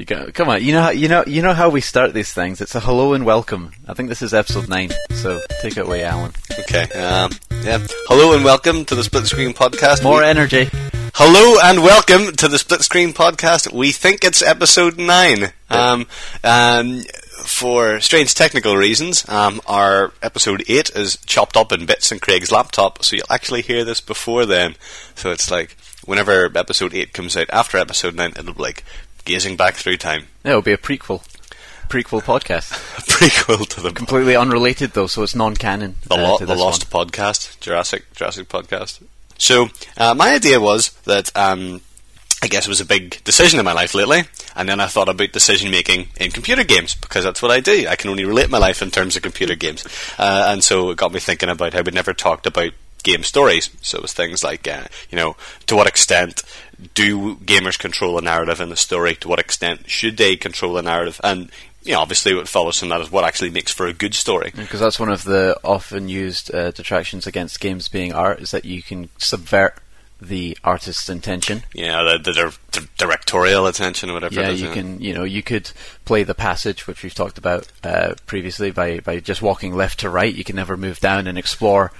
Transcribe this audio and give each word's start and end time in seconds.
You 0.00 0.06
go, 0.06 0.30
come 0.32 0.48
on, 0.48 0.64
you 0.64 0.72
know, 0.72 0.80
how, 0.80 0.90
you 0.92 1.08
know, 1.08 1.24
you 1.26 1.42
know 1.42 1.52
how 1.52 1.68
we 1.68 1.82
start 1.82 2.14
these 2.14 2.32
things. 2.32 2.62
It's 2.62 2.74
a 2.74 2.80
hello 2.80 3.12
and 3.12 3.26
welcome. 3.26 3.72
I 3.86 3.92
think 3.92 4.08
this 4.08 4.22
is 4.22 4.32
episode 4.32 4.66
nine, 4.66 4.88
so 5.10 5.42
take 5.60 5.76
it 5.76 5.84
away, 5.84 6.04
Alan. 6.04 6.32
Okay. 6.60 6.84
Um, 6.98 7.32
yeah. 7.62 7.86
Hello 8.08 8.34
and 8.34 8.42
welcome 8.42 8.86
to 8.86 8.94
the 8.94 9.04
Split 9.04 9.26
Screen 9.26 9.52
Podcast. 9.52 10.02
More 10.02 10.20
We- 10.20 10.26
energy. 10.26 10.70
Hello 11.14 11.58
and 11.62 11.82
welcome 11.82 12.32
to 12.36 12.48
the 12.48 12.56
Split 12.58 12.80
Screen 12.80 13.12
Podcast. 13.12 13.74
We 13.74 13.92
think 13.92 14.24
it's 14.24 14.40
episode 14.40 14.96
nine. 14.96 15.52
Um, 15.68 16.06
um, 16.44 17.02
for 17.44 18.00
strange 18.00 18.34
technical 18.34 18.78
reasons, 18.78 19.28
um, 19.28 19.60
our 19.66 20.14
episode 20.22 20.64
eight 20.66 20.88
is 20.96 21.18
chopped 21.26 21.58
up 21.58 21.72
in 21.72 21.84
bits 21.84 22.10
in 22.10 22.20
Craig's 22.20 22.50
laptop, 22.50 23.04
so 23.04 23.16
you'll 23.16 23.26
actually 23.28 23.60
hear 23.60 23.84
this 23.84 24.00
before 24.00 24.46
then. 24.46 24.76
So 25.14 25.30
it's 25.30 25.50
like 25.50 25.76
whenever 26.06 26.50
episode 26.56 26.94
eight 26.94 27.12
comes 27.12 27.36
out 27.36 27.50
after 27.52 27.76
episode 27.76 28.14
nine, 28.14 28.30
it'll 28.30 28.54
be 28.54 28.62
like 28.62 28.82
gazing 29.24 29.56
back 29.56 29.74
through 29.74 29.96
time. 29.98 30.26
Yeah, 30.44 30.50
it'll 30.52 30.62
be 30.62 30.72
a 30.72 30.78
prequel, 30.78 31.22
prequel 31.88 32.22
podcast. 32.22 32.72
A 32.98 33.02
prequel 33.02 33.66
to 33.68 33.80
the 33.80 33.92
Completely 33.92 34.36
unrelated 34.36 34.92
though, 34.92 35.06
so 35.06 35.22
it's 35.22 35.34
non-canon. 35.34 35.96
the, 36.06 36.14
uh, 36.14 36.18
lo- 36.18 36.38
to 36.38 36.46
the 36.46 36.54
Lost 36.54 36.92
one. 36.92 37.06
podcast, 37.08 37.58
Jurassic 37.60 38.12
Jurassic 38.14 38.48
podcast. 38.48 39.02
So 39.38 39.68
uh, 39.96 40.14
my 40.14 40.34
idea 40.34 40.60
was 40.60 40.90
that 41.04 41.34
um, 41.36 41.80
I 42.42 42.48
guess 42.48 42.66
it 42.66 42.70
was 42.70 42.80
a 42.80 42.86
big 42.86 43.22
decision 43.24 43.58
in 43.58 43.64
my 43.64 43.72
life 43.72 43.94
lately, 43.94 44.22
and 44.56 44.68
then 44.68 44.80
I 44.80 44.86
thought 44.86 45.08
about 45.08 45.32
decision 45.32 45.70
making 45.70 46.08
in 46.18 46.30
computer 46.30 46.64
games 46.64 46.94
because 46.94 47.24
that's 47.24 47.42
what 47.42 47.50
I 47.50 47.60
do. 47.60 47.86
I 47.88 47.96
can 47.96 48.10
only 48.10 48.24
relate 48.24 48.50
my 48.50 48.58
life 48.58 48.82
in 48.82 48.90
terms 48.90 49.16
of 49.16 49.22
computer 49.22 49.54
games, 49.54 49.86
uh, 50.18 50.46
and 50.48 50.62
so 50.64 50.90
it 50.90 50.96
got 50.98 51.12
me 51.12 51.20
thinking 51.20 51.48
about 51.48 51.72
how 51.74 51.82
we 51.82 51.90
never 51.92 52.12
talked 52.14 52.46
about 52.46 52.72
game 53.02 53.22
stories. 53.22 53.70
So 53.80 53.96
it 53.98 54.02
was 54.02 54.12
things 54.12 54.44
like, 54.44 54.68
uh, 54.68 54.84
you 55.10 55.16
know, 55.16 55.36
to 55.66 55.74
what 55.76 55.86
extent 55.86 56.42
do 56.94 57.36
gamers 57.36 57.78
control 57.78 58.18
a 58.18 58.22
narrative 58.22 58.60
in 58.60 58.72
a 58.72 58.76
story? 58.76 59.14
To 59.16 59.28
what 59.28 59.38
extent 59.38 59.88
should 59.88 60.16
they 60.16 60.36
control 60.36 60.76
a 60.76 60.82
narrative? 60.82 61.20
And 61.22 61.50
you 61.82 61.92
know, 61.92 62.00
obviously, 62.00 62.34
what 62.34 62.48
follows 62.48 62.78
from 62.78 62.90
that 62.90 63.00
is 63.00 63.10
what 63.10 63.24
actually 63.24 63.50
makes 63.50 63.72
for 63.72 63.86
a 63.86 63.92
good 63.92 64.14
story. 64.14 64.52
Because 64.54 64.80
that's 64.80 65.00
one 65.00 65.10
of 65.10 65.24
the 65.24 65.58
often 65.64 66.08
used 66.08 66.54
uh, 66.54 66.70
detractions 66.72 67.26
against 67.26 67.60
games 67.60 67.88
being 67.88 68.12
art 68.12 68.40
is 68.40 68.50
that 68.50 68.64
you 68.64 68.82
can 68.82 69.08
subvert 69.18 69.78
the 70.20 70.56
artist's 70.62 71.08
intention. 71.08 71.62
Yeah, 71.72 72.02
the, 72.02 72.18
the, 72.32 72.58
the 72.72 72.88
directorial 72.98 73.66
attention 73.66 74.10
or 74.10 74.14
whatever. 74.14 74.34
Yeah, 74.34 74.48
it 74.48 74.54
is, 74.54 74.62
you 74.62 74.70
can. 74.70 75.00
You 75.00 75.14
know, 75.14 75.24
you 75.24 75.42
could 75.42 75.70
play 76.04 76.22
the 76.22 76.34
passage, 76.34 76.86
which 76.86 77.02
we've 77.02 77.14
talked 77.14 77.38
about 77.38 77.66
uh, 77.82 78.14
previously, 78.26 78.70
by 78.70 79.00
by 79.00 79.20
just 79.20 79.40
walking 79.40 79.74
left 79.74 80.00
to 80.00 80.10
right. 80.10 80.34
You 80.34 80.44
can 80.44 80.56
never 80.56 80.76
move 80.76 81.00
down 81.00 81.26
and 81.26 81.38
explore 81.38 81.92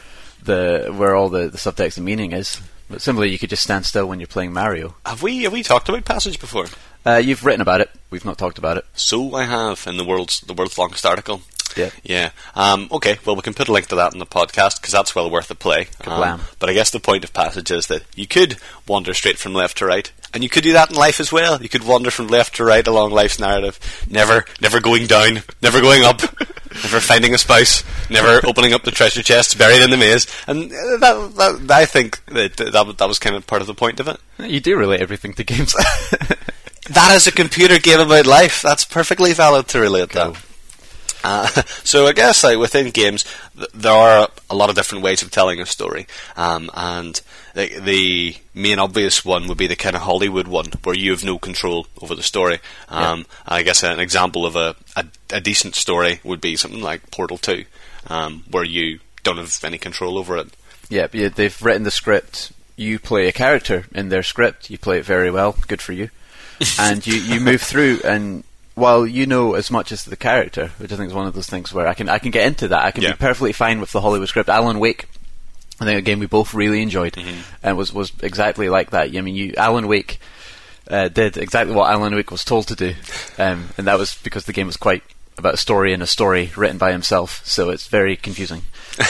the 0.43 0.93
where 0.95 1.15
all 1.15 1.29
the, 1.29 1.49
the 1.49 1.59
subtext 1.59 1.97
and 1.97 2.05
meaning 2.05 2.33
is. 2.33 2.61
But 2.91 3.01
similarly, 3.01 3.31
you 3.31 3.39
could 3.39 3.51
just 3.51 3.63
stand 3.63 3.87
still 3.87 4.07
when 4.07 4.19
you're 4.19 4.27
playing 4.27 4.53
Mario. 4.53 4.97
Have 5.07 5.23
we 5.23 5.45
have 5.45 5.53
we 5.53 5.63
talked 5.63 5.89
about 5.89 6.05
passage 6.05 6.41
before? 6.41 6.67
Uh, 7.07 7.17
you've 7.17 7.45
written 7.45 7.61
about 7.61 7.81
it. 7.81 7.89
We've 8.11 8.25
not 8.25 8.37
talked 8.37 8.59
about 8.59 8.77
it. 8.77 8.85
So 8.95 9.37
I 9.37 9.45
have 9.45 9.87
in 9.87 9.97
the 9.97 10.05
world's 10.05 10.41
the 10.41 10.53
world's 10.53 10.77
longest 10.77 11.07
article. 11.07 11.43
Yeah. 11.77 11.91
Yeah. 12.03 12.31
Um, 12.55 12.89
okay. 12.93 13.19
Well, 13.25 13.37
we 13.37 13.43
can 13.43 13.55
put 13.55 13.69
a 13.69 13.73
link 13.73 13.87
to 13.89 13.97
that 13.97 14.13
in 14.13 14.19
the 14.19 14.27
podcast 14.27 14.81
because 14.81 14.93
that's 14.93 15.15
well 15.15 15.31
worth 15.31 15.51
a 15.51 15.55
play. 15.55 15.89
Um, 16.05 16.41
but 16.59 16.69
I 16.69 16.73
guess 16.75 16.91
the 16.91 17.01
point 17.01 17.25
of 17.25 17.33
passage 17.33 17.71
is 17.71 17.87
that 17.89 18.03
you 18.15 18.27
could 18.27 18.57
wander 18.87 19.15
straight 19.15 19.39
from 19.39 19.55
left 19.55 19.79
to 19.79 19.87
right, 19.87 20.11
and 20.33 20.43
you 20.43 20.49
could 20.49 20.65
do 20.65 20.73
that 20.73 20.91
in 20.91 20.97
life 20.97 21.21
as 21.21 21.33
well. 21.33 21.61
You 21.63 21.69
could 21.69 21.85
wander 21.85 22.11
from 22.11 22.29
left 22.29 22.57
to 22.57 22.65
right 22.65 22.87
along 22.87 23.11
life's 23.13 23.39
narrative, 23.39 23.79
never, 24.09 24.45
never 24.61 24.81
going 24.81 25.07
down, 25.07 25.43
never 25.63 25.81
going 25.81 26.03
up, 26.03 26.21
never 26.83 27.01
finding 27.01 27.35
a 27.35 27.39
spouse, 27.39 27.85
never 28.11 28.45
opening 28.47 28.73
up 28.73 28.85
the 28.85 28.91
treasure 28.91 29.23
chests 29.23 29.55
buried 29.55 29.83
in 29.83 29.91
the 29.91 29.97
maze. 29.97 30.27
And 30.47 30.73
uh, 30.73 30.97
that, 30.99 31.33
that 31.67 31.71
I 31.71 31.87
think 31.87 32.25
that 32.27 32.57
that, 32.57 32.99
that 32.99 33.09
was 33.09 33.19
kind 33.19 33.37
of 33.37 33.47
part 33.47 33.61
of 33.61 33.67
the 33.67 33.75
point 33.75 34.01
of 34.01 34.09
it. 34.09 34.21
You 34.39 34.61
do 34.61 34.77
relate 34.77 35.01
everything 35.01 35.35
to 35.35 35.45
games. 35.45 35.75
That 36.91 37.15
is 37.15 37.29
a 37.29 37.33
computer 37.33 37.79
game 37.79 38.01
about 38.01 38.27
life. 38.27 38.63
That's 38.63 38.85
perfectly 38.85 39.33
valid 39.33 39.69
to 39.69 39.81
relate 39.81 40.11
that. 40.11 40.35
Uh, 41.23 41.47
so 41.85 42.07
I 42.07 42.13
guess 42.13 42.45
like 42.45 42.59
within 42.59 42.91
games, 42.91 43.25
th- 43.57 43.71
there 43.73 43.93
are 43.93 44.29
a 44.49 44.55
lot 44.55 44.71
of 44.71 44.77
different 44.77 45.05
ways 45.05 45.23
of 45.23 45.31
telling 45.31 45.61
a 45.61 45.67
story, 45.67 46.07
um, 46.37 46.71
and 46.75 47.21
the, 47.55 47.79
the 47.81 48.37
main 48.55 48.79
obvious 48.79 49.25
one 49.25 49.49
would 49.49 49.59
be 49.59 49.67
the 49.67 49.77
kind 49.77 49.97
of 49.97 50.03
Hollywood 50.03 50.49
one, 50.49 50.67
where 50.85 50.95
you 50.95 51.11
have 51.11 51.25
no 51.25 51.39
control 51.39 51.87
over 52.01 52.15
the 52.15 52.23
story. 52.23 52.59
Um, 52.89 53.27
I 53.47 53.63
guess 53.63 53.83
an 53.83 54.01
example 54.01 54.47
of 54.47 54.57
a, 54.57 54.77
a, 54.97 55.05
a 55.31 55.41
decent 55.41 55.75
story 55.75 56.21
would 56.25 56.41
be 56.41 56.57
something 56.57 56.81
like 56.83 57.11
Portal 57.11 57.39
Two, 57.39 57.65
um, 58.07 58.45
where 58.51 58.65
you 58.65 59.01
don't 59.23 59.37
have 59.39 59.59
any 59.65 59.79
control 59.79 60.19
over 60.19 60.37
it. 60.37 60.49
yeah, 60.89 61.07
but 61.07 61.15
yeah, 61.15 61.29
they've 61.29 61.63
written 61.63 61.83
the 61.83 61.91
script. 61.91 62.53
You 62.77 62.99
play 62.99 63.29
a 63.29 63.33
character 63.33 63.85
in 63.95 64.09
their 64.09 64.23
script. 64.23 64.71
You 64.71 64.79
play 64.79 64.99
it 64.99 65.05
very 65.05 65.31
well. 65.31 65.57
Good 65.69 65.83
for 65.83 65.93
you. 65.93 66.09
and 66.79 67.07
you, 67.07 67.15
you 67.15 67.41
move 67.41 67.61
through, 67.63 68.01
and 68.05 68.45
while 68.81 69.07
you 69.07 69.27
know 69.27 69.55
as 69.55 69.71
much 69.71 69.93
as 69.93 70.05
the 70.05 70.17
character, 70.17 70.73
which 70.79 70.91
I 70.93 70.97
think 70.97 71.09
is 71.09 71.15
one 71.15 71.27
of 71.27 71.35
those 71.35 71.47
things 71.49 71.73
where 71.73 71.87
I 71.87 71.95
can 71.95 72.09
I 72.09 72.19
can 72.19 72.31
get 72.33 72.47
into 72.47 72.69
that. 72.69 72.85
I 72.85 72.91
can 72.91 73.03
Yeah. 73.03 73.13
be 73.13 73.17
perfectly 73.19 73.53
fine 73.53 73.81
with 73.81 73.93
the 73.93 74.01
Hollywood 74.01 74.29
script. 74.29 74.49
Alan 74.49 74.81
Wake. 74.81 75.07
I 75.81 75.85
think 75.87 75.99
a 75.99 76.03
game 76.03 76.19
we 76.19 76.27
both 76.27 76.53
really 76.53 76.83
enjoyed, 76.83 77.15
Mm-hmm. 77.15 77.41
and 77.63 77.77
was 77.77 77.93
was 77.93 78.13
exactly 78.23 78.69
like 78.69 78.91
that. 78.91 79.17
I 79.17 79.21
mean, 79.21 79.35
you 79.35 79.55
Alan 79.57 79.87
Wake 79.89 80.19
uh, 80.91 81.09
did 81.09 81.37
exactly 81.37 81.75
what 81.75 81.89
Alan 81.91 82.15
Wake 82.15 82.31
was 82.31 82.45
told 82.45 82.67
to 82.69 82.75
do, 82.77 82.95
um, 83.39 83.69
and 83.79 83.87
that 83.87 83.99
was 83.99 84.17
because 84.23 84.45
the 84.45 84.53
game 84.53 84.67
was 84.67 84.77
quite 84.77 85.03
about 85.39 85.55
a 85.55 85.57
story 85.57 85.95
and 85.95 86.03
a 86.03 86.07
story 86.07 86.51
written 86.57 86.77
by 86.79 86.93
himself. 86.93 87.41
So 87.47 87.71
it's 87.71 87.87
very 87.87 88.15
confusing. 88.17 88.63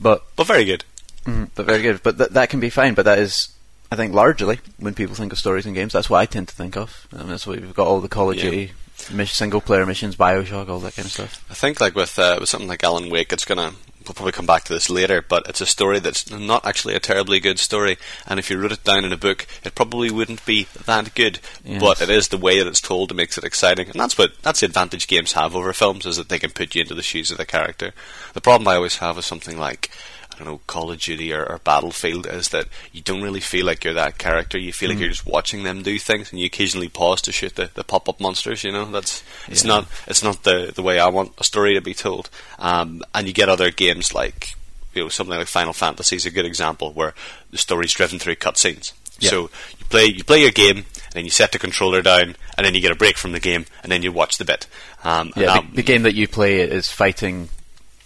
but 0.00 0.24
But 0.36 0.46
very 0.46 0.64
good. 0.64 0.84
Mm, 1.24 1.48
but 1.54 1.66
very 1.66 1.82
good. 1.82 2.02
But 2.02 2.18
th- 2.18 2.30
that 2.30 2.50
can 2.50 2.60
be 2.60 2.70
fine. 2.70 2.94
But 2.94 3.06
that 3.06 3.18
is, 3.18 3.48
I 3.90 3.96
think, 3.96 4.14
largely 4.14 4.60
when 4.78 4.94
people 4.94 5.14
think 5.16 5.32
of 5.32 5.38
stories 5.38 5.66
in 5.66 5.74
games, 5.74 5.92
that's 5.94 6.10
what 6.10 6.18
I 6.20 6.26
tend 6.26 6.48
to 6.48 6.54
think 6.54 6.76
of. 6.76 7.08
I 7.12 7.18
mean, 7.18 7.28
that's 7.28 7.46
what 7.46 7.58
we've 7.60 7.74
got 7.74 7.86
all 7.88 8.00
the 8.00 8.08
Call 8.08 8.30
of 8.30 8.36
Duty 8.36 8.72
single 8.96 9.60
player 9.60 9.86
missions, 9.86 10.16
Bioshock, 10.16 10.68
all 10.68 10.80
that 10.80 10.96
kind 10.96 11.06
of 11.06 11.12
stuff. 11.12 11.44
I 11.50 11.54
think 11.54 11.80
like 11.80 11.94
with 11.94 12.18
uh, 12.18 12.38
with 12.40 12.48
something 12.48 12.68
like 12.68 12.84
Alan 12.84 13.10
Wake, 13.10 13.32
it's 13.32 13.44
gonna. 13.44 13.72
We'll 14.06 14.12
probably 14.12 14.32
come 14.32 14.44
back 14.44 14.64
to 14.64 14.72
this 14.74 14.90
later, 14.90 15.22
but 15.26 15.48
it's 15.48 15.62
a 15.62 15.66
story 15.66 15.98
that's 15.98 16.30
not 16.30 16.66
actually 16.66 16.94
a 16.94 17.00
terribly 17.00 17.40
good 17.40 17.58
story. 17.58 17.96
And 18.26 18.38
if 18.38 18.50
you 18.50 18.60
wrote 18.60 18.72
it 18.72 18.84
down 18.84 19.06
in 19.06 19.14
a 19.14 19.16
book, 19.16 19.46
it 19.64 19.74
probably 19.74 20.10
wouldn't 20.10 20.44
be 20.44 20.66
that 20.84 21.14
good. 21.14 21.38
Yes. 21.64 21.80
But 21.80 22.02
it 22.02 22.10
is 22.10 22.28
the 22.28 22.36
way 22.36 22.58
that 22.58 22.66
it's 22.66 22.82
told 22.82 23.08
that 23.08 23.14
makes 23.14 23.38
it 23.38 23.44
exciting, 23.44 23.88
and 23.88 23.98
that's 23.98 24.18
what 24.18 24.32
that's 24.42 24.60
the 24.60 24.66
advantage 24.66 25.06
games 25.06 25.32
have 25.32 25.56
over 25.56 25.72
films 25.72 26.04
is 26.04 26.18
that 26.18 26.28
they 26.28 26.38
can 26.38 26.50
put 26.50 26.74
you 26.74 26.82
into 26.82 26.94
the 26.94 27.02
shoes 27.02 27.30
of 27.30 27.38
the 27.38 27.46
character. 27.46 27.94
The 28.34 28.42
problem 28.42 28.68
I 28.68 28.76
always 28.76 28.98
have 28.98 29.16
is 29.16 29.24
something 29.24 29.58
like 29.58 29.90
I 30.34 30.38
don't 30.38 30.46
know, 30.48 30.60
Call 30.66 30.90
of 30.90 30.98
Duty 30.98 31.32
or, 31.32 31.44
or 31.44 31.58
Battlefield 31.58 32.26
is 32.26 32.48
that 32.48 32.66
you 32.92 33.00
don't 33.02 33.22
really 33.22 33.40
feel 33.40 33.64
like 33.66 33.84
you're 33.84 33.94
that 33.94 34.18
character. 34.18 34.58
You 34.58 34.72
feel 34.72 34.90
like 34.90 34.98
you're 34.98 35.08
just 35.08 35.26
watching 35.26 35.62
them 35.62 35.82
do 35.82 35.98
things, 35.98 36.30
and 36.32 36.40
you 36.40 36.46
occasionally 36.46 36.88
pause 36.88 37.22
to 37.22 37.32
shoot 37.32 37.54
the, 37.54 37.70
the 37.74 37.84
pop 37.84 38.08
up 38.08 38.20
monsters. 38.20 38.64
You 38.64 38.72
know, 38.72 38.90
that's 38.90 39.22
it's 39.48 39.64
Yeah. 39.64 39.68
not 39.68 39.86
it's 40.06 40.22
not 40.24 40.42
the 40.42 40.72
the 40.74 40.82
way 40.82 40.98
I 40.98 41.08
want 41.08 41.32
a 41.38 41.44
story 41.44 41.74
to 41.74 41.80
be 41.80 41.94
told. 41.94 42.28
Um, 42.58 43.02
and 43.14 43.26
you 43.26 43.32
get 43.32 43.48
other 43.48 43.70
games 43.70 44.12
like 44.12 44.54
you 44.94 45.02
know 45.04 45.08
something 45.08 45.36
like 45.36 45.46
Final 45.46 45.72
Fantasy 45.72 46.16
is 46.16 46.26
a 46.26 46.30
good 46.30 46.44
example 46.46 46.92
where 46.92 47.14
the 47.50 47.58
story's 47.58 47.92
driven 47.92 48.18
through 48.18 48.36
cutscenes. 48.36 48.92
Yeah. 49.20 49.30
So 49.30 49.40
you 49.78 49.84
play 49.90 50.04
you 50.06 50.24
play 50.24 50.40
your 50.42 50.50
game, 50.50 50.78
and 50.78 51.12
then 51.12 51.24
you 51.24 51.30
set 51.30 51.52
the 51.52 51.58
controller 51.60 52.02
down, 52.02 52.34
and 52.58 52.66
then 52.66 52.74
you 52.74 52.80
get 52.80 52.90
a 52.92 52.96
break 52.96 53.16
from 53.16 53.30
the 53.32 53.40
game, 53.40 53.66
and 53.84 53.92
then 53.92 54.02
you 54.02 54.10
watch 54.10 54.38
the 54.38 54.44
bit. 54.44 54.66
Um, 55.04 55.32
Yeah, 55.36 55.46
that- 55.54 55.70
the, 55.70 55.76
the 55.76 55.82
game 55.82 56.02
that 56.02 56.14
you 56.14 56.26
play 56.26 56.60
is 56.60 56.88
fighting 56.90 57.48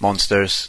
monsters, 0.00 0.68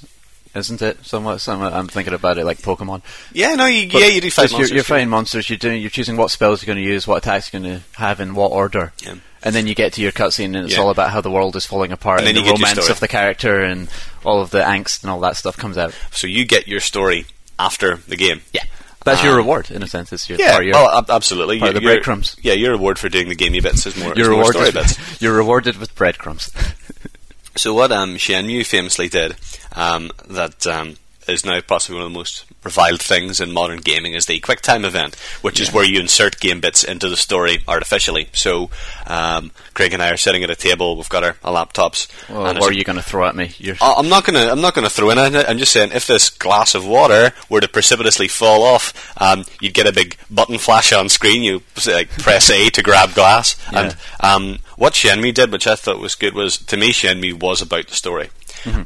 isn't 0.55 0.81
it? 0.81 1.05
Somewhat, 1.05 1.41
somewhat. 1.41 1.73
I'm 1.73 1.87
thinking 1.87 2.13
about 2.13 2.37
it 2.37 2.45
like 2.45 2.57
Pokemon. 2.59 3.01
yeah, 3.33 3.55
no, 3.55 3.65
you, 3.65 3.91
But 3.91 4.01
yeah, 4.01 4.07
you 4.07 4.21
do 4.21 4.31
fight 4.31 4.49
you're, 4.51 4.59
monsters. 4.59 4.75
you're 4.75 4.83
fighting 4.83 5.09
monsters. 5.09 5.49
You're 5.49 5.57
doing. 5.57 5.81
You're 5.81 5.89
choosing 5.89 6.17
what 6.17 6.31
spells 6.31 6.61
you're 6.61 6.73
going 6.73 6.83
to 6.83 6.89
use, 6.91 7.07
what 7.07 7.17
attacks 7.17 7.51
you're 7.53 7.61
going 7.61 7.79
to 7.79 7.99
have, 7.99 8.19
in 8.19 8.33
what 8.35 8.51
order. 8.51 8.93
Yeah. 9.03 9.15
And 9.41 9.55
then 9.55 9.67
you 9.67 9.75
get 9.75 9.93
to 9.93 10.01
your 10.01 10.11
cutscene, 10.11 10.47
and 10.55 10.65
it's 10.65 10.73
Yeah. 10.75 10.81
all 10.81 10.89
about 10.89 11.11
how 11.11 11.21
the 11.21 11.31
world 11.31 11.55
is 11.55 11.65
falling 11.65 11.91
apart, 11.93 12.19
And 12.19 12.27
and, 12.27 12.37
the 12.37 12.41
your 12.41 12.53
romance 12.55 12.89
of 12.89 12.99
the 12.99 13.07
character, 13.07 13.61
and 13.61 13.87
all 14.25 14.41
of 14.41 14.49
the 14.49 14.59
angst 14.61 15.01
and 15.03 15.09
all 15.11 15.21
that 15.21 15.37
stuff 15.37 15.55
comes 15.55 15.77
out. 15.77 15.93
So 16.11 16.27
you 16.27 16.43
get 16.45 16.67
your 16.67 16.81
story 16.81 17.25
after 17.57 17.95
the 18.07 18.17
game. 18.17 18.41
Yeah, 18.51 18.63
that's 19.05 19.23
your 19.23 19.31
Um, 19.33 19.37
reward 19.37 19.71
in 19.71 19.81
a 19.81 19.87
sense. 19.87 20.11
It's 20.11 20.27
your 20.29 20.39
Yeah, 20.39 20.59
your, 20.59 20.75
oh, 20.75 21.05
absolutely. 21.07 21.57
part 21.59 21.69
of 21.69 21.75
the 21.75 21.81
breadcrumbs. 21.81 22.35
Yeah, 22.41 22.51
your 22.53 22.71
reward 22.71 22.99
for 22.99 23.07
doing 23.07 23.29
the 23.29 23.35
gamey 23.35 23.61
bits 23.61 23.85
is 23.85 23.95
more, 23.95 24.11
is 24.11 24.17
you're 24.17 24.31
more 24.31 24.51
story 24.51 24.71
rewarded. 24.71 24.73
bits. 24.97 24.99
you're 25.21 25.33
rewarded 25.35 25.77
with 25.77 25.95
breadcrumbs. 25.95 26.49
So 27.55 27.73
what 27.73 27.91
um, 27.91 28.15
Shenmue 28.15 28.65
famously 28.65 29.09
did, 29.09 29.35
um, 29.75 30.11
that 30.27 30.65
um, 30.67 30.95
is 31.31 31.45
now 31.45 31.61
possibly 31.61 31.97
one 31.97 32.05
of 32.05 32.11
the 32.11 32.17
most 32.17 32.45
reviled 32.63 33.01
things 33.01 33.39
in 33.39 33.51
modern 33.51 33.79
gaming, 33.79 34.13
is 34.13 34.25
the 34.25 34.39
QuickTime 34.39 34.85
event, 34.85 35.15
which 35.41 35.59
is 35.59 35.71
where 35.71 35.85
you 35.85 35.99
insert 35.99 36.39
game 36.39 36.59
bits 36.59 36.83
into 36.83 37.07
the 37.07 37.15
story 37.15 37.59
artificially. 37.67 38.27
So 38.33 38.69
um, 39.07 39.51
Craig 39.73 39.93
and 39.93 40.03
I 40.03 40.09
are 40.09 40.17
sitting 40.17 40.43
at 40.43 40.49
a 40.49 40.55
table. 40.55 40.97
We've 40.97 41.07
got 41.09 41.23
our, 41.23 41.37
our 41.43 41.53
laptops. 41.53 42.07
well, 42.29 42.47
and 42.47 42.59
what 42.59 42.69
are 42.69 42.75
you 42.75 42.83
going 42.83 42.97
to 42.97 43.01
throw 43.01 43.25
at 43.25 43.35
me? 43.35 43.51
You're, 43.57 43.77
I'm 43.81 44.09
not 44.09 44.25
gonna. 44.25 44.47
I'm 44.47 44.61
not 44.61 44.75
gonna 44.75 44.89
throw 44.89 45.09
in 45.11 45.17
it. 45.17 45.45
I'm 45.47 45.57
just 45.57 45.71
saying, 45.71 45.91
if 45.93 46.05
this 46.07 46.29
glass 46.29 46.75
of 46.75 46.85
water 46.85 47.31
were 47.49 47.61
to 47.61 47.67
precipitously 47.67 48.27
fall 48.27 48.63
off, 48.63 49.13
um, 49.21 49.45
you'd 49.61 49.73
get 49.73 49.87
a 49.87 49.93
big 49.93 50.17
button 50.29 50.57
flash 50.57 50.91
on 50.91 51.09
screen. 51.09 51.43
You 51.43 51.61
like 51.87 52.09
press 52.09 52.49
A 52.49 52.69
to 52.71 52.83
grab 52.83 53.13
glass. 53.13 53.55
And 53.73 53.95
um, 54.19 54.59
what 54.75 54.93
Shenmue 54.93 55.33
did, 55.33 55.51
which 55.51 55.67
I 55.67 55.75
thought 55.75 55.99
was 55.99 56.15
good, 56.15 56.33
was 56.33 56.57
to 56.57 56.77
me 56.77 56.91
Shenmue 56.91 57.39
was 57.39 57.61
about 57.61 57.87
the 57.87 57.95
story. 57.95 58.29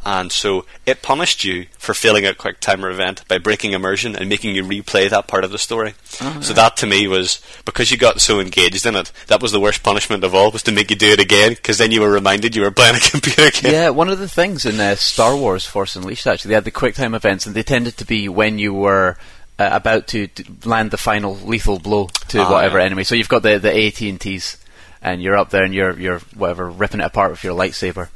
And 0.06 0.32
so 0.32 0.66
it 0.86 1.02
punished 1.02 1.44
you 1.44 1.66
for 1.78 1.94
failing 1.94 2.26
a 2.26 2.34
quick 2.34 2.60
timer 2.60 2.90
event 2.90 3.28
by 3.28 3.38
breaking 3.38 3.74
immersion 3.74 4.16
and 4.16 4.30
making 4.30 4.56
you 4.56 4.64
replay 4.64 5.10
that 5.10 5.28
part 5.28 5.44
of 5.44 5.52
the 5.52 5.58
story. 5.58 5.94
So 6.42 6.54
that 6.54 6.78
to 6.78 6.86
me 6.88 7.08
was 7.08 7.42
because 7.66 7.92
you 7.92 7.98
got 7.98 8.22
so 8.22 8.40
engaged 8.40 8.86
in 8.86 8.96
it. 8.96 9.12
That 9.28 9.42
was 9.42 9.52
the 9.52 9.60
worst 9.60 9.84
punishment 9.84 10.24
of 10.24 10.34
all 10.36 10.52
was 10.52 10.64
to 10.64 10.72
make 10.72 10.90
you 10.90 10.96
do 10.96 11.12
it 11.12 11.20
again 11.20 11.52
because 11.54 11.78
then 11.78 11.92
you 11.92 12.02
were 12.02 12.12
reminded 12.12 12.56
you 12.56 12.62
were 12.62 12.72
playing 12.72 12.96
a 12.96 13.00
computer 13.12 13.50
game. 13.52 13.72
Yeah, 13.74 13.90
one 13.90 14.10
of 14.10 14.20
the 14.20 14.28
things 14.30 14.66
in 14.66 14.80
uh, 14.80 14.96
Star 14.96 15.36
Wars 15.36 15.66
Force 15.66 15.96
Unleashed 15.96 16.28
actually, 16.28 16.50
they 16.50 16.56
had 16.56 16.64
the 16.66 16.72
quick 16.72 16.96
time 16.96 17.14
events, 17.16 17.46
and 17.46 17.56
they 17.56 17.64
tended 17.64 17.98
to 17.98 18.06
be 18.06 18.30
when 18.30 18.60
you 18.60 18.74
were 18.74 19.18
uh, 19.60 19.70
about 19.72 20.08
to 20.08 20.28
d- 20.28 20.46
land 20.66 20.92
the 20.92 20.98
final 20.98 21.36
lethal 21.36 21.80
blow 21.80 22.08
to 22.30 22.40
Ah, 22.42 22.52
whatever 22.52 22.80
yeah. 22.80 22.86
enemy. 22.86 23.04
So 23.04 23.16
you've 23.16 23.30
got 23.30 23.44
the 23.44 23.58
the 23.60 23.72
AT-ATs, 23.88 24.58
and 25.02 25.22
you're 25.22 25.38
up 25.38 25.50
there 25.50 25.64
and 25.64 25.74
you're 25.74 25.98
you're 26.00 26.20
whatever 26.36 26.70
ripping 26.70 27.02
it 27.02 27.06
apart 27.06 27.32
with 27.32 27.44
your 27.44 27.56
lightsaber, 27.56 28.10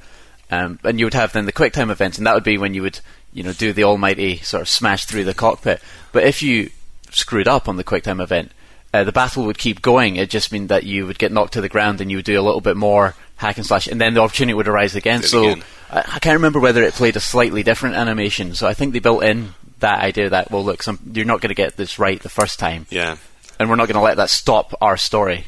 um, 0.52 0.80
and 0.84 1.00
you 1.00 1.06
would 1.06 1.14
have 1.14 1.34
then 1.34 1.46
the 1.46 1.52
quick 1.52 1.74
time 1.74 1.90
events, 1.90 2.18
and 2.18 2.26
that 2.28 2.34
would 2.36 2.44
be 2.44 2.58
when 2.58 2.74
you 2.74 2.82
would 2.82 3.00
you 3.34 3.44
know 3.44 3.54
do 3.54 3.74
the 3.74 3.84
almighty 3.84 4.38
sort 4.38 4.62
of 4.62 4.70
smash 4.70 5.06
through 5.06 5.26
the 5.26 5.34
cockpit. 5.34 5.82
But 6.12 6.24
if 6.24 6.42
you 6.42 6.70
screwed 7.12 7.48
up 7.48 7.68
on 7.68 7.78
the 7.78 7.84
quick 7.84 8.04
time 8.04 8.20
event, 8.22 8.52
uh, 8.94 9.04
the 9.04 9.12
battle 9.12 9.46
would 9.46 9.58
keep 9.58 9.82
going. 9.82 10.16
It 10.16 10.30
just 10.30 10.52
meant 10.52 10.70
that 10.70 10.84
you 10.84 11.06
would 11.06 11.20
get 11.20 11.32
knocked 11.32 11.54
to 11.54 11.62
the 11.62 11.70
ground 11.70 12.02
and 12.02 12.10
you 12.10 12.18
would 12.18 12.26
do 12.26 12.40
a 12.40 12.42
little 12.44 12.62
bit 12.62 12.78
more 12.78 13.16
hack 13.36 13.58
and 13.58 13.66
slash, 13.66 13.88
and 13.88 14.02
then 14.02 14.14
the 14.14 14.22
opportunity 14.22 14.54
would 14.54 14.68
arise 14.68 14.96
again. 14.96 15.22
So 15.22 15.44
again. 15.52 15.64
I, 15.92 16.00
I 16.00 16.20
can't 16.20 16.36
remember 16.38 16.60
whether 16.60 16.82
it 16.84 16.94
played 16.94 17.16
a 17.16 17.20
slightly 17.20 17.62
different 17.64 17.96
animation. 17.96 18.56
So 18.56 18.68
I 18.68 18.74
think 18.74 18.94
they 18.94 19.00
built 19.00 19.24
in 19.24 19.54
that 19.80 20.00
idea 20.00 20.30
that 20.30 20.50
well, 20.50 20.64
look, 20.66 20.82
some, 20.82 21.00
you're 21.14 21.26
not 21.26 21.42
going 21.42 21.50
to 21.50 21.56
get 21.56 21.78
this 21.78 22.00
right 22.00 22.20
the 22.20 22.30
first 22.30 22.58
time, 22.58 22.88
Yeah. 22.90 23.18
and 23.60 23.70
we're 23.70 23.76
not 23.76 23.88
going 23.88 23.96
to 23.96 24.02
let 24.02 24.18
that 24.18 24.32
stop 24.32 24.74
our 24.82 24.98
story. 24.98 25.46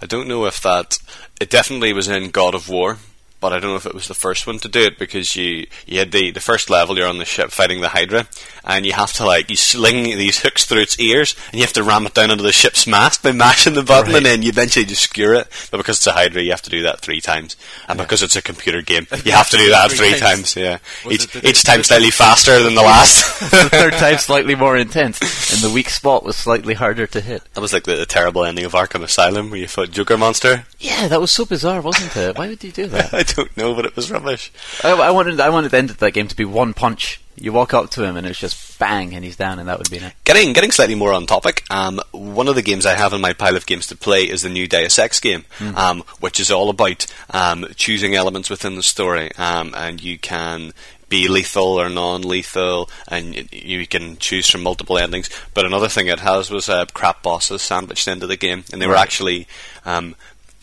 I 0.00 0.06
don't 0.06 0.28
know 0.28 0.46
if 0.46 0.60
that. 0.62 0.98
It 1.40 1.50
definitely 1.50 1.92
was 1.92 2.08
in 2.08 2.30
God 2.30 2.54
of 2.54 2.68
War, 2.68 2.96
but 3.40 3.52
I 3.52 3.58
don't 3.60 3.70
know 3.70 3.76
if 3.76 3.86
it 3.86 3.94
was 3.94 4.08
the 4.08 4.14
first 4.14 4.46
one 4.46 4.58
to 4.60 4.68
do 4.68 4.80
it 4.82 4.98
because 4.98 5.36
you 5.36 5.66
you 5.86 5.98
had 5.98 6.12
the 6.12 6.30
the 6.30 6.40
first 6.40 6.70
level. 6.70 6.96
You're 6.96 7.08
on 7.08 7.18
the 7.18 7.24
ship 7.24 7.50
fighting 7.50 7.80
the 7.80 7.88
Hydra, 7.88 8.26
and 8.64 8.84
you 8.84 8.92
have 8.92 9.12
to 9.14 9.24
like 9.26 9.48
you 9.50 9.56
sling 9.56 10.04
these 10.04 10.40
hooks 10.40 10.64
through 10.66 10.80
its 10.82 10.98
ears, 10.98 11.34
and 11.46 11.54
you 11.54 11.60
have 11.62 11.72
to 11.74 11.82
ram 11.82 12.06
it 12.06 12.14
down 12.14 12.30
under 12.30 12.42
the 12.42 12.52
ship's 12.52 12.86
mast 12.86 13.22
by 13.22 13.32
mashing 13.32 13.74
the 13.74 13.82
button, 13.82 14.08
Right. 14.12 14.16
and 14.18 14.26
then 14.26 14.42
you 14.42 14.48
eventually 14.48 14.84
just 14.84 15.02
skewer 15.02 15.34
it. 15.34 15.48
But 15.70 15.78
because 15.78 15.98
it's 15.98 16.06
a 16.06 16.12
Hydra, 16.12 16.42
you 16.42 16.50
have 16.50 16.62
to 16.62 16.70
do 16.70 16.82
that 16.82 17.00
three 17.00 17.20
times, 17.20 17.56
and 17.88 17.98
because 17.98 18.22
it's 18.22 18.36
a 18.36 18.42
computer 18.42 18.82
game, 18.82 19.06
you 19.24 19.32
have 19.32 19.50
to 19.50 19.56
do 19.56 19.70
that 19.70 19.90
Three 19.90 20.10
three 20.10 20.18
times. 20.18 20.54
times. 20.54 20.56
Yeah, 20.56 20.78
Was 21.04 21.14
each 21.14 21.26
the- 21.32 21.48
each 21.48 21.62
time 21.64 21.82
slightly 21.84 22.10
faster 22.10 22.62
than 22.62 22.74
the 22.74 22.82
last. 22.82 23.40
the 23.50 23.68
third 23.70 23.92
time 23.94 24.18
slightly 24.18 24.54
more 24.54 24.76
intense, 24.76 25.20
and 25.52 25.60
the 25.62 25.72
weak 25.74 25.90
spot 25.90 26.24
was 26.24 26.36
slightly 26.36 26.74
harder 26.74 27.06
to 27.06 27.20
hit. 27.20 27.42
That 27.54 27.60
was 27.60 27.72
like 27.72 27.84
the, 27.84 27.96
the 27.96 28.06
terrible 28.06 28.44
ending 28.44 28.64
of 28.64 28.72
Arkham 28.72 29.02
Asylum 29.02 29.50
where 29.50 29.60
you 29.60 29.68
fought 29.68 29.90
Joker 29.90 30.16
Monster. 30.18 30.64
Yeah, 30.80 31.08
that 31.08 31.20
was 31.20 31.30
so 31.30 31.44
bizarre, 31.44 31.80
wasn't 31.80 32.16
it? 32.16 32.36
Why 32.38 32.48
would 32.48 32.62
you 32.62 32.72
do 32.72 32.86
that? 32.88 33.12
I 33.28 33.32
don't 33.34 33.56
know, 33.56 33.74
but 33.74 33.86
it 33.86 33.96
was 33.96 34.10
rubbish. 34.10 34.52
I, 34.82 34.90
I 34.92 35.10
wanted 35.10 35.40
I 35.40 35.50
wanted 35.50 35.70
the 35.70 35.78
end 35.78 35.90
of 35.90 35.98
that 35.98 36.12
game 36.12 36.28
to 36.28 36.36
be 36.36 36.44
one 36.44 36.74
punch. 36.74 37.20
You 37.40 37.52
walk 37.52 37.72
up 37.72 37.90
to 37.90 38.02
him 38.04 38.16
and 38.16 38.26
it's 38.26 38.38
just 38.40 38.78
bang, 38.80 39.14
and 39.14 39.24
he's 39.24 39.36
down, 39.36 39.60
and 39.60 39.68
that 39.68 39.78
would 39.78 39.90
be 39.90 39.98
it. 39.98 40.12
Getting 40.24 40.52
getting 40.52 40.72
slightly 40.72 40.96
more 40.96 41.12
on 41.12 41.24
topic, 41.26 41.62
um, 41.70 42.00
one 42.10 42.48
of 42.48 42.56
the 42.56 42.62
games 42.62 42.84
I 42.84 42.94
have 42.94 43.12
in 43.12 43.20
my 43.20 43.32
pile 43.32 43.56
of 43.56 43.64
games 43.66 43.86
to 43.88 43.96
play 43.96 44.22
is 44.22 44.42
the 44.42 44.48
new 44.48 44.66
Deus 44.66 44.98
Ex 44.98 45.20
game, 45.20 45.44
um, 45.76 46.02
which 46.20 46.40
is 46.40 46.50
all 46.50 46.68
about 46.68 47.06
um, 47.30 47.66
choosing 47.76 48.16
elements 48.16 48.50
within 48.50 48.74
the 48.74 48.82
story, 48.82 49.30
um, 49.36 49.72
and 49.76 50.02
you 50.02 50.18
can 50.18 50.72
be 51.08 51.26
lethal 51.28 51.80
or 51.80 51.88
non-lethal, 51.88 52.90
and 53.06 53.34
y- 53.34 53.48
you 53.52 53.86
can 53.86 54.16
choose 54.18 54.50
from 54.50 54.62
multiple 54.64 54.98
endings. 54.98 55.30
But 55.54 55.64
another 55.64 55.88
thing 55.88 56.08
it 56.08 56.20
has 56.20 56.50
was 56.50 56.68
uh, 56.68 56.86
crap 56.92 57.22
bosses 57.22 57.62
sandwiched 57.62 58.08
into 58.08 58.26
the 58.26 58.36
game, 58.36 58.64
and 58.72 58.82
they 58.82 58.86
were 58.88 58.96
actually. 58.96 59.46
Um, 59.86 60.16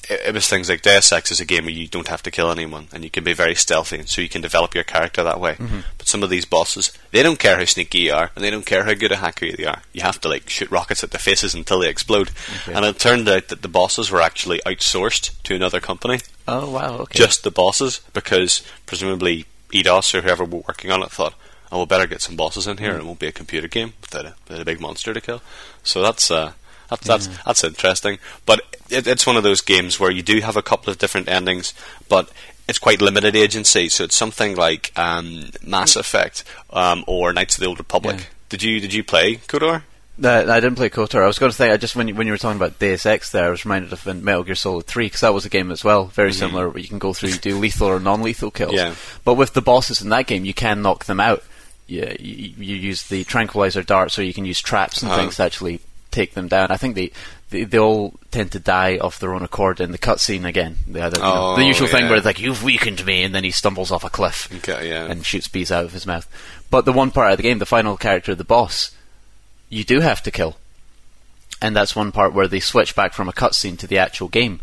it 0.10 0.22
it 0.28 0.34
was 0.34 0.48
things 0.48 0.70
like 0.70 0.82
Deus 0.82 1.12
Ex 1.12 1.32
is 1.32 1.40
a 1.40 1.46
game 1.46 1.66
where 1.66 1.74
you 1.74 1.88
don't 1.88 2.08
have 2.08 2.24
to 2.24 2.32
kill 2.32 2.52
anyone 2.52 2.88
and 2.94 3.04
you 3.04 3.10
can 3.10 3.24
be 3.24 3.34
very 3.34 3.56
stealthy, 3.56 4.00
and 4.00 4.10
so 4.10 4.22
you 4.22 4.30
can 4.30 4.42
develop 4.42 4.74
your 4.76 4.84
character 4.84 5.24
that 5.24 5.40
way. 5.40 5.56
But 5.98 6.08
some 6.08 6.24
of 6.24 6.30
these 6.30 6.46
bosses, 6.46 6.92
they 7.12 7.24
don't 7.24 7.40
care 7.40 7.58
how 7.58 7.66
sneaky 7.66 8.00
you 8.00 8.14
are, 8.14 8.32
and 8.36 8.44
they 8.44 8.50
don't 8.50 8.66
care 8.66 8.84
how 8.84 8.94
good 8.94 9.12
a 9.12 9.18
hacker 9.18 9.46
you 9.46 9.68
are. 9.68 9.82
You 9.94 10.02
have 10.02 10.20
to 10.22 10.30
like 10.30 10.50
shoot 10.50 10.70
rockets 10.72 11.04
at 11.04 11.12
their 11.12 11.20
faces 11.20 11.54
until 11.54 11.80
they 11.80 11.90
explode. 11.90 12.32
Okay. 12.62 12.74
And 12.74 12.86
it 12.86 13.00
turned 13.00 13.28
out 13.30 13.48
that 13.50 13.62
the 13.62 13.68
bosses 13.68 14.12
were 14.12 14.22
actually 14.22 14.60
outsourced 14.66 15.42
to 15.44 15.56
another 15.56 15.80
company, 15.80 16.20
Oh 16.48 16.70
wow, 16.70 16.98
okay. 17.00 17.18
just 17.18 17.44
the 17.44 17.52
bosses, 17.52 18.02
because 18.14 18.62
presumably 18.86 19.46
Eidos 19.74 20.14
or 20.14 20.22
whoever 20.22 20.46
were 20.46 20.64
working 20.68 20.92
on 20.92 21.02
it 21.04 21.12
thought, 21.12 21.34
"Oh, 21.72 21.80
we 21.80 21.86
better 21.86 22.08
get 22.08 22.22
some 22.22 22.36
bosses 22.36 22.68
in 22.68 22.78
here, 22.78 22.92
and 22.92 23.00
it 23.02 23.06
won't 23.06 23.20
be 23.20 23.28
a 23.28 23.32
computer 23.32 23.68
game 23.68 23.94
without 24.02 24.26
a, 24.26 24.36
without 24.48 24.62
a 24.62 24.66
big 24.66 24.80
monster 24.80 25.14
to 25.14 25.20
kill." 25.22 25.42
So 25.84 26.02
that's 26.02 26.30
uh, 26.30 26.54
that's 26.90 27.06
that's, 27.06 27.28
that's 27.46 27.64
interesting. 27.64 28.20
But 28.46 28.62
it, 28.90 29.08
it's 29.08 29.26
one 29.26 29.38
of 29.38 29.44
those 29.44 29.62
games 29.62 30.00
where 30.00 30.12
you 30.12 30.22
do 30.22 30.40
have 30.42 30.58
a 30.58 30.62
couple 30.62 30.92
of 30.92 30.98
different 30.98 31.28
endings, 31.30 31.74
but 32.10 32.30
it's 32.68 32.80
quite 32.80 33.02
limited 33.02 33.36
agency. 33.36 33.90
So 33.90 34.06
it's 34.06 34.16
something 34.16 34.56
like 34.56 34.92
um, 34.96 35.50
Mass 35.64 35.96
Effect 35.96 36.44
um, 36.72 37.04
or 37.08 37.34
Knights 37.34 37.56
of 37.56 37.62
the 37.62 37.68
Old 37.68 37.80
Republic. 37.80 38.18
Yeah. 38.18 38.26
Did 38.50 38.64
you 38.64 38.80
did 38.80 38.94
you 38.94 39.04
play 39.04 39.36
KOTOR? 39.36 39.84
No, 40.18 40.50
I 40.50 40.62
didn't 40.62 40.76
play 40.76 40.90
KOTOR. 40.90 41.22
I 41.22 41.28
was 41.28 41.40
going 41.40 41.52
to 41.52 41.56
say, 41.58 41.72
I 41.72 41.78
just 41.78 41.94
when 41.94 42.08
you, 42.08 42.16
when 42.16 42.26
you 42.26 42.32
were 42.32 42.38
talking 42.38 42.56
about 42.56 42.80
Deus 42.80 43.06
Ex, 43.06 43.32
there, 43.32 43.48
I 43.48 43.50
was 43.50 43.66
reminded 43.66 43.92
of 43.92 44.06
Metal 44.24 44.44
Gear 44.44 44.56
Solid 44.56 44.86
Three 44.86 45.08
because 45.08 45.20
that 45.20 45.34
was 45.34 45.46
a 45.46 45.50
game 45.50 45.72
as 45.72 45.84
well, 45.84 46.06
very 46.06 46.32
similar, 46.32 46.70
where 46.70 46.80
you 46.80 46.88
can 46.88 47.00
go 47.00 47.12
through 47.12 47.34
do 47.34 47.58
lethal 47.58 47.88
or 47.90 48.00
non-lethal 48.00 48.52
kills. 48.52 48.72
Mm-hmm. 48.76 48.92
Yeah. 48.92 48.96
But 49.26 49.34
with 49.34 49.54
the 49.54 49.62
bosses 49.62 50.02
in 50.02 50.10
that 50.10 50.28
game, 50.28 50.46
you 50.46 50.54
can 50.54 50.82
knock 50.82 51.04
them 51.04 51.20
out. 51.20 51.44
Yeah, 51.88 52.14
you, 52.18 52.54
you 52.58 52.76
use 52.78 53.10
the 53.10 53.26
tranquilizer 53.26 53.84
darts, 53.84 54.18
or 54.18 54.24
you 54.24 54.34
can 54.34 54.46
use 54.46 54.62
traps 54.62 55.02
and 55.02 55.12
Uh-huh. 55.12 55.20
things 55.20 55.36
to 55.36 55.44
actually 55.44 55.82
take 56.16 56.34
them 56.34 56.48
down. 56.48 56.72
I 56.72 56.78
think 56.78 56.96
they, 56.96 57.12
they 57.52 57.64
they 57.66 57.78
all 57.78 58.14
tend 58.32 58.52
to 58.54 58.60
die 58.60 58.98
of 58.98 59.20
their 59.20 59.34
own 59.36 59.44
accord 59.44 59.80
in 59.80 59.92
the 59.92 59.98
cutscene 60.00 60.46
again. 60.48 60.78
They 60.88 61.02
either, 61.02 61.18
you 61.18 61.24
know, 61.24 61.54
Oh, 61.54 61.56
the 61.56 61.66
usual 61.66 61.88
thing 61.88 62.06
where 62.08 62.16
it's 62.18 62.26
like 62.26 62.40
you've 62.40 62.64
weakened 62.64 63.06
me, 63.06 63.22
and 63.24 63.36
then 63.36 63.44
he 63.44 63.52
stumbles 63.52 63.92
off 63.92 64.04
a 64.04 64.10
cliff 64.10 64.50
Okay, 64.58 64.90
yeah. 64.90 65.06
and 65.06 65.24
shoots 65.26 65.48
bees 65.48 65.72
out 65.72 65.86
of 65.86 65.92
his 65.94 66.08
mouth. 66.08 66.28
But 66.72 66.86
the 66.86 66.94
one 66.94 67.12
part 67.12 67.32
of 67.32 67.38
the 67.38 67.44
game, 67.44 67.60
the 67.60 67.66
final 67.66 67.98
character, 67.98 68.34
the 68.34 68.44
boss, 68.44 68.92
you 69.70 69.84
do 69.84 70.00
have 70.00 70.24
to 70.24 70.32
kill. 70.32 70.56
And 71.62 71.76
that's 71.76 71.96
one 71.96 72.12
part 72.12 72.34
where 72.34 72.48
they 72.48 72.60
switch 72.60 72.96
back 72.96 73.14
from 73.14 73.30
a 73.30 73.34
cutscene 73.34 73.78
to 73.80 73.88
the 73.88 73.98
actual 73.98 74.28
game. 74.28 74.60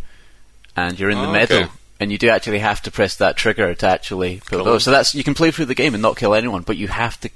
And 0.77 0.99
you're 0.99 1.11
in 1.11 1.19
the 1.19 1.29
Oh, 1.29 1.33
middle. 1.33 1.59
okay. 1.65 1.71
And 2.01 2.11
you 2.11 2.19
do 2.19 2.29
actually 2.29 2.59
have 2.59 2.83
to 2.83 2.91
press 2.91 3.15
that 3.17 3.37
trigger 3.37 3.75
to 3.75 3.87
actually 3.87 4.41
pull 4.49 4.59
Cool. 4.59 4.65
those. 4.65 4.85
So 4.85 4.91
that's 4.91 5.15
you 5.15 5.23
can 5.25 5.35
play 5.35 5.51
through 5.53 5.67
the 5.67 5.75
game 5.75 5.95
and 5.95 6.03
not 6.03 6.17
kill 6.17 6.35
anyone, 6.35 6.63
but 6.63 6.77
you 6.77 6.89
have 6.89 7.19
to 7.21 7.31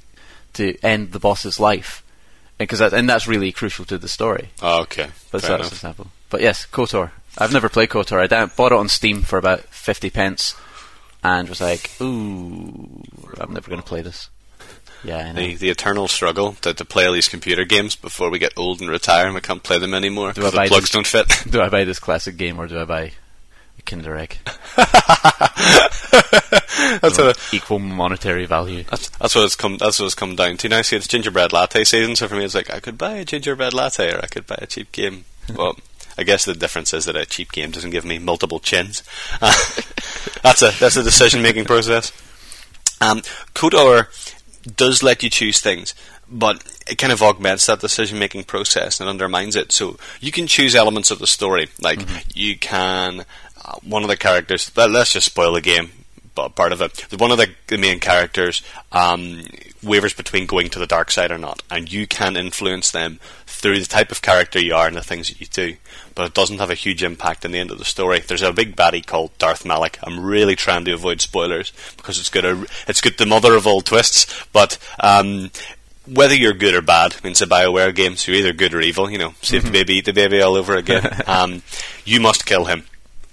to 0.54 0.76
end 0.82 1.12
the 1.12 1.19
boss's 1.20 1.60
life, 1.60 2.02
because 2.58 2.79
that, 2.79 2.93
and 2.93 3.08
that's 3.08 3.26
really 3.26 3.53
crucial 3.53 3.85
to 3.87 3.99
the 3.99 4.08
story. 4.08 4.50
Oh, 4.62 4.82
okay. 4.82 5.08
But 5.31 5.43
Fair 5.43 5.58
that's 5.58 5.73
example. 5.73 6.08
But 6.31 6.41
yes, 6.41 6.67
Kotor. 6.70 7.11
I've 7.38 7.53
never 7.53 7.69
played 7.69 7.91
Kotor. 7.91 8.19
I 8.20 8.26
down- 8.26 8.50
bought 8.56 8.73
it 8.73 8.79
on 8.79 8.88
Steam 8.88 9.23
for 9.23 9.38
about 9.38 9.61
fifty 9.64 10.11
pence, 10.11 10.55
and 11.23 11.49
was 11.49 11.61
like, 11.61 11.91
"Ooh, 12.00 13.03
I'm 13.38 13.53
never 13.53 13.69
going 13.69 13.82
to 13.82 13.87
play 13.87 14.03
this." 14.03 14.31
Yeah, 15.05 15.19
I 15.19 15.32
know. 15.32 15.41
The, 15.41 15.55
the 15.56 15.70
eternal 15.70 16.08
struggle 16.08 16.55
to, 16.62 16.73
to 16.75 16.85
play 16.85 17.06
all 17.06 17.12
these 17.12 17.29
computer 17.29 17.64
games 17.64 17.94
before 17.94 18.31
we 18.31 18.38
get 18.38 18.55
old 18.56 18.81
and 18.81 18.88
retire 18.91 19.26
and 19.26 19.35
we 19.35 19.41
can't 19.41 19.62
play 19.62 19.79
them 19.79 19.94
anymore 19.94 20.32
Do 20.32 20.41
I 20.41 20.50
because 20.50 20.53
the 20.53 20.56
buy 20.56 20.69
plugs 20.69 20.82
this- 20.85 20.91
don't 20.91 21.06
fit. 21.06 21.29
do 21.53 21.61
I 21.61 21.69
buy 21.69 21.85
this 21.85 21.99
classic 22.00 22.37
game 22.38 22.58
or 22.58 22.67
do 22.67 22.81
I 22.81 22.85
buy 22.87 23.12
Kinder 23.86 24.16
Egg? 24.16 24.38
that's, 27.00 27.19
what, 27.19 27.38
Equal 27.52 27.78
monetary 27.78 28.46
value. 28.46 28.84
that's, 28.84 29.08
that's 29.10 29.34
what 29.34 29.44
it's 29.44 29.56
come. 29.56 29.78
That's 29.78 29.98
what 29.98 30.06
it's 30.06 30.14
come 30.14 30.36
down 30.36 30.56
to 30.58 30.69
now. 30.69 30.82
See, 30.82 30.96
it's 30.96 31.08
gingerbread 31.08 31.52
latte 31.52 31.84
season, 31.84 32.16
so 32.16 32.28
for 32.28 32.36
me, 32.36 32.44
it's 32.44 32.55
like 32.55 32.72
I 32.72 32.81
could 32.81 32.98
buy 32.98 33.14
a 33.14 33.24
gingerbread 33.24 33.72
latte 33.72 34.12
or 34.12 34.20
I 34.22 34.26
could 34.26 34.46
buy 34.46 34.58
a 34.60 34.66
cheap 34.66 34.93
game. 34.93 35.24
Well, 35.55 35.78
I 36.19 36.24
guess 36.24 36.44
the 36.44 36.55
difference 36.55 36.93
is 36.93 37.05
that 37.05 37.14
a 37.14 37.24
cheap 37.24 37.52
game 37.52 37.70
doesn't 37.70 37.90
give 37.90 38.05
me 38.05 38.19
multiple 38.19 38.58
chins. 38.58 39.05
That's 40.43 40.60
a 40.62 40.72
that's 40.78 40.96
a 40.96 41.02
decision 41.02 41.40
making 41.40 41.66
process. 41.66 42.12
Um, 43.00 43.22
KOTOR 43.55 44.08
does 44.76 45.02
let 45.02 45.22
you 45.22 45.31
choose 45.31 45.60
things, 45.60 45.94
but 46.28 46.62
it 46.88 46.98
kind 46.98 47.12
of 47.12 47.22
augments 47.22 47.66
that 47.66 47.81
decision 47.81 48.19
making 48.19 48.44
process 48.44 49.00
and 49.00 49.08
undermines 49.08 49.56
it. 49.56 49.72
So 49.72 49.96
you 50.20 50.32
can 50.32 50.46
choose 50.46 50.74
elements 50.74 51.10
of 51.10 51.19
the 51.19 51.26
story, 51.26 51.69
like 51.81 52.00
you 52.34 52.58
can 52.58 53.24
one 53.82 54.03
of 54.03 54.08
the 54.08 54.17
characters. 54.17 54.70
Let, 54.77 54.91
let's 54.91 55.13
just 55.13 55.27
spoil 55.27 55.53
the 55.53 55.61
game. 55.61 55.91
But 56.35 56.55
part 56.55 56.73
of 56.73 56.82
it, 56.82 57.19
one 57.19 57.31
of 57.31 57.39
the, 57.39 57.49
the 57.69 57.79
main 57.79 57.99
characters 57.99 58.61
um, 58.93 59.43
wavers 59.82 60.13
between 60.13 60.44
going 60.44 60.69
to 60.69 60.79
the 60.79 60.87
dark 60.87 61.11
side 61.11 61.31
or 61.31 61.39
not, 61.39 61.63
and 61.70 61.91
you 61.91 62.06
can 62.06 62.37
influence 62.37 62.91
them 62.91 63.19
through 63.46 63.79
the 63.79 63.87
type 63.87 64.11
of 64.11 64.20
character 64.20 64.61
you 64.61 64.75
are 64.75 64.87
and 64.87 64.96
the 64.96 65.03
things 65.03 65.29
that 65.29 65.41
you 65.41 65.46
do. 65.46 65.77
But 66.15 66.27
it 66.27 66.35
doesn't 66.35 66.58
have 66.58 66.70
a 66.70 66.75
huge 66.75 67.03
impact 67.03 67.46
in 67.46 67.53
the 67.53 67.58
end 67.58 67.70
of 67.70 67.79
the 67.79 67.87
story. 67.87 68.20
There's 68.20 68.43
a 68.43 68.53
big 68.53 68.77
baddie 68.77 69.05
called 69.05 69.37
Darth 69.39 69.65
Malik. 69.65 69.99
I'm 70.03 70.23
really 70.23 70.56
trying 70.56 70.85
to 70.85 70.93
avoid 70.93 71.23
spoilers 71.23 71.73
because 71.96 72.19
it's 72.19 72.29
got 72.29 72.44
a 72.44 72.67
it's 72.87 73.01
got 73.01 73.17
the 73.17 73.25
mother 73.25 73.55
of 73.55 73.67
all 73.67 73.81
twists. 73.81 74.27
But 74.53 74.77
um, 75.01 75.51
whether 76.06 76.35
you're 76.35 76.53
good 76.53 76.75
or 76.75 76.82
bad, 76.82 77.15
I 77.15 77.25
mean, 77.25 77.31
it's 77.31 77.41
a 77.41 77.46
Bioware 77.46 77.94
game, 77.94 78.17
so 78.17 78.31
you're 78.31 78.41
either 78.41 78.53
good 78.53 78.75
or 78.75 78.82
evil. 78.82 79.11
You 79.11 79.19
know, 79.19 79.35
save 79.41 79.65
the 79.65 79.70
baby, 79.70 79.94
eat 79.94 80.05
the 80.05 80.13
baby 80.13 80.43
all 80.43 80.56
over 80.56 80.77
again. 80.77 81.23
um, 81.27 81.63
you 82.05 82.20
must 82.20 82.44
kill 82.44 82.67
him 82.67 82.85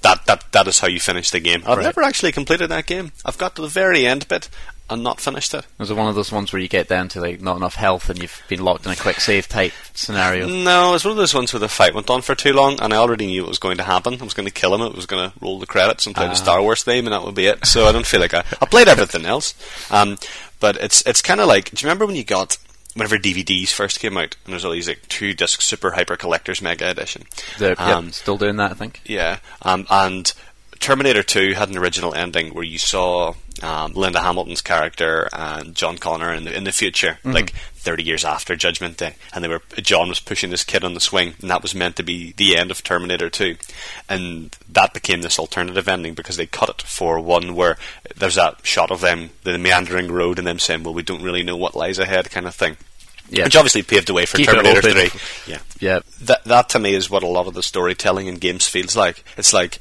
that 0.04 0.26
that 0.28 0.52
that 0.52 0.68
is 0.68 0.80
how 0.80 0.88
you 0.88 1.00
finish 1.00 1.32
the 1.32 1.40
game. 1.40 1.64
I've 1.66 1.78
Right. 1.78 1.84
never 1.84 2.02
actually 2.04 2.32
completed 2.32 2.70
that 2.70 2.86
game. 2.86 3.12
I've 3.26 3.38
got 3.38 3.56
to 3.56 3.62
the 3.62 3.68
very 3.68 4.06
end 4.06 4.28
bit 4.28 4.50
and 4.90 5.02
not 5.02 5.20
finished 5.22 5.54
it. 5.54 5.66
Was 5.80 5.90
it 5.90 5.96
one 5.96 6.08
of 6.10 6.16
those 6.16 6.32
ones 6.32 6.52
where 6.54 6.62
you 6.62 6.68
get 6.68 6.88
down 6.90 7.08
to 7.10 7.22
like 7.22 7.42
not 7.42 7.56
enough 7.58 7.76
health 7.76 8.10
and 8.10 8.22
you've 8.22 8.42
been 8.50 8.64
locked 8.64 8.86
in 8.86 8.92
a 8.92 8.96
quick 8.98 9.20
save 9.22 9.48
type 9.48 9.72
scenario? 9.94 10.48
No, 10.48 10.94
it's 10.94 11.06
one 11.06 11.12
of 11.14 11.18
those 11.18 11.34
ones 11.34 11.54
where 11.54 11.60
the 11.62 11.70
fight 11.70 11.96
went 11.96 12.10
on 12.10 12.22
for 12.22 12.36
too 12.36 12.52
long, 12.54 12.80
and 12.82 12.94
I 12.94 12.98
already 12.98 13.26
knew 13.26 13.44
what 13.44 13.50
was 13.50 13.60
going 13.60 13.78
to 13.78 13.84
happen. 13.84 14.18
I 14.20 14.24
was 14.24 14.34
going 14.34 14.46
to 14.48 14.52
kill 14.54 14.76
him. 14.76 14.82
It 14.82 14.94
was 14.94 15.06
going 15.06 15.30
to 15.32 15.40
roll 15.40 15.58
the 15.58 15.66
credits 15.66 16.06
and 16.06 16.14
play 16.16 16.26
Ah. 16.26 16.30
the 16.30 16.36
Star 16.36 16.62
Wars 16.62 16.84
theme, 16.84 17.08
and 17.08 17.14
that 17.14 17.24
would 17.24 17.34
be 17.36 17.48
it. 17.48 17.66
So 17.66 17.88
I 17.88 17.92
don't 17.94 18.06
feel 18.06 18.20
like 18.20 18.34
I, 18.34 18.44
I 18.62 18.66
played 18.66 18.88
everything 18.90 19.26
else. 19.26 19.54
Um, 19.90 20.18
but 20.60 20.76
it's 20.78 21.02
it's 21.08 21.22
kind 21.22 21.40
of 21.40 21.48
like. 21.48 21.72
Do 21.72 21.82
you 21.82 21.88
remember 21.88 22.06
when 22.06 22.16
you 22.18 22.24
got 22.26 22.58
whenever 22.94 23.18
DVDs 23.18 23.70
first 23.70 24.00
came 24.00 24.18
out, 24.18 24.36
and 24.46 24.54
there's 24.54 24.66
all 24.66 24.72
these 24.72 24.88
like 24.88 25.08
two 25.08 25.34
disc 25.34 25.62
super 25.62 25.92
hyper 25.92 26.16
collectors 26.16 26.62
mega 26.62 26.90
edition? 26.90 27.24
They're 27.58 27.80
Um, 27.80 28.06
yep, 28.06 28.14
still 28.14 28.38
doing 28.38 28.58
that, 28.58 28.72
I 28.72 28.76
think. 28.76 29.02
Yeah, 29.06 29.40
um, 29.62 29.86
and 29.90 30.32
Terminator 30.84 31.24
2 31.24 31.54
had 31.54 31.70
an 31.70 31.78
original 31.78 32.14
ending 32.14 32.54
where 32.54 32.64
you 32.64 32.78
saw 32.78 33.34
um, 33.62 33.94
Linda 33.94 34.20
Hamilton's 34.20 34.62
character 34.62 35.30
and 35.32 35.74
John 35.74 35.98
Connor 35.98 36.34
in 36.34 36.44
the, 36.44 36.54
in 36.54 36.66
the 36.66 36.74
future, 36.74 37.20
like 37.24 37.52
30 37.76 38.04
years 38.04 38.26
after 38.26 38.56
Judgment 38.58 38.98
Day, 38.98 39.16
and 39.34 39.42
they 39.42 39.48
were 39.48 39.62
John 39.78 40.10
was 40.10 40.20
pushing 40.20 40.50
this 40.50 40.66
kid 40.66 40.84
on 40.84 40.94
the 40.94 41.00
swing, 41.00 41.36
and 41.42 41.50
that 41.50 41.62
was 41.62 41.74
meant 41.74 41.96
to 41.96 42.04
be 42.04 42.34
the 42.34 42.58
end 42.58 42.70
of 42.70 42.84
Terminator 42.84 43.30
2, 43.30 43.56
and 44.10 44.56
that 44.70 44.94
became 44.94 45.22
this 45.22 45.40
alternative 45.40 45.88
ending 45.88 46.16
because 46.16 46.36
they 46.36 46.46
cut 46.46 46.70
it 46.70 46.82
for 46.82 47.18
one 47.20 47.56
where 47.56 47.78
there's 48.18 48.36
that 48.36 48.66
shot 48.66 48.92
of 48.92 49.00
them, 49.00 49.30
the 49.44 49.58
meandering 49.58 50.12
road, 50.12 50.38
and 50.38 50.46
them 50.46 50.60
saying, 50.60 50.84
"Well, 50.84 50.94
we 50.94 51.02
don't 51.04 51.24
really 51.24 51.44
know 51.44 51.56
what 51.56 51.76
lies 51.76 52.00
ahead," 52.00 52.30
kind 52.30 52.46
of 52.46 52.56
thing. 52.56 52.76
Yeah. 53.30 53.46
Which 53.46 53.56
obviously 53.56 53.84
paved 53.84 54.08
the 54.08 54.14
way 54.14 54.26
for 54.26 54.38
Keep 54.38 54.48
Terminator 54.48 54.82
3. 54.82 55.10
Yeah 55.48 55.60
Yeah. 55.80 56.00
that 56.22 56.44
that 56.44 56.70
to 56.70 56.80
me 56.80 56.94
is 56.94 57.10
what 57.10 57.24
a 57.24 57.28
lot 57.28 57.48
of 57.48 57.54
the 57.54 57.64
storytelling 57.64 58.28
in 58.28 58.36
games 58.36 58.68
feels 58.68 58.96
like. 58.96 59.24
It's 59.38 59.54
like 59.54 59.80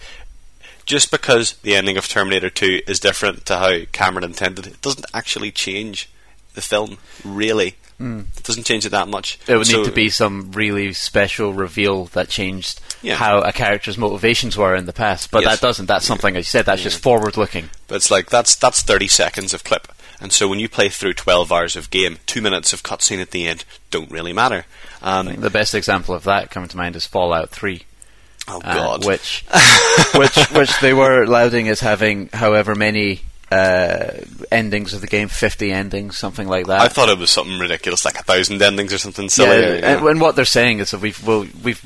just 0.86 1.10
because 1.10 1.54
the 1.62 1.74
ending 1.76 1.96
of 1.96 2.08
Terminator 2.08 2.50
2 2.50 2.82
is 2.86 3.00
different 3.00 3.46
to 3.46 3.56
how 3.56 3.78
Cameron 3.92 4.24
intended 4.24 4.66
it, 4.66 4.80
doesn't 4.82 5.06
actually 5.14 5.50
change 5.50 6.08
the 6.54 6.60
film, 6.60 6.98
really. 7.24 7.76
It 8.00 8.42
doesn't 8.42 8.64
change 8.64 8.84
it 8.84 8.88
that 8.88 9.06
much. 9.06 9.38
It 9.46 9.56
would 9.56 9.66
So- 9.68 9.76
need 9.78 9.84
to 9.84 9.92
be 9.92 10.10
some 10.10 10.50
really 10.50 10.92
special 10.92 11.52
reveal 11.52 12.06
that 12.06 12.28
changed 12.28 12.80
Yeah. 13.00 13.14
how 13.14 13.38
a 13.38 13.52
character's 13.52 13.96
motivations 13.96 14.56
were 14.56 14.74
in 14.74 14.86
the 14.86 14.92
past. 14.92 15.30
But 15.30 15.44
Yes. 15.44 15.52
that 15.60 15.64
doesn't. 15.64 15.86
That's 15.86 16.04
something, 16.04 16.36
as 16.36 16.40
you 16.46 16.50
said, 16.50 16.66
that's 16.66 16.82
just 16.82 17.00
forward 17.00 17.36
looking. 17.36 17.70
But 17.86 17.94
it's 17.96 18.10
like 18.10 18.28
that's 18.28 18.56
that's 18.56 18.82
thirty 18.82 19.06
seconds 19.06 19.54
of 19.54 19.62
clip, 19.62 19.86
and 20.20 20.32
so 20.32 20.48
when 20.48 20.58
you 20.58 20.68
play 20.68 20.88
through 20.88 21.14
twelve 21.14 21.52
hours 21.52 21.76
of 21.76 21.90
game, 21.90 22.18
two 22.26 22.42
minutes 22.42 22.72
of 22.72 22.82
cutscene 22.82 23.22
at 23.22 23.30
the 23.30 23.46
end 23.46 23.64
don't 23.92 24.10
really 24.10 24.32
matter. 24.32 24.66
Um, 25.00 25.40
The 25.40 25.48
best 25.50 25.72
example 25.72 26.12
of 26.12 26.24
that 26.24 26.50
coming 26.50 26.68
to 26.70 26.76
mind 26.76 26.96
is 26.96 27.06
Fallout 27.06 27.50
3. 27.50 27.84
Oh 28.48 28.60
uh, 28.62 28.74
god, 28.74 29.06
which, 29.06 29.44
which, 30.14 30.36
which 30.50 30.80
they 30.80 30.92
were 30.94 31.26
lauding 31.26 31.68
as 31.68 31.80
having 31.80 32.28
however 32.32 32.74
many 32.74 33.20
uh, 33.50 34.12
endings 34.50 34.94
of 34.94 35.00
the 35.02 35.06
game, 35.06 35.28
50 35.28 35.70
endings, 35.72 36.16
something 36.16 36.48
like 36.48 36.66
that. 36.66 36.80
I 36.80 36.88
thought 36.88 37.10
it 37.10 37.18
was 37.18 37.30
something 37.30 37.58
ridiculous, 37.58 38.04
like 38.04 38.18
a 38.18 38.22
thousand 38.22 38.62
endings 38.62 38.92
or 38.94 38.98
something 38.98 39.28
silly. 39.28 39.60
Yeah, 39.60 39.74
yeah. 39.74 39.98
And, 39.98 40.06
and 40.06 40.20
what 40.20 40.36
they're 40.36 40.44
saying 40.44 40.78
is 40.78 40.90
that 40.92 41.00
we've 41.00 41.24
well, 41.26 41.46
we've 41.62 41.82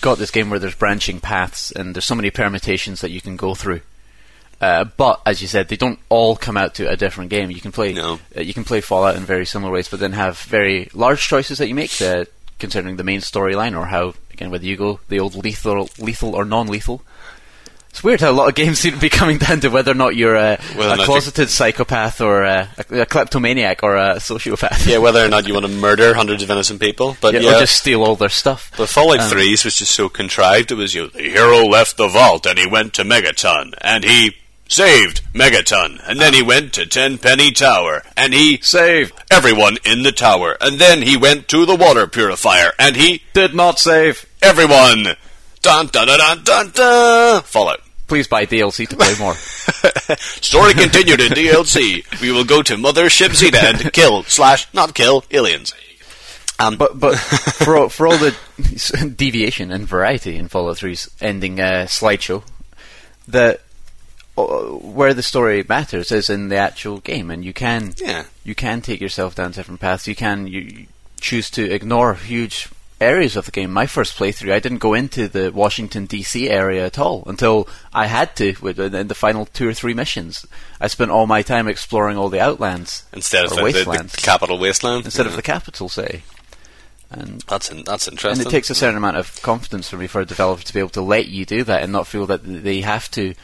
got 0.00 0.18
this 0.18 0.30
game 0.30 0.50
where 0.50 0.58
there's 0.58 0.74
branching 0.74 1.20
paths 1.20 1.70
and 1.70 1.94
there's 1.94 2.04
so 2.04 2.14
many 2.14 2.30
permutations 2.30 3.00
that 3.00 3.10
you 3.10 3.20
can 3.20 3.36
go 3.36 3.54
through. 3.54 3.80
Uh, 4.60 4.84
but 4.84 5.20
as 5.26 5.42
you 5.42 5.48
said, 5.48 5.68
they 5.68 5.76
don't 5.76 5.98
all 6.08 6.36
come 6.36 6.56
out 6.56 6.74
to 6.76 6.88
a 6.88 6.96
different 6.96 7.30
game. 7.30 7.50
You 7.50 7.60
can 7.60 7.72
play 7.72 7.92
No. 7.92 8.18
uh, 8.36 8.40
you 8.40 8.54
can 8.54 8.64
play 8.64 8.80
Fallout 8.80 9.16
in 9.16 9.22
very 9.22 9.46
similar 9.46 9.72
ways, 9.72 9.88
but 9.88 10.00
then 10.00 10.12
have 10.12 10.38
very 10.40 10.88
large 10.94 11.26
choices 11.28 11.58
that 11.58 11.68
you 11.68 11.74
make 11.74 12.00
uh, 12.00 12.24
concerning 12.58 12.96
the 12.96 13.04
main 13.04 13.20
storyline 13.20 13.76
or 13.78 13.86
how 13.86 14.14
again 14.32 14.50
whether 14.50 14.64
you 14.66 14.76
go 14.76 15.00
the 15.08 15.20
old 15.20 15.34
lethal, 15.34 15.88
lethal 15.98 16.34
or 16.34 16.44
non-lethal. 16.44 17.02
It's 17.90 18.02
weird 18.02 18.20
how 18.22 18.30
a 18.30 18.32
lot 18.32 18.48
of 18.48 18.54
games 18.62 18.80
seem 18.80 18.94
to 18.94 18.98
be 18.98 19.08
coming 19.08 19.38
down 19.38 19.60
to 19.60 19.68
whether 19.68 19.92
or 19.92 19.94
not 19.94 20.16
you're 20.16 20.34
a, 20.34 20.54
a 20.76 21.04
closeted 21.04 21.48
psychopath 21.48 22.20
or 22.20 22.42
a, 22.42 22.68
a, 22.90 23.00
a 23.02 23.06
kleptomaniac 23.06 23.84
or 23.84 23.96
a 23.96 24.16
sociopath. 24.16 24.84
yeah, 24.88 24.98
whether 24.98 25.24
or 25.24 25.28
not 25.28 25.46
you 25.46 25.54
want 25.58 25.64
to 25.66 25.70
murder 25.72 26.12
hundreds 26.12 26.42
of 26.42 26.50
innocent 26.50 26.80
people, 26.80 27.16
but 27.20 27.34
Yeah, 27.34 27.40
yeah, 27.40 27.56
or 27.56 27.60
just 27.60 27.76
steal 27.76 28.02
all 28.02 28.16
their 28.16 28.28
stuff. 28.28 28.72
But 28.76 28.88
Fallout 28.88 29.20
Um, 29.20 29.30
3's 29.30 29.64
was 29.64 29.76
just 29.76 29.92
so 29.94 30.08
contrived. 30.08 30.72
It 30.72 30.74
was 30.74 30.92
you 30.92 31.02
know, 31.02 31.08
the 31.08 31.22
hero 31.22 31.58
left 31.66 31.96
the 31.96 32.08
vault 32.08 32.46
and 32.46 32.58
he 32.58 32.66
went 32.66 32.94
to 32.94 33.04
Megaton 33.04 33.74
and 33.80 34.02
he 34.02 34.34
saved 34.74 35.22
Megaton 35.32 36.00
and 36.08 36.18
then 36.18 36.34
he 36.34 36.42
went 36.42 36.72
to 36.72 36.84
Tenpenny 36.84 37.52
Tower 37.52 38.02
and 38.16 38.34
he 38.34 38.58
Saved. 38.60 39.12
everyone 39.30 39.76
in 39.84 40.02
the 40.02 40.10
tower 40.10 40.56
and 40.60 40.78
then 40.80 41.02
he 41.02 41.16
went 41.16 41.46
to 41.48 41.64
the 41.64 41.76
water 41.76 42.06
purifier 42.08 42.72
and 42.78 42.96
he 42.96 43.22
Did 43.34 43.54
not 43.54 43.78
save. 43.78 44.26
everyone. 44.42 45.16
Dun 45.62 45.86
dun 45.86 46.06
dun 46.08 46.18
dun 46.18 46.42
dun 46.44 46.70
dun. 46.70 47.42
Fallout. 47.42 47.80
Please 48.08 48.26
buy 48.28 48.44
DLC 48.46 48.86
to 48.88 48.96
play 48.96 49.14
more. 49.18 49.34
Story 50.18 50.74
continued 50.74 51.20
in 51.20 51.32
DLC. 51.32 52.20
We 52.20 52.32
will 52.32 52.44
go 52.44 52.60
to 52.62 52.74
Mothership 52.76 53.34
Zeta 53.34 53.60
and 53.68 53.92
kill 53.92 54.24
slash 54.24 54.66
not 54.74 54.94
kill 54.94 55.24
aliens. 55.30 55.72
Um, 56.58 56.76
But 56.76 56.98
but 57.00 57.16
for 57.16 57.76
all, 57.76 57.88
for 57.88 58.06
all 58.08 58.18
the 58.18 58.34
deviation 59.16 59.70
and 59.70 59.86
variety 59.88 60.36
in 60.36 60.48
Fallout 60.48 60.76
3's 60.76 61.10
ending 61.20 61.58
uh, 61.60 61.86
slideshow, 61.88 62.42
the 63.26 63.58
Uh, 64.36 64.46
where 64.82 65.14
the 65.14 65.22
story 65.22 65.64
matters 65.68 66.10
is 66.10 66.28
in 66.28 66.48
the 66.48 66.56
actual 66.56 66.98
game, 66.98 67.30
and 67.30 67.44
you 67.44 67.52
can 67.52 67.94
yeah. 67.98 68.24
you 68.42 68.54
can 68.54 68.80
take 68.80 69.00
yourself 69.00 69.36
down 69.36 69.52
different 69.52 69.80
paths. 69.80 70.08
You 70.08 70.16
can 70.16 70.48
you 70.48 70.86
choose 71.20 71.48
to 71.50 71.70
ignore 71.70 72.14
huge 72.14 72.68
areas 73.00 73.36
of 73.36 73.44
the 73.44 73.52
game. 73.52 73.70
My 73.70 73.86
first 73.86 74.16
playthrough, 74.16 74.52
I 74.52 74.58
didn't 74.58 74.78
go 74.78 74.94
into 74.94 75.28
the 75.28 75.52
Washington 75.52 76.06
D.C. 76.06 76.50
area 76.50 76.84
at 76.84 76.98
all 76.98 77.22
until 77.26 77.68
I 77.92 78.06
had 78.06 78.34
to 78.36 78.54
uh, 78.64 78.82
in 78.82 79.08
the 79.08 79.14
final 79.14 79.46
two 79.46 79.68
or 79.68 79.74
three 79.74 79.94
missions. 79.94 80.46
I 80.80 80.88
spent 80.88 81.12
all 81.12 81.28
my 81.28 81.42
time 81.42 81.68
exploring 81.68 82.16
all 82.16 82.28
the 82.28 82.40
outlands 82.40 83.04
Instead 83.12 83.44
of 83.44 83.50
the, 83.50 83.56
the, 83.56 84.20
capital 84.20 84.58
wasteland. 84.58 85.04
instead 85.04 85.26
of 85.26 85.36
the 85.36 85.42
capital, 85.42 85.88
say. 85.88 86.22
And 87.10 87.42
That's 87.42 87.70
in, 87.70 87.84
that's 87.84 88.08
interesting. 88.08 88.44
and 88.44 88.48
it 88.48 88.50
takes 88.50 88.70
a 88.70 88.74
certain 88.74 88.96
amount 88.96 89.16
of 89.16 89.40
confidence 89.42 89.88
for 89.88 89.96
me 89.96 90.08
for 90.08 90.20
a 90.20 90.26
developer 90.26 90.64
to 90.64 90.72
be 90.72 90.80
able 90.80 90.88
to 90.90 91.02
let 91.02 91.28
you 91.28 91.44
do 91.44 91.62
that 91.62 91.82
and 91.82 91.92
not 91.92 92.08
feel 92.08 92.26
that 92.26 92.40
they 92.42 92.80
have 92.80 93.08
to 93.12 93.34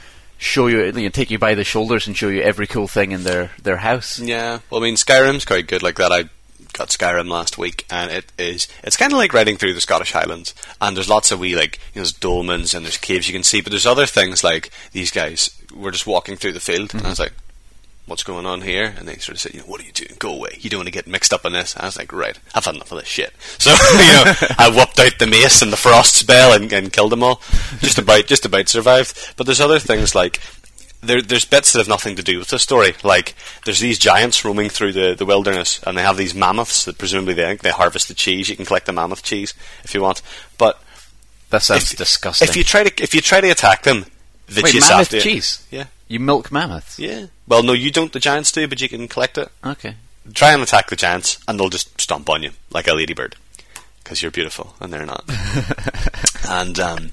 show 0.40 0.66
you, 0.66 0.86
you 0.86 0.92
know, 0.92 1.08
take 1.10 1.30
you 1.30 1.38
by 1.38 1.54
the 1.54 1.62
shoulders 1.62 2.06
and 2.06 2.16
show 2.16 2.28
you 2.28 2.40
every 2.40 2.66
cool 2.66 2.88
thing 2.88 3.12
in 3.12 3.22
their 3.22 3.50
their 3.62 3.76
house. 3.76 4.18
Yeah, 4.18 4.58
well, 4.70 4.80
I 4.80 4.84
mean, 4.84 4.96
Skyrim's 4.96 5.44
quite 5.44 5.68
good 5.68 5.82
like 5.82 5.96
that. 5.96 6.10
I 6.10 6.24
got 6.72 6.88
Skyrim 6.88 7.28
last 7.28 7.58
week, 7.58 7.84
and 7.90 8.10
it 8.10 8.32
is 8.38 8.66
it's 8.82 8.96
kind 8.96 9.12
of 9.12 9.18
like 9.18 9.34
riding 9.34 9.56
through 9.56 9.74
the 9.74 9.80
Scottish 9.80 10.12
Highlands. 10.12 10.54
And 10.80 10.96
there's 10.96 11.08
lots 11.08 11.30
of 11.30 11.38
wee 11.38 11.54
like 11.54 11.78
you 11.94 12.00
know, 12.00 12.04
there's 12.04 12.12
dolmens 12.12 12.74
and 12.74 12.84
there's 12.84 12.96
caves 12.96 13.28
you 13.28 13.34
can 13.34 13.44
see, 13.44 13.60
but 13.60 13.70
there's 13.70 13.86
other 13.86 14.06
things 14.06 14.42
like 14.42 14.70
these 14.92 15.10
guys 15.10 15.50
were 15.74 15.90
just 15.92 16.06
walking 16.06 16.36
through 16.36 16.52
the 16.52 16.60
field, 16.60 16.94
and 16.94 17.06
I 17.06 17.10
was 17.10 17.20
like. 17.20 17.32
What's 18.10 18.24
going 18.24 18.44
on 18.44 18.62
here? 18.62 18.92
And 18.98 19.06
they 19.06 19.14
sort 19.18 19.36
of 19.36 19.40
said, 19.40 19.54
you 19.54 19.60
know, 19.60 19.66
what 19.66 19.80
are 19.80 19.84
you 19.84 19.92
doing? 19.92 20.16
Go 20.18 20.34
away. 20.34 20.58
You 20.58 20.68
don't 20.68 20.80
want 20.80 20.88
to 20.88 20.92
get 20.92 21.06
mixed 21.06 21.32
up 21.32 21.44
in 21.44 21.52
this. 21.52 21.74
And 21.74 21.82
I 21.82 21.86
was 21.86 21.96
like, 21.96 22.12
right, 22.12 22.36
I've 22.56 22.64
had 22.64 22.74
enough 22.74 22.90
of 22.90 22.98
this 22.98 23.06
shit. 23.06 23.32
So, 23.60 23.70
you 23.70 23.98
know, 23.98 24.34
I 24.58 24.72
whooped 24.74 24.98
out 24.98 25.20
the 25.20 25.28
mace 25.28 25.62
and 25.62 25.72
the 25.72 25.76
frost 25.76 26.16
spell 26.16 26.52
and, 26.52 26.72
and 26.72 26.92
killed 26.92 27.12
them 27.12 27.22
all. 27.22 27.40
Just 27.78 27.98
about, 27.98 28.26
just 28.26 28.44
about 28.44 28.68
survived. 28.68 29.34
But 29.36 29.46
there's 29.46 29.60
other 29.60 29.78
things 29.78 30.14
like, 30.14 30.40
there, 31.02 31.22
there's 31.22 31.44
bits 31.44 31.72
that 31.72 31.78
have 31.78 31.88
nothing 31.88 32.16
to 32.16 32.22
do 32.22 32.38
with 32.38 32.48
the 32.48 32.58
story. 32.58 32.94
Like 33.04 33.34
there's 33.64 33.80
these 33.80 33.98
giants 33.98 34.44
roaming 34.44 34.70
through 34.70 34.92
the, 34.92 35.14
the 35.14 35.24
wilderness, 35.24 35.80
and 35.86 35.96
they 35.96 36.02
have 36.02 36.16
these 36.16 36.34
mammoths 36.34 36.84
that 36.84 36.98
presumably 36.98 37.34
they 37.34 37.56
they 37.56 37.70
harvest 37.70 38.08
the 38.08 38.14
cheese. 38.14 38.48
You 38.48 38.56
can 38.56 38.66
collect 38.66 38.86
the 38.86 38.92
mammoth 38.92 39.22
cheese 39.22 39.54
if 39.84 39.94
you 39.94 40.02
want, 40.02 40.20
but 40.58 40.82
That 41.50 41.62
sounds 41.62 41.92
if, 41.92 41.98
disgusting. 41.98 42.48
If 42.48 42.56
you 42.56 42.64
try 42.64 42.84
to 42.84 43.02
if 43.02 43.14
you 43.14 43.20
try 43.20 43.40
to 43.40 43.48
attack 43.50 43.82
them, 43.82 44.04
the 44.46 44.62
Wait, 44.62 44.72
cheese 44.72 44.88
mammoth 44.88 45.10
cheese? 45.10 45.66
Yeah, 45.70 45.84
You 46.10 46.18
milk 46.18 46.50
mammoths? 46.50 46.98
yeah. 46.98 47.26
Well, 47.46 47.62
no, 47.62 47.72
you 47.72 47.92
don't. 47.92 48.12
The 48.12 48.18
giants 48.18 48.50
do, 48.50 48.66
but 48.66 48.80
you 48.82 48.88
can 48.88 49.06
collect 49.06 49.38
it. 49.38 49.48
Okay. 49.64 49.94
Try 50.34 50.52
and 50.52 50.60
attack 50.60 50.90
the 50.90 50.96
giants, 50.96 51.38
and 51.46 51.58
they'll 51.58 51.68
just 51.68 52.00
stomp 52.00 52.28
on 52.28 52.42
you 52.42 52.50
like 52.70 52.88
a 52.88 52.94
ladybird 52.94 53.36
because 54.02 54.20
you're 54.20 54.32
beautiful 54.32 54.74
and 54.80 54.92
they're 54.92 55.06
not. 55.06 55.24
and 56.48 56.80
um, 56.80 57.10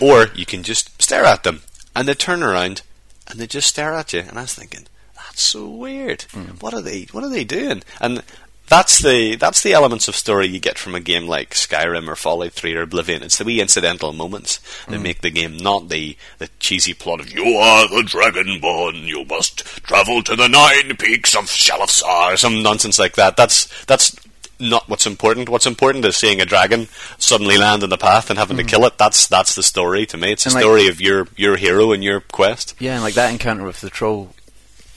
or 0.00 0.28
you 0.34 0.46
can 0.46 0.62
just 0.62 1.02
stare 1.02 1.24
at 1.26 1.44
them, 1.44 1.60
and 1.94 2.08
they 2.08 2.14
turn 2.14 2.42
around 2.42 2.80
and 3.28 3.38
they 3.38 3.46
just 3.46 3.68
stare 3.68 3.94
at 3.94 4.14
you. 4.14 4.20
And 4.20 4.38
I 4.38 4.42
was 4.42 4.54
thinking, 4.54 4.86
that's 5.14 5.42
so 5.42 5.68
weird. 5.68 6.22
What 6.60 6.72
are 6.72 6.80
they? 6.80 7.08
What 7.12 7.24
are 7.24 7.30
they 7.30 7.44
doing? 7.44 7.82
And 8.00 8.22
that's 8.70 9.02
the 9.02 9.34
that's 9.34 9.62
the 9.62 9.72
elements 9.72 10.06
of 10.06 10.14
story 10.14 10.46
you 10.46 10.60
get 10.60 10.78
from 10.78 10.94
a 10.94 11.00
game 11.00 11.26
like 11.26 11.50
Skyrim 11.50 12.08
or 12.08 12.14
Fallout 12.14 12.52
3 12.52 12.76
or 12.76 12.82
Oblivion. 12.82 13.24
It's 13.24 13.36
the 13.36 13.44
wee 13.44 13.60
incidental 13.60 14.12
moments 14.12 14.60
that 14.86 15.00
mm. 15.00 15.02
make 15.02 15.20
the 15.20 15.30
game, 15.30 15.56
not 15.56 15.88
the 15.88 16.16
the 16.38 16.48
cheesy 16.60 16.94
plot 16.94 17.20
of 17.20 17.32
you 17.32 17.44
are 17.56 17.88
the 17.88 18.02
Dragonborn, 18.02 19.02
you 19.02 19.24
must 19.24 19.66
travel 19.82 20.22
to 20.22 20.36
the 20.36 20.48
nine 20.48 20.96
peaks 20.96 21.34
of 21.34 21.46
Shalafsar, 21.46 22.32
or 22.32 22.36
some 22.36 22.62
nonsense 22.62 22.98
like 22.98 23.16
that. 23.16 23.36
That's 23.36 23.84
that's 23.86 24.14
not 24.60 24.88
what's 24.88 25.06
important. 25.06 25.48
What's 25.48 25.66
important 25.66 26.04
is 26.04 26.16
seeing 26.16 26.40
a 26.40 26.46
dragon 26.46 26.86
suddenly 27.18 27.58
land 27.58 27.82
in 27.82 27.90
the 27.90 27.98
path 27.98 28.30
and 28.30 28.38
having 28.38 28.56
to 28.58 28.62
mm. 28.62 28.68
kill 28.68 28.84
it. 28.84 28.98
That's 28.98 29.26
that's 29.26 29.56
the 29.56 29.64
story 29.64 30.06
to 30.06 30.16
me. 30.16 30.32
It's 30.32 30.46
a 30.46 30.50
like- 30.50 30.62
story 30.62 30.86
of 30.86 31.00
your 31.00 31.26
your 31.36 31.56
hero 31.56 31.90
and 31.90 32.04
your 32.04 32.20
quest. 32.20 32.76
Yeah, 32.78 32.94
and 32.94 33.02
like 33.02 33.14
that 33.14 33.32
encounter 33.32 33.64
with 33.64 33.80
the 33.80 33.90
troll, 33.90 34.30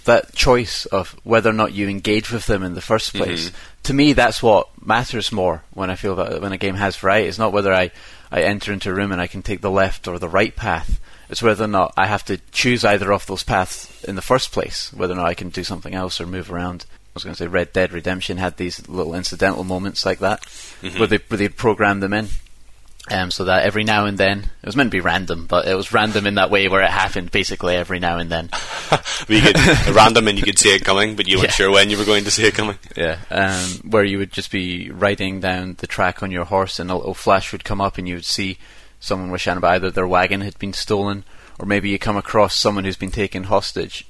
that 0.06 0.34
choice 0.34 0.86
of 0.88 1.16
whether 1.24 1.50
or 1.50 1.54
not 1.54 1.74
you 1.74 1.88
engage 1.90 2.32
with 2.32 2.46
them 2.46 2.64
in 2.64 2.74
the 2.76 2.82
first 2.82 3.14
place, 3.14 3.52
to 3.84 3.94
me, 3.94 4.14
that's 4.14 4.42
what 4.44 4.68
matters 4.86 5.32
more 5.32 5.64
when 5.74 5.90
I 5.90 5.96
feel 5.96 6.16
that 6.16 6.42
when 6.42 6.52
a 6.52 6.58
game 6.58 6.76
has 6.76 6.96
variety. 6.98 7.28
It's 7.28 7.40
not 7.40 7.54
whether 7.54 7.74
I, 7.74 7.92
I 8.32 8.42
enter 8.44 8.72
into 8.74 8.90
a 8.90 8.94
room 8.94 9.12
and 9.12 9.22
I 9.22 9.28
can 9.28 9.42
take 9.42 9.62
the 9.62 9.72
left 9.72 10.08
or 10.08 10.20
the 10.20 10.30
right 10.30 10.56
path. 10.56 11.00
It's 11.30 11.42
whether 11.42 11.64
or 11.64 11.68
not 11.68 11.94
I 11.98 12.06
have 12.08 12.26
to 12.26 12.38
choose 12.52 12.86
either 12.86 13.12
of 13.12 13.26
those 13.26 13.44
paths 13.44 14.04
in 14.04 14.16
the 14.16 14.22
first 14.22 14.52
place, 14.52 14.92
whether 14.94 15.14
or 15.14 15.18
not 15.18 15.26
I 15.28 15.34
can 15.34 15.50
do 15.50 15.64
something 15.64 15.94
else 15.96 16.20
or 16.22 16.26
move 16.28 16.52
around. 16.52 16.86
I 16.92 17.12
was 17.16 17.24
going 17.24 17.36
to 17.36 17.44
say 17.44 17.48
Red 17.48 17.74
Dead 17.74 17.92
Redemption 17.94 18.38
had 18.38 18.58
these 18.58 18.88
little 18.90 19.14
incidental 19.16 19.64
moments 19.64 20.06
like 20.06 20.20
that, 20.20 20.42
Mm-hmm. 20.82 21.00
where 21.00 21.08
they 21.08 21.18
where 21.30 21.38
they 21.38 21.48
program 21.48 22.02
them 22.02 22.12
in, 22.14 22.28
um, 23.12 23.32
so 23.32 23.44
that 23.46 23.64
every 23.64 23.84
now 23.84 24.06
and 24.06 24.18
then 24.18 24.40
it 24.62 24.66
was 24.66 24.76
meant 24.78 24.88
to 24.92 24.96
be 24.98 25.02
random, 25.02 25.46
but 25.46 25.68
it 25.68 25.76
was 25.76 25.92
random 25.92 26.26
in 26.26 26.36
that 26.36 26.50
way 26.50 26.68
where 26.70 26.82
it 26.82 26.90
happened 26.90 27.32
basically 27.32 27.76
every 27.76 28.00
now 28.00 28.18
and 28.18 28.30
then. 28.32 28.50
You 29.28 29.42
could 29.42 29.56
random 29.96 30.28
and 30.28 30.38
you 30.38 30.44
could 30.44 30.60
see 30.60 30.70
it 30.76 30.84
coming, 30.86 31.16
but 31.16 31.28
you 31.28 31.38
weren't 31.38 31.48
Yeah. 31.50 31.54
sure 31.54 31.72
when 31.72 31.90
you 31.90 31.98
were 31.98 32.06
going 32.06 32.24
to 32.26 32.32
see 32.32 32.46
it 32.46 32.54
coming. 32.54 32.78
Yeah, 32.96 33.18
um, 33.32 33.90
where 33.90 34.04
you 34.04 34.18
would 34.20 34.32
just 34.32 34.52
be 34.52 34.90
riding 34.92 35.40
down 35.40 35.76
the 35.80 35.88
track 35.88 36.22
on 36.22 36.30
your 36.32 36.46
horse, 36.46 36.78
and 36.80 36.92
a 36.92 36.96
little 36.96 37.14
flash 37.14 37.52
would 37.52 37.64
come 37.64 37.82
up, 37.82 37.98
and 37.98 38.08
you 38.08 38.16
would 38.16 38.26
see 38.26 38.58
someone 39.00 39.32
was 39.32 39.42
shouting 39.42 39.58
about 39.60 39.76
either 39.76 39.92
their 39.92 40.08
wagon 40.08 40.42
had 40.42 40.58
been 40.60 40.74
stolen, 40.74 41.24
or 41.60 41.66
maybe 41.66 41.90
you 41.90 41.98
come 42.00 42.18
across 42.18 42.56
someone 42.56 42.84
who's 42.84 42.98
been 42.98 43.12
taken 43.12 43.46
hostage, 43.46 44.06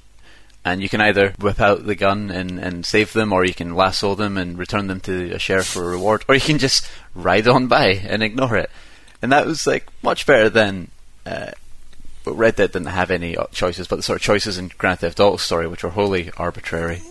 and 0.64 0.82
you 0.82 0.88
can 0.88 1.00
either 1.00 1.34
whip 1.38 1.60
out 1.60 1.86
the 1.86 1.94
gun 1.94 2.30
and, 2.30 2.58
and 2.58 2.84
save 2.84 3.12
them, 3.12 3.32
or 3.32 3.44
you 3.44 3.54
can 3.54 3.74
lasso 3.74 4.14
them 4.14 4.36
and 4.36 4.58
return 4.58 4.86
them 4.88 5.00
to 5.00 5.30
a 5.32 5.38
sheriff 5.38 5.66
for 5.66 5.84
a 5.84 5.90
reward, 5.90 6.24
or 6.28 6.34
you 6.34 6.40
can 6.40 6.58
just 6.58 6.88
ride 7.14 7.46
on 7.48 7.66
by 7.68 7.88
and 7.88 8.22
ignore 8.22 8.56
it. 8.56 8.70
And 9.24 9.32
that 9.32 9.46
was 9.46 9.66
like 9.66 9.86
much 10.02 10.26
better 10.26 10.50
than. 10.50 10.90
Uh, 11.24 11.52
but 12.24 12.34
Red 12.34 12.56
Dead 12.56 12.72
didn't 12.72 12.88
have 12.88 13.10
any 13.10 13.36
uh, 13.36 13.46
choices, 13.52 13.86
but 13.86 13.96
the 13.96 14.02
sort 14.02 14.16
of 14.16 14.22
choices 14.22 14.56
in 14.58 14.68
Grand 14.78 15.00
Theft 15.00 15.18
Auto 15.18 15.38
story, 15.38 15.66
which 15.66 15.82
were 15.82 15.90
wholly 15.90 16.30
arbitrary. 16.36 17.02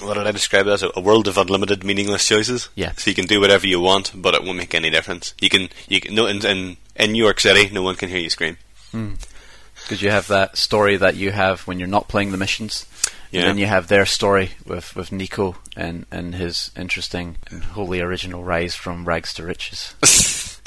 What 0.00 0.14
did 0.14 0.26
I 0.26 0.32
describe 0.32 0.66
it 0.66 0.70
as? 0.70 0.82
A, 0.82 1.00
world 1.00 1.28
of 1.28 1.36
unlimited, 1.36 1.84
meaningless 1.84 2.26
choices. 2.26 2.70
Yeah. 2.74 2.92
So 2.92 3.10
you 3.10 3.14
can 3.14 3.26
do 3.26 3.38
whatever 3.38 3.66
you 3.66 3.80
want, 3.80 4.12
but 4.14 4.34
it 4.34 4.42
won't 4.44 4.56
make 4.56 4.74
any 4.74 4.88
difference. 4.88 5.34
You 5.40 5.50
can, 5.50 5.68
you 5.88 6.00
can. 6.00 6.14
No, 6.14 6.26
in, 6.26 6.44
in 6.44 6.76
in 6.96 7.12
New 7.12 7.22
York 7.22 7.38
City, 7.40 7.72
no 7.72 7.82
one 7.82 7.96
can 7.96 8.08
hear 8.08 8.18
you 8.18 8.30
scream. 8.30 8.56
because 9.82 10.02
you 10.02 10.10
have 10.10 10.26
that 10.28 10.56
story 10.56 10.96
that 10.96 11.16
you 11.16 11.30
have 11.32 11.60
when 11.66 11.78
you're 11.78 11.88
not 11.88 12.08
playing 12.08 12.32
the 12.32 12.38
missions. 12.38 12.86
Yeah. 13.30 13.40
And 13.40 13.50
then 13.50 13.58
you 13.58 13.66
have 13.66 13.88
their 13.88 14.06
story 14.06 14.52
with, 14.66 14.96
with 14.96 15.10
Niko 15.10 15.56
and, 15.76 16.06
and 16.10 16.34
his 16.34 16.70
interesting 16.76 17.36
and 17.50 17.62
wholly 17.62 18.00
original 18.00 18.42
rise 18.42 18.74
from 18.74 19.04
rags 19.04 19.34
to 19.34 19.44
riches. 19.44 19.94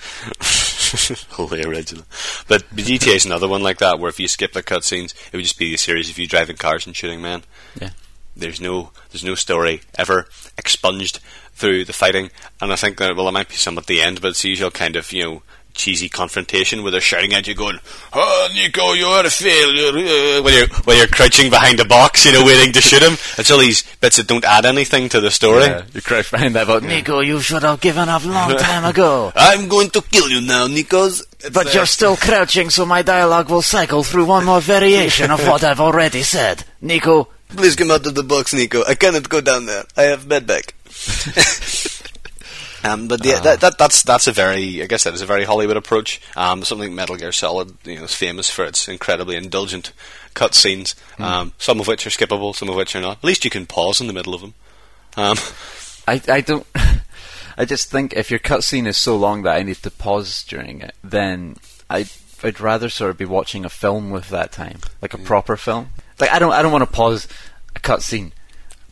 Wholly 1.31 1.63
original. 1.63 2.03
But 2.48 2.69
the 2.69 2.83
GTA 2.83 3.15
is 3.15 3.25
another 3.25 3.48
one 3.48 3.63
like 3.63 3.77
that, 3.79 4.00
where 4.00 4.10
if 4.10 4.19
you 4.19 4.27
skip 4.27 4.53
the 4.53 4.63
cutscenes, 4.63 5.13
it 5.27 5.33
would 5.33 5.43
just 5.43 5.57
be 5.57 5.74
a 5.74 5.77
series 5.77 6.10
of 6.10 6.17
you 6.17 6.27
driving 6.27 6.57
cars 6.57 6.86
and 6.86 6.95
shooting 6.95 7.21
men. 7.21 7.43
Yeah. 7.79 7.91
There's 8.36 8.62
no, 8.62 8.91
there's 9.12 9.24
no 9.24 9.36
story 9.36 9.81
ever 9.95 10.27
expunged 10.57 11.19
through 11.53 11.86
the 11.86 11.93
fighting, 11.93 12.31
and 12.60 12.71
I 12.71 12.75
think 12.75 12.98
that 12.98 13.15
well, 13.15 13.25
there 13.25 13.33
might 13.33 13.50
be 13.50 13.55
some 13.55 13.77
at 13.77 13.86
the 13.86 14.01
end, 14.01 14.21
but 14.21 14.29
it's 14.29 14.41
the 14.41 14.50
usual 14.50 14.71
kind 14.71 14.95
of 14.95 15.12
you 15.12 15.24
know 15.24 15.43
cheesy 15.74 16.10
confrontation 16.10 16.84
where 16.84 16.92
they're 16.92 17.01
shouting 17.01 17.34
at 17.34 17.48
you, 17.48 17.56
going, 17.56 17.80
"Oh, 18.13 18.48
Niko, 18.54 18.98
you're 18.98 19.25
a 19.25 19.30
failure," 19.30 19.90
uh," 19.90 20.42
when 20.42 20.54
you're 20.54 20.68
when 20.86 20.98
you're 20.98 21.08
crouching 21.08 21.50
behind 21.50 21.80
a 21.80 21.86
box, 21.86 22.25
you 22.25 22.32
know, 22.32 22.44
waiting 22.46 22.72
to 22.74 22.82
shoot 22.82 23.01
him. 23.01 23.18
It's 23.38 23.50
all 23.50 23.60
these 23.60 23.84
bits 24.00 24.18
that 24.18 24.28
don't 24.28 24.46
add 24.46 24.66
anything 24.66 25.10
to 25.10 25.20
the 25.22 25.32
story. 25.32 25.63
Yeah, 25.63 25.84
you 25.94 26.01
crouch 26.01 26.30
behind 26.32 26.56
that 26.56 26.63
about 26.63 26.84
Niko, 26.84 27.25
you 27.25 27.40
should 27.42 27.63
have 27.63 27.82
given 27.82 28.10
up 28.10 28.24
long 28.25 28.56
time 28.70 28.86
ago. 28.86 29.32
I'm 29.36 29.68
going 29.68 29.90
to 29.92 30.01
kill 30.01 30.30
you 30.30 30.42
now, 30.42 30.68
Nikos. 30.68 31.24
But 31.51 31.74
you're 31.74 31.88
still 31.88 32.16
crouching, 32.16 32.70
so 32.70 32.86
my 32.86 33.01
dialogue 33.01 33.50
will 33.50 33.63
cycle 33.63 34.04
through 34.04 34.25
one 34.25 34.46
more 34.46 34.62
variation 34.62 35.32
of 35.32 35.46
what 35.48 35.63
I've 35.63 35.80
already 35.80 36.22
said. 36.22 36.66
Niko, 36.84 37.28
Please 37.56 37.75
come 37.75 37.92
out 37.92 38.06
of 38.08 38.16
the 38.16 38.24
box, 38.24 38.54
Niko. 38.54 38.88
I 38.88 38.96
cannot 38.96 39.28
go 39.28 39.42
down 39.42 39.66
there. 39.66 39.84
I 39.98 40.04
have 40.04 40.24
medback. 40.25 40.72
um, 42.83 43.07
but 43.07 43.25
yeah, 43.25 43.39
that, 43.39 43.61
that 43.61 43.77
that's 43.77 44.03
that's 44.03 44.27
a 44.27 44.31
very 44.31 44.81
I 44.81 44.85
guess 44.85 45.03
that 45.03 45.13
is 45.13 45.21
a 45.21 45.25
very 45.25 45.43
Hollywood 45.43 45.77
approach. 45.77 46.21
Um, 46.35 46.63
something 46.63 46.93
Metal 46.95 47.15
Gear 47.15 47.31
Solid, 47.31 47.75
you 47.85 47.97
know, 47.97 48.03
is 48.03 48.15
famous 48.15 48.50
for 48.50 48.65
its 48.65 48.88
incredibly 48.88 49.35
indulgent 49.35 49.93
cutscenes. 50.35 50.95
Um, 51.19 51.53
some 51.57 51.79
of 51.79 51.88
which 51.88 52.07
are 52.07 52.09
skippable, 52.09 52.55
some 52.55 52.69
of 52.69 52.75
which 52.75 52.95
are 52.95 53.01
not. 53.01 53.17
At 53.17 53.23
least 53.23 53.45
you 53.45 53.51
can 53.51 53.65
pause 53.65 54.01
in 54.01 54.07
the 54.07 54.13
middle 54.13 54.33
of 54.33 54.41
them. 54.41 54.53
Um, 55.17 55.38
I, 56.07 56.21
I 56.27 56.41
don't. 56.41 56.65
I 57.57 57.65
just 57.65 57.91
think 57.91 58.13
if 58.13 58.31
your 58.31 58.39
cutscene 58.39 58.88
is 58.88 58.97
so 58.97 59.15
long 59.15 59.43
that 59.43 59.55
I 59.55 59.63
need 59.63 59.75
to 59.77 59.91
pause 59.91 60.43
during 60.43 60.81
it, 60.81 60.95
then 61.03 61.57
I 61.89 62.07
I'd 62.43 62.59
rather 62.59 62.89
sort 62.89 63.11
of 63.11 63.17
be 63.17 63.25
watching 63.25 63.65
a 63.65 63.69
film 63.69 64.09
with 64.09 64.29
that 64.29 64.51
time, 64.51 64.79
like 65.01 65.13
a 65.13 65.19
proper 65.19 65.55
film. 65.57 65.89
Like 66.19 66.31
I 66.31 66.39
don't 66.39 66.53
I 66.53 66.61
don't 66.61 66.71
want 66.71 66.83
to 66.83 66.91
pause 66.91 67.27
a 67.75 67.79
cutscene. 67.79 68.31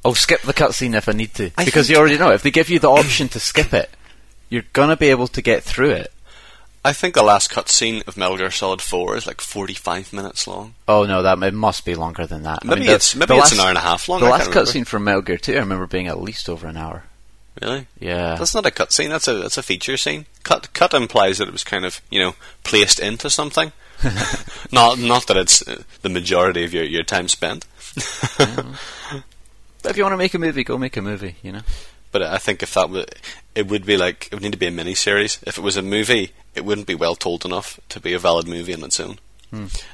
I'll 0.04 0.16
skip 0.16 0.42
the 0.42 0.54
cutscene 0.54 0.96
if 0.96 1.10
I 1.10 1.12
need 1.12 1.34
to 1.36 1.52
I 1.58 1.66
because 1.66 1.90
you 1.90 1.98
already 1.98 2.18
know 2.18 2.32
if 2.32 2.42
they 2.42 2.52
give 2.52 2.70
you 2.70 2.80
the 2.80 2.90
option 2.90 3.28
to 3.30 3.40
skip 3.40 3.74
it, 3.74 3.90
you're 4.50 4.64
gonna 4.74 4.98
be 4.98 5.10
able 5.10 5.28
to 5.28 5.42
get 5.42 5.64
through 5.64 5.92
it. 5.92 6.14
I 6.84 6.94
think 6.94 7.14
the 7.14 7.24
last 7.24 7.52
cutscene 7.52 8.08
of 8.08 8.16
Metal 8.16 8.38
Gear 8.38 8.52
Solid 8.52 8.82
Four 8.82 9.18
is 9.18 9.28
like 9.28 9.42
forty-five 9.42 10.14
minutes 10.14 10.48
long. 10.48 10.76
Oh 10.88 11.06
no, 11.06 11.22
that 11.22 11.42
it 11.44 11.54
must 11.54 11.84
be 11.84 11.96
longer 11.96 12.26
than 12.26 12.44
that. 12.44 12.60
I 12.64 12.68
Maybe 12.68 12.82
mean, 12.82 12.92
it's 12.92 13.16
maybe 13.16 13.34
the 13.34 13.40
it's 13.40 13.52
an 13.52 13.60
hour 13.60 13.70
and 13.70 13.78
a 13.78 13.82
half 13.82 14.08
long. 14.08 14.22
The 14.22 14.28
I 14.28 14.32
last 14.32 14.52
cutscene 14.52 14.88
from 14.88 15.04
Metal 15.04 15.22
Gear 15.22 15.38
Two, 15.38 15.56
I 15.56 15.60
remember 15.60 15.88
being 15.88 16.08
at 16.08 16.22
least 16.22 16.48
over 16.48 16.68
an 16.68 16.78
hour. 16.78 17.04
Really? 17.62 17.88
Yeah, 18.00 18.36
That's 18.36 18.56
not 18.56 18.66
a 18.66 18.72
cutscene. 18.72 19.10
That's 19.10 19.28
a 19.28 19.34
that's 19.34 19.58
a 19.58 19.64
feature 19.64 19.98
scene. 19.98 20.26
Cut 20.44 20.72
cut 20.74 20.94
implies 20.94 21.40
that 21.40 21.50
it 21.50 21.52
was 21.52 21.66
kind 21.66 21.84
of 21.84 22.02
you 22.10 22.20
know 22.22 22.36
placed 22.64 23.00
into 23.00 23.30
something. 23.30 23.74
not 24.72 24.98
not 24.98 25.28
that 25.28 25.36
it's 25.36 25.68
uh, 25.68 25.84
the 26.02 26.10
majority 26.10 26.64
of 26.64 26.74
your, 26.74 26.86
your 26.86 27.04
time 27.04 27.28
spent. 27.28 27.66
If 29.86 29.98
you 29.98 30.04
want 30.04 30.14
to 30.14 30.18
make 30.18 30.34
a 30.34 30.40
movie, 30.40 30.64
go 30.64 30.78
make 30.78 30.98
a 30.98 31.02
movie. 31.02 31.36
You 31.42 31.54
know. 31.54 31.62
But 32.12 32.24
I 32.24 32.38
think 32.38 32.64
if 32.64 32.74
that 32.74 32.90
would, 32.90 33.14
it 33.54 33.68
would 33.68 33.86
be 33.86 33.98
like 33.98 34.28
it 34.28 34.34
would 34.34 34.44
need 34.44 34.54
to 34.54 34.58
be 34.58 34.68
a 34.68 34.72
mini 34.72 34.96
series. 34.96 35.40
If 35.46 35.58
it 35.58 35.64
was 35.64 35.78
a 35.78 35.82
movie, 35.82 36.32
it 36.56 36.66
wouldn't 36.66 36.88
be 36.88 36.96
well 36.96 37.16
told 37.16 37.46
enough 37.46 37.80
to 37.90 38.00
be 38.00 38.14
a 38.14 38.20
valid 38.20 38.48
movie 38.48 38.74
on 38.74 38.84
its 38.84 39.00
own. 39.00 39.20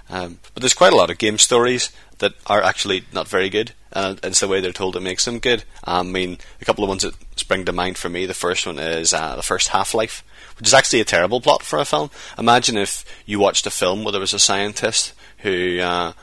Um, 0.09 0.39
but 0.53 0.61
there's 0.61 0.73
quite 0.73 0.93
a 0.93 0.97
lot 0.97 1.09
of 1.09 1.17
game 1.17 1.37
stories 1.37 1.91
that 2.17 2.33
are 2.47 2.61
actually 2.61 3.05
not 3.13 3.27
very 3.27 3.49
good, 3.49 3.71
and 3.91 4.19
it's 4.23 4.41
the 4.41 4.47
way 4.47 4.59
they're 4.59 4.73
told 4.73 4.95
that 4.95 5.01
makes 5.01 5.25
them 5.25 5.39
good. 5.39 5.63
I 5.83 6.03
mean, 6.03 6.37
a 6.61 6.65
couple 6.65 6.83
of 6.83 6.89
ones 6.89 7.03
that 7.03 7.15
spring 7.37 7.65
to 7.65 7.71
mind 7.71 7.97
for 7.97 8.09
me. 8.09 8.25
The 8.25 8.33
first 8.33 8.65
one 8.65 8.79
is 8.79 9.13
uh, 9.13 9.35
the 9.35 9.43
first 9.43 9.69
Half 9.69 9.93
Life, 9.93 10.23
which 10.57 10.67
is 10.67 10.73
actually 10.73 11.01
a 11.01 11.05
terrible 11.05 11.41
plot 11.41 11.63
for 11.63 11.79
a 11.79 11.85
film. 11.85 12.11
Imagine 12.37 12.77
if 12.77 13.05
you 13.25 13.39
watched 13.39 13.65
a 13.65 13.71
film 13.71 14.03
where 14.03 14.11
there 14.11 14.21
was 14.21 14.33
a 14.33 14.39
scientist 14.39 15.13
who. 15.39 15.79
Uh, 15.79 16.13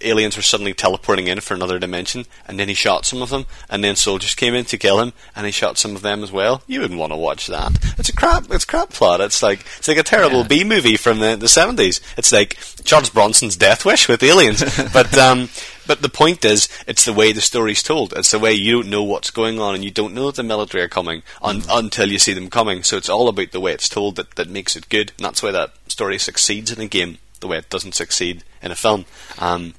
aliens 0.00 0.36
were 0.36 0.42
suddenly 0.42 0.74
teleporting 0.74 1.28
in 1.28 1.40
for 1.40 1.54
another 1.54 1.78
dimension, 1.78 2.26
and 2.46 2.58
then 2.58 2.68
he 2.68 2.74
shot 2.74 3.04
some 3.04 3.22
of 3.22 3.30
them, 3.30 3.46
and 3.68 3.82
then 3.82 3.96
soldiers 3.96 4.34
came 4.34 4.54
in 4.54 4.64
to 4.66 4.78
kill 4.78 5.00
him, 5.00 5.12
and 5.34 5.46
he 5.46 5.52
shot 5.52 5.78
some 5.78 5.96
of 5.96 6.02
them 6.02 6.22
as 6.22 6.32
well. 6.32 6.62
You 6.66 6.80
wouldn't 6.80 7.00
want 7.00 7.12
to 7.12 7.16
watch 7.16 7.46
that. 7.46 7.72
It's 7.98 8.08
a 8.08 8.14
crap. 8.14 8.50
It's 8.50 8.64
a 8.64 8.66
crap 8.66 8.90
plot. 8.90 9.20
It's 9.20 9.42
like 9.42 9.60
it's 9.78 9.88
like 9.88 9.98
a 9.98 10.02
terrible 10.02 10.40
Yeah. 10.42 10.48
B 10.48 10.64
movie 10.64 10.96
from 10.96 11.18
the 11.20 11.36
the 11.36 11.48
seventies. 11.48 12.00
It's 12.16 12.32
like 12.32 12.56
Charles 12.84 13.10
Bronson's 13.10 13.56
Death 13.56 13.84
Wish 13.84 14.08
with 14.08 14.22
aliens. 14.22 14.62
but 14.92 15.16
um, 15.18 15.48
but 15.86 16.02
the 16.02 16.08
point 16.08 16.44
is, 16.44 16.68
it's 16.86 17.04
the 17.04 17.12
way 17.12 17.32
the 17.32 17.40
story's 17.40 17.82
told. 17.82 18.12
It's 18.14 18.32
the 18.32 18.38
way 18.38 18.52
you 18.52 18.72
don't 18.82 18.90
know 18.90 19.04
what's 19.04 19.30
going 19.30 19.60
on, 19.60 19.74
and 19.74 19.84
you 19.84 19.90
don't 19.90 20.14
know 20.14 20.26
that 20.26 20.36
the 20.36 20.42
military 20.42 20.82
are 20.82 20.88
coming 20.88 21.22
un- 21.42 21.62
until 21.70 22.10
you 22.10 22.18
see 22.18 22.32
them 22.32 22.50
coming. 22.50 22.82
So 22.82 22.96
it's 22.96 23.08
all 23.08 23.28
about 23.28 23.52
the 23.52 23.60
way 23.60 23.72
it's 23.72 23.88
told 23.88 24.16
that 24.16 24.34
that 24.34 24.48
makes 24.48 24.74
it 24.74 24.88
good, 24.88 25.12
and 25.16 25.24
that's 25.24 25.42
why 25.42 25.52
that 25.52 25.72
story 25.88 26.18
succeeds 26.18 26.72
in 26.72 26.80
a 26.80 26.88
game 26.88 27.18
the 27.40 27.46
way 27.48 27.58
it 27.58 27.70
doesn't 27.70 27.94
succeed 27.94 28.44
in 28.62 28.70
a 28.70 28.74
film. 28.76 29.04
Um, 29.38 29.74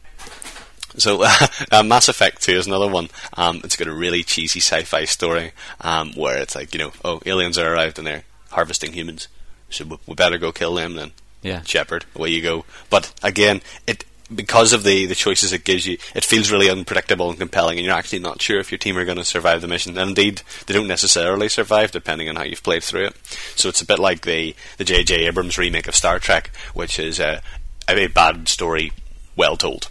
so, 0.97 1.23
uh, 1.71 1.83
Mass 1.83 2.07
Effect 2.09 2.41
2 2.41 2.53
is 2.53 2.67
another 2.67 2.87
one. 2.87 3.09
Um, 3.35 3.61
it's 3.63 3.75
got 3.75 3.87
a 3.87 3.93
really 3.93 4.23
cheesy 4.23 4.59
sci-fi 4.59 5.05
story 5.05 5.51
um, 5.81 6.13
where 6.13 6.37
it's 6.37 6.55
like, 6.55 6.73
you 6.73 6.79
know, 6.79 6.91
oh, 7.05 7.21
aliens 7.25 7.57
are 7.57 7.71
arrived 7.73 7.97
and 7.97 8.07
they're 8.07 8.23
harvesting 8.51 8.93
humans, 8.93 9.27
so 9.69 9.85
we- 9.85 9.97
we 10.07 10.15
better 10.15 10.37
go 10.37 10.51
kill 10.51 10.73
them 10.75 10.95
then. 10.95 11.11
Yeah. 11.43 11.61
Shepard, 11.63 12.05
away 12.15 12.29
you 12.29 12.41
go. 12.41 12.65
But 12.89 13.13
again, 13.21 13.61
it 13.85 14.05
because 14.33 14.73
of 14.73 14.83
the, 14.83 15.05
the 15.05 15.15
choices 15.15 15.53
it 15.53 15.63
gives 15.63 15.85
you, 15.85 15.97
it 16.15 16.25
feels 16.25 16.51
really 16.51 16.69
unpredictable 16.69 17.29
and 17.29 17.39
compelling, 17.39 17.77
and 17.77 17.85
you're 17.85 17.95
actually 17.95 18.19
not 18.19 18.41
sure 18.41 18.59
if 18.59 18.71
your 18.71 18.79
team 18.79 18.97
are 18.97 19.05
going 19.05 19.17
to 19.17 19.25
survive 19.25 19.61
the 19.61 19.67
mission. 19.67 19.97
And 19.97 20.09
indeed, 20.09 20.41
they 20.65 20.73
don't 20.73 20.87
necessarily 20.87 21.49
survive, 21.49 21.91
depending 21.91 22.29
on 22.29 22.35
how 22.35 22.43
you've 22.43 22.63
played 22.63 22.83
through 22.83 23.05
it. 23.05 23.15
So 23.55 23.69
it's 23.69 23.81
a 23.81 23.85
bit 23.85 23.99
like 23.99 24.21
the 24.21 24.55
the 24.77 24.83
J.J. 24.83 25.25
Abrams 25.25 25.57
remake 25.57 25.87
of 25.87 25.95
Star 25.95 26.19
Trek, 26.19 26.51
which 26.73 26.99
is 26.99 27.19
a, 27.19 27.41
a 27.89 28.07
bad 28.07 28.47
story, 28.47 28.91
well 29.35 29.57
told. 29.57 29.89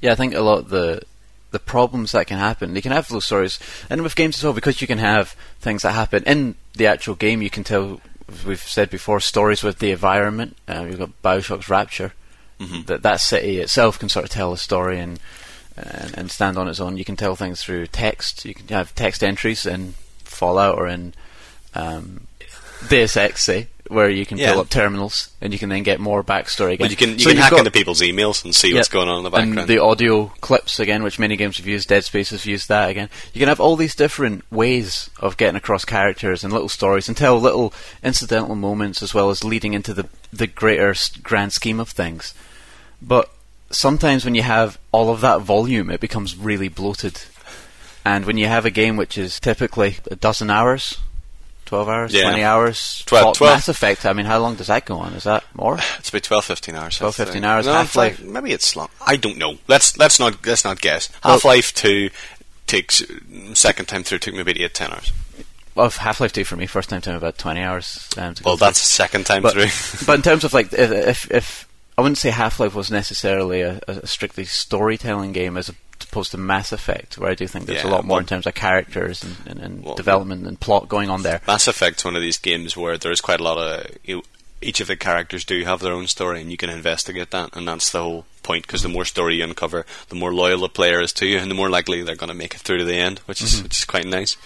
Yeah, 0.00 0.12
I 0.12 0.14
think 0.14 0.34
a 0.34 0.40
lot 0.40 0.58
of 0.58 0.68
the 0.68 1.02
the 1.52 1.58
problems 1.60 2.12
that 2.12 2.26
can 2.26 2.38
happen, 2.38 2.76
you 2.76 2.82
can 2.82 2.92
have 2.92 3.08
those 3.08 3.24
stories, 3.24 3.58
and 3.88 4.02
with 4.02 4.16
games 4.16 4.36
as 4.36 4.44
well, 4.44 4.52
because 4.52 4.80
you 4.80 4.86
can 4.86 4.98
have 4.98 5.34
things 5.60 5.82
that 5.82 5.92
happen 5.92 6.22
in 6.24 6.54
the 6.74 6.86
actual 6.86 7.14
game. 7.14 7.40
You 7.40 7.50
can 7.50 7.64
tell, 7.64 8.00
we've 8.44 8.60
said 8.60 8.90
before, 8.90 9.20
stories 9.20 9.62
with 9.62 9.78
the 9.78 9.92
environment. 9.92 10.56
Uh, 10.68 10.86
you've 10.88 10.98
got 10.98 11.22
Bioshock's 11.22 11.70
Rapture. 11.70 12.12
Mhm. 12.60 12.86
That 12.86 13.02
that 13.02 13.20
city 13.20 13.58
itself 13.60 13.98
can 13.98 14.08
sort 14.08 14.24
of 14.24 14.30
tell 14.30 14.52
a 14.52 14.58
story 14.58 14.98
and, 14.98 15.20
and 15.76 16.14
and 16.16 16.30
stand 16.30 16.56
on 16.56 16.68
its 16.68 16.80
own. 16.80 16.96
You 16.96 17.04
can 17.04 17.16
tell 17.16 17.36
things 17.36 17.62
through 17.62 17.88
text. 17.88 18.44
You 18.44 18.54
can 18.54 18.68
have 18.68 18.94
text 18.94 19.22
entries 19.22 19.66
in 19.66 19.94
Fallout 20.24 20.78
or 20.78 20.86
in 20.86 21.12
um, 21.74 22.26
Deus 22.88 23.16
Ex, 23.16 23.42
say, 23.44 23.68
where 23.88 24.08
you 24.10 24.24
can 24.26 24.38
Yeah. 24.38 24.52
fill 24.52 24.60
up 24.60 24.70
terminals 24.70 25.28
and 25.40 25.52
you 25.52 25.58
can 25.58 25.68
then 25.68 25.82
get 25.82 26.00
more 26.00 26.22
backstory 26.24 26.72
again. 26.72 26.84
But 26.86 26.90
you 26.90 26.96
can 26.96 27.10
you 27.12 27.18
So 27.18 27.30
can 27.30 27.38
hack 27.38 27.50
got- 27.50 27.58
into 27.60 27.70
people's 27.70 28.00
emails 28.00 28.44
and 28.44 28.54
see 28.54 28.72
what's 28.74 28.88
going 28.88 29.08
on 29.08 29.18
in 29.18 29.24
the 29.24 29.30
background. 29.30 29.58
And 29.60 29.68
the 29.68 29.78
audio 29.82 30.26
clips 30.40 30.78
again, 30.80 31.02
which 31.02 31.18
many 31.18 31.36
games 31.36 31.58
have 31.58 31.66
used, 31.66 31.88
Dead 31.88 32.04
Space 32.04 32.30
has 32.30 32.46
used 32.46 32.68
that 32.68 32.88
again. 32.90 33.08
You 33.34 33.38
can 33.40 33.48
have 33.48 33.60
all 33.60 33.76
these 33.76 33.94
different 33.94 34.44
ways 34.50 35.10
of 35.20 35.36
getting 35.36 35.56
across 35.56 35.84
characters 35.84 36.42
and 36.44 36.52
little 36.52 36.68
stories 36.70 37.08
and 37.08 37.16
tell 37.16 37.38
little 37.40 37.72
incidental 38.02 38.54
moments 38.54 39.02
as 39.02 39.12
well 39.14 39.28
as 39.30 39.44
leading 39.44 39.74
into 39.74 39.92
the 39.94 40.08
the 40.32 40.46
greater 40.46 40.94
grand 41.22 41.52
scheme 41.52 41.80
of 41.80 41.88
things. 41.90 42.34
But 43.02 43.30
sometimes 43.70 44.24
when 44.24 44.34
you 44.34 44.42
have 44.42 44.78
all 44.92 45.10
of 45.10 45.20
that 45.20 45.40
volume, 45.40 45.90
it 45.90 46.00
becomes 46.00 46.36
really 46.36 46.68
bloated. 46.68 47.20
And 48.04 48.24
when 48.24 48.38
you 48.38 48.46
have 48.46 48.64
a 48.64 48.70
game 48.70 48.96
which 48.96 49.18
is 49.18 49.40
typically 49.40 49.96
a 50.10 50.16
dozen 50.16 50.50
hours, 50.50 50.98
12 51.66 51.88
hours, 51.88 52.14
Yeah. 52.14 52.22
20 52.28 52.44
hours, 52.44 53.02
Twelve- 53.06 53.36
twelve. 53.36 53.54
Mass 53.56 53.68
Effect, 53.68 54.06
I 54.06 54.12
mean, 54.12 54.26
how 54.26 54.38
long 54.38 54.54
does 54.54 54.68
that 54.68 54.84
go 54.84 54.98
on? 54.98 55.12
Is 55.14 55.24
that 55.24 55.42
more? 55.54 55.78
It's 55.98 56.08
about 56.10 56.22
12, 56.22 56.44
15 56.44 56.74
hours. 56.76 56.98
12, 56.98 57.16
15 57.16 57.44
hours, 57.44 57.66
No, 57.66 57.72
Half-Life. 57.72 58.22
Maybe 58.22 58.52
it's 58.52 58.76
long. 58.76 58.88
I 59.04 59.16
don't 59.16 59.36
know. 59.38 59.58
Let's 59.66 59.98
let's 59.98 60.20
not 60.20 60.46
let's 60.46 60.64
not 60.64 60.80
guess. 60.80 61.08
Half 61.24 61.44
Life 61.44 61.74
Two 61.74 62.10
takes 62.68 63.02
second 63.54 63.86
time 63.86 64.04
through 64.04 64.18
took 64.20 64.34
me 64.34 64.42
maybe 64.44 64.62
eight 64.62 64.74
ten 64.74 64.92
hours. 64.92 65.10
Well, 65.74 65.90
Half 65.90 66.20
Life 66.20 66.32
2 66.32 66.44
for 66.44 66.56
me, 66.56 66.64
first 66.66 66.88
time 66.88 67.02
time 67.02 67.16
about 67.16 67.36
20 67.36 67.60
hours. 67.60 68.08
Um, 68.16 68.32
to 68.34 68.42
Well, 68.44 68.56
through. 68.56 68.66
that's 68.68 68.80
second 68.80 69.26
time 69.26 69.42
but, 69.42 69.52
through. 69.52 69.66
but 70.06 70.14
in 70.14 70.22
terms 70.22 70.44
of 70.44 70.54
like, 70.54 70.72
if, 70.72 70.90
if, 70.90 71.30
if 71.30 71.68
I 71.98 72.02
wouldn't 72.02 72.18
say 72.18 72.30
Half 72.30 72.60
Life 72.60 72.74
was 72.74 72.90
necessarily 72.90 73.62
a, 73.62 73.80
a 73.86 74.06
strictly 74.06 74.44
storytelling 74.44 75.32
game 75.32 75.56
as 75.56 75.70
opposed 76.02 76.32
to 76.32 76.38
Mass 76.38 76.72
Effect, 76.72 77.16
where 77.16 77.30
I 77.30 77.34
do 77.34 77.46
think 77.46 77.66
there's 77.66 77.84
a 77.84 77.88
lot 77.88 78.04
more 78.04 78.16
well- 78.16 78.20
in 78.20 78.26
terms 78.26 78.46
of 78.46 78.54
characters 78.54 79.22
and, 79.22 79.36
and, 79.46 79.60
and 79.60 79.84
Well- 79.84 79.94
development 79.94 80.46
and 80.46 80.60
plot 80.60 80.88
going 80.88 81.08
on 81.08 81.22
there. 81.22 81.40
Mass 81.46 81.68
Effect's 81.68 82.04
one 82.04 82.14
of 82.16 82.22
these 82.22 82.38
games 82.38 82.76
where 82.76 82.98
there 82.98 83.12
is 83.12 83.20
quite 83.20 83.40
a 83.40 83.44
lot 83.44 83.58
of 83.58 83.86
you 84.04 84.22
each 84.62 84.80
of 84.80 84.86
the 84.86 84.96
characters 84.96 85.44
do 85.44 85.62
have 85.64 85.80
their 85.80 85.92
own 85.92 86.06
story, 86.06 86.40
and 86.40 86.50
you 86.50 86.56
can 86.56 86.70
investigate 86.70 87.30
that, 87.30 87.54
and 87.54 87.68
that's 87.68 87.92
the 87.92 88.02
whole 88.02 88.24
point. 88.42 88.66
Because 88.66 88.82
the 88.82 88.88
more 88.88 89.04
story 89.04 89.36
you 89.36 89.44
uncover, 89.44 89.84
the 90.08 90.14
more 90.14 90.32
loyal 90.32 90.60
the 90.60 90.68
player 90.68 91.00
is 91.00 91.12
to 91.14 91.26
you, 91.26 91.38
and 91.38 91.50
the 91.50 91.54
more 91.54 91.68
likely 91.68 92.02
they're 92.02 92.16
going 92.16 92.28
to 92.28 92.34
make 92.34 92.54
it 92.54 92.60
through 92.60 92.78
to 92.78 92.84
the 92.84 92.96
end, 92.96 93.18
which 93.20 93.42
is 93.42 93.62
which 93.62 93.76
is 93.78 93.84
quite 93.84 94.06
nice. 94.06 94.36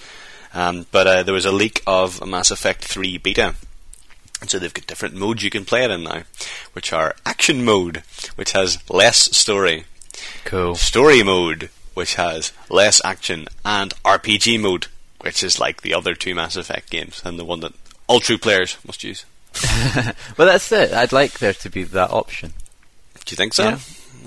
Um, 0.53 0.87
but 0.91 1.07
uh, 1.07 1.23
there 1.23 1.33
was 1.35 1.45
a 1.47 1.53
leak 1.53 1.81
of 1.87 2.21
a 2.21 2.27
Mass 2.27 2.51
Effect 2.51 2.85
3 2.85 3.19
beta. 3.19 3.55
And 4.41 4.49
so 4.51 4.59
they've 4.59 4.73
got 4.73 4.87
different 4.87 5.15
modes 5.15 5.43
you 5.43 5.51
can 5.51 5.65
play 5.65 5.85
it 5.85 5.91
in 5.91 6.05
now, 6.05 6.23
which 6.73 6.93
are 6.93 7.15
action 7.27 7.65
mode, 7.65 8.03
which 8.37 8.53
has 8.53 8.79
less 8.91 9.37
story, 9.37 9.85
Cool. 10.45 10.75
story 10.77 11.23
mode, 11.23 11.69
which 11.95 12.15
has 12.15 12.53
less 12.71 13.01
action, 13.05 13.47
and 13.65 13.93
RPG 14.05 14.59
mode, 14.61 14.87
which 15.21 15.43
is 15.43 15.61
like 15.61 15.83
the 15.83 15.93
other 15.95 16.15
two 16.15 16.35
Mass 16.35 16.57
Effect 16.57 16.89
games 16.91 17.21
and 17.25 17.39
the 17.39 17.45
one 17.45 17.61
that 17.61 17.73
all 18.07 18.21
true 18.21 18.39
players 18.39 18.77
must 18.87 19.05
use. 19.05 19.25
Well, 20.39 20.47
that's 20.49 20.71
it. 20.73 20.93
I'd 20.93 21.13
like 21.13 21.39
there 21.39 21.53
to 21.53 21.69
be 21.69 21.83
that 21.83 22.11
option. 22.11 22.55
Do 23.27 23.33
you 23.33 23.37
think 23.37 23.53
so? 23.53 23.65
Yeah. 23.65 23.79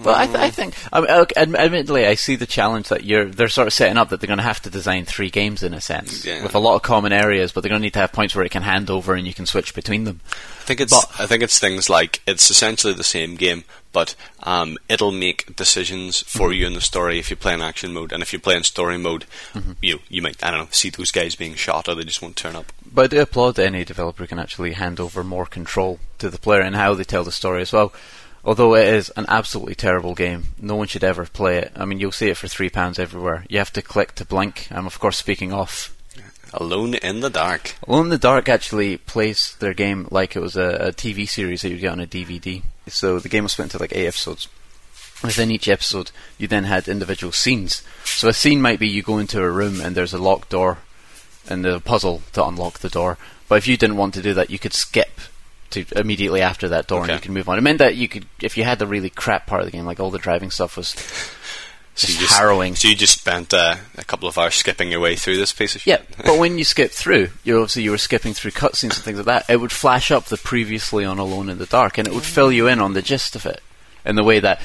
Well, 0.03 0.15
I, 0.15 0.25
th- 0.25 0.37
I 0.37 0.49
think, 0.49 0.75
I 0.91 1.01
mean, 1.01 1.09
okay, 1.09 1.41
admittedly, 1.41 2.05
I 2.05 2.15
see 2.15 2.35
the 2.35 2.45
challenge 2.45 2.89
that 2.89 3.03
you're 3.03 3.25
they're 3.25 3.47
sort 3.49 3.67
of 3.67 3.73
setting 3.73 3.97
up 3.97 4.09
that 4.09 4.19
they're 4.19 4.27
going 4.27 4.37
to 4.37 4.43
have 4.43 4.61
to 4.63 4.69
design 4.69 5.05
three 5.05 5.29
games 5.29 5.63
in 5.63 5.73
a 5.73 5.81
sense, 5.81 6.25
Yeah. 6.25 6.43
with 6.43 6.55
a 6.55 6.59
lot 6.59 6.75
of 6.75 6.81
common 6.81 7.13
areas, 7.13 7.51
but 7.51 7.61
they're 7.61 7.69
going 7.69 7.81
to 7.81 7.85
need 7.85 7.93
to 7.93 7.99
have 7.99 8.11
points 8.11 8.35
where 8.35 8.45
it 8.45 8.51
can 8.51 8.63
hand 8.63 8.89
over 8.89 9.13
and 9.15 9.25
you 9.27 9.33
can 9.33 9.45
switch 9.45 9.73
between 9.73 10.03
them. 10.03 10.21
I 10.25 10.65
think 10.65 10.79
it's 10.81 10.93
I 11.19 11.25
think 11.25 11.43
it's 11.43 11.59
things 11.59 11.89
like 11.89 12.21
it's 12.25 12.49
essentially 12.49 12.93
the 12.93 13.03
same 13.03 13.35
game, 13.35 13.65
but 13.91 14.15
um, 14.43 14.77
it'll 14.87 15.11
make 15.11 15.55
decisions 15.55 16.21
for 16.21 16.47
Mm-hmm. 16.49 16.53
you 16.59 16.67
in 16.67 16.73
the 16.73 16.81
story 16.81 17.19
if 17.19 17.29
you 17.29 17.35
play 17.35 17.53
in 17.53 17.61
action 17.61 17.93
mode, 17.93 18.11
and 18.13 18.21
if 18.23 18.31
you 18.31 18.39
play 18.39 18.55
in 18.55 18.63
story 18.63 18.97
mode, 18.97 19.25
Mm-hmm. 19.53 19.71
you 19.81 19.99
you 20.09 20.21
might 20.21 20.41
I 20.43 20.51
don't 20.51 20.59
know 20.61 20.67
see 20.71 20.89
those 20.89 21.11
guys 21.11 21.35
being 21.35 21.55
shot 21.55 21.87
or 21.89 21.95
they 21.95 22.03
just 22.05 22.21
won't 22.21 22.35
turn 22.37 22.55
up. 22.55 22.71
But 22.93 23.05
I 23.05 23.07
do 23.07 23.21
applaud 23.21 23.57
any 23.59 23.83
developer 23.83 24.23
who 24.23 24.27
can 24.27 24.39
actually 24.39 24.73
hand 24.73 24.99
over 24.99 25.23
more 25.23 25.45
control 25.47 25.99
to 26.19 26.29
the 26.29 26.37
player 26.37 26.61
and 26.61 26.75
how 26.75 26.93
they 26.93 27.03
tell 27.03 27.23
the 27.23 27.31
story 27.31 27.61
as 27.63 27.73
well. 27.73 27.91
Although 28.45 28.75
it 28.75 28.88
is 28.88 29.10
an 29.15 29.25
absolutely 29.29 29.75
terrible 29.75 30.15
game, 30.15 30.47
no 30.60 30.75
one 30.75 30.88
should 30.88 31.03
ever 31.03 31.25
play 31.25 31.60
it. 31.60 31.71
I 31.75 31.86
mean, 31.86 31.99
you'll 31.99 32.12
see 32.12 32.29
it 32.29 32.38
for 32.38 32.47
three 32.47 32.69
pounds 32.69 32.99
everywhere. 32.99 33.45
You 33.47 33.58
have 33.60 33.71
to 33.73 33.82
click 33.82 34.15
to 34.15 34.25
blink. 34.25 34.67
I'm 34.69 34.86
of 34.86 34.99
course 34.99 35.17
speaking 35.17 35.53
off. 35.53 35.95
Alone 36.53 36.93
in 36.93 37.21
the 37.21 37.29
dark. 37.29 37.75
Alone 37.88 38.06
in 38.06 38.10
the 38.10 38.17
Dark 38.17 38.47
actually 38.47 38.97
plays 38.97 39.56
their 39.60 39.73
game 39.73 40.08
like 40.12 40.36
it 40.36 40.39
was 40.39 40.56
a, 40.56 40.89
a 40.89 40.91
TV 40.91 41.27
series 41.27 41.63
that 41.63 41.69
you 41.69 41.77
get 41.77 41.91
on 41.91 41.99
a 41.99 42.06
DVD. 42.06 42.62
So 42.88 43.17
the 43.17 43.29
game 43.29 43.43
was 43.43 43.53
split 43.53 43.67
into 43.67 43.79
like 43.79 43.95
eight 43.95 44.06
episodes. 44.08 44.47
Within 45.23 45.49
each 45.49 45.67
episode, 45.67 46.12
you 46.38 46.47
then 46.47 46.65
had 46.65 46.88
individual 46.88 47.32
scenes. 47.32 47.82
So 48.03 48.27
a 48.27 48.34
scene 48.34 48.62
might 48.62 48.77
be 48.77 48.88
you 48.88 49.01
go 49.01 49.17
into 49.17 49.41
a 49.41 49.49
room 49.49 49.82
and 49.82 49.95
there's 49.95 50.13
a 50.13 50.19
locked 50.19 50.49
door, 50.49 50.79
and 51.49 51.63
there's 51.63 51.77
a 51.77 51.79
puzzle 51.79 52.21
to 52.34 52.45
unlock 52.45 52.79
the 52.79 52.89
door. 52.89 53.17
But 53.47 53.58
if 53.58 53.67
you 53.67 53.77
didn't 53.77 53.97
want 53.97 54.13
to 54.15 54.21
do 54.21 54.34
that, 54.34 54.49
you 54.49 54.60
could 54.60 54.73
skip 54.73 55.21
to 55.73 55.86
immediately 55.95 56.41
after 56.41 56.69
that 56.69 56.88
door, 56.88 57.03
Okay. 57.03 57.12
and 57.13 57.19
you 57.21 57.23
can 57.25 57.33
move 57.33 57.47
on. 57.49 57.57
It 57.57 57.62
meant 57.62 57.79
that 57.79 57.95
you 57.95 58.07
could, 58.07 58.25
if 58.41 58.57
you 58.57 58.63
had 58.63 58.79
the 58.79 58.88
really 58.88 59.09
crap 59.09 59.45
part 59.47 59.62
of 59.62 59.65
the 59.67 59.71
game, 59.71 59.86
like 59.86 59.99
all 59.99 60.09
the 60.12 60.17
driving 60.17 60.49
stuff 60.51 60.77
was 60.77 60.95
So 61.95 62.07
just 62.07 62.19
just, 62.21 62.33
harrowing. 62.39 62.75
So 62.75 62.88
you 62.88 62.95
just 62.95 63.19
spent 63.19 63.53
uh, 63.53 63.75
a 63.99 64.03
couple 64.03 64.27
of 64.27 64.36
hours 64.39 64.55
skipping 64.55 64.89
your 64.89 64.99
way 64.99 65.15
through 65.15 65.38
this 65.38 65.53
piece 65.53 65.75
of 65.75 65.81
shit. 65.81 66.03
Yeah, 66.09 66.23
but 66.25 66.39
when 66.39 66.57
you 66.57 66.63
skip 66.75 66.89
through, 66.89 67.29
you 67.43 67.57
obviously 67.57 67.83
you 67.83 67.91
were 67.91 67.99
skipping 67.99 68.33
through 68.33 68.49
cutscenes 68.51 68.95
and 68.95 69.03
things 69.03 69.17
like 69.17 69.27
that. 69.27 69.45
It 69.47 69.57
would 69.62 69.71
flash 69.71 70.09
up 70.09 70.25
the 70.25 70.38
previously 70.38 71.05
on 71.05 71.19
Alone 71.19 71.49
in 71.49 71.59
the 71.59 71.67
Dark, 71.67 71.99
and 71.99 72.07
it 72.07 72.13
would 72.15 72.23
fill 72.23 72.51
you 72.51 72.67
in 72.67 72.79
on 72.79 72.93
the 72.93 73.03
gist 73.03 73.36
of 73.36 73.45
it 73.45 73.62
in 74.05 74.15
the 74.15 74.23
way 74.23 74.39
that 74.39 74.59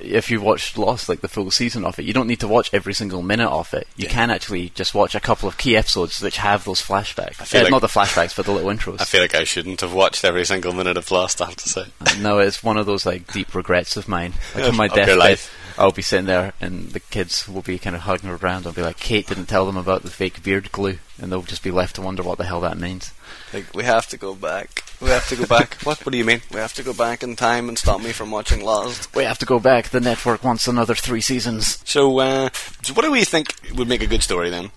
if 0.00 0.30
you've 0.30 0.42
watched 0.42 0.78
Lost, 0.78 1.08
like 1.08 1.20
the 1.20 1.28
full 1.28 1.50
season 1.50 1.84
of 1.84 1.98
it, 1.98 2.04
you 2.04 2.12
don't 2.12 2.26
need 2.26 2.40
to 2.40 2.48
watch 2.48 2.70
every 2.72 2.94
single 2.94 3.22
minute 3.22 3.48
of 3.50 3.72
it. 3.74 3.86
You 3.96 4.04
Yeah. 4.06 4.12
can 4.12 4.30
actually 4.30 4.70
just 4.70 4.94
watch 4.94 5.14
a 5.14 5.20
couple 5.20 5.48
of 5.48 5.56
key 5.58 5.76
episodes 5.76 6.20
which 6.20 6.36
have 6.38 6.64
those 6.64 6.80
flashbacks. 6.82 7.34
feel 7.46 7.60
Uh, 7.60 7.64
like- 7.64 7.70
not 7.72 7.80
the 7.80 7.88
flashbacks, 7.88 8.34
but 8.36 8.46
the 8.46 8.52
little 8.52 8.70
intros. 8.70 9.00
I 9.00 9.04
feel 9.04 9.20
like 9.22 9.34
I 9.34 9.44
shouldn't 9.44 9.80
have 9.80 9.92
watched 9.92 10.24
every 10.24 10.44
single 10.44 10.72
minute 10.72 10.96
of 10.96 11.10
Lost. 11.10 11.40
I 11.42 11.46
have 11.46 11.56
to 11.56 11.68
say. 11.68 11.84
no, 12.18 12.38
it's 12.38 12.62
one 12.62 12.76
of 12.76 12.86
those 12.86 13.04
like 13.06 13.32
deep 13.32 13.54
regrets 13.54 13.96
of 13.96 14.08
mine. 14.08 14.34
Like 14.54 14.64
on 14.64 14.76
my 14.76 14.88
deathbed. 14.94 15.40
I'll 15.78 15.92
be 15.92 16.02
sitting 16.02 16.26
there, 16.26 16.54
and 16.60 16.90
the 16.90 16.98
kids 16.98 17.46
will 17.46 17.62
be 17.62 17.78
kind 17.78 17.94
of 17.94 18.02
hugging 18.02 18.30
around. 18.30 18.66
I'll 18.66 18.72
be 18.72 18.82
like, 18.82 18.98
"Kate 18.98 19.28
didn't 19.28 19.46
tell 19.46 19.64
them 19.64 19.76
about 19.76 20.02
the 20.02 20.10
fake 20.10 20.42
beard 20.42 20.72
glue," 20.72 20.98
and 21.22 21.30
they'll 21.30 21.42
just 21.42 21.62
be 21.62 21.70
left 21.70 21.94
to 21.96 22.02
wonder 22.02 22.22
what 22.24 22.36
the 22.38 22.44
hell 22.46 22.60
that 22.62 22.76
means. 22.78 23.12
Like 23.52 23.72
we 23.74 23.84
have 23.84 24.06
to 24.08 24.16
go 24.16 24.34
back. 24.34 24.84
We 25.00 25.08
have 25.08 25.26
to 25.28 25.36
go 25.36 25.46
back. 25.46 25.74
what? 25.84 26.04
What 26.04 26.12
do 26.12 26.18
you 26.18 26.24
mean? 26.24 26.42
We 26.52 26.58
have 26.58 26.74
to 26.74 26.82
go 26.82 26.92
back 26.92 27.22
in 27.22 27.36
time 27.36 27.68
and 27.68 27.78
stop 27.78 28.00
me 28.02 28.12
from 28.12 28.30
watching 28.30 28.62
Lost. 28.64 29.14
We 29.14 29.24
have 29.24 29.38
to 29.38 29.46
go 29.46 29.58
back. 29.58 29.88
The 29.90 30.00
network 30.00 30.44
wants 30.44 30.66
another 30.68 30.94
three 30.94 31.20
seasons. 31.20 31.80
So, 31.88 32.18
uh, 32.18 32.50
so 32.82 32.92
what 32.94 33.04
do 33.04 33.10
we 33.10 33.24
think 33.24 33.54
would 33.74 33.88
make 33.88 34.02
a 34.02 34.06
good 34.06 34.22
story 34.22 34.50
then? 34.50 34.70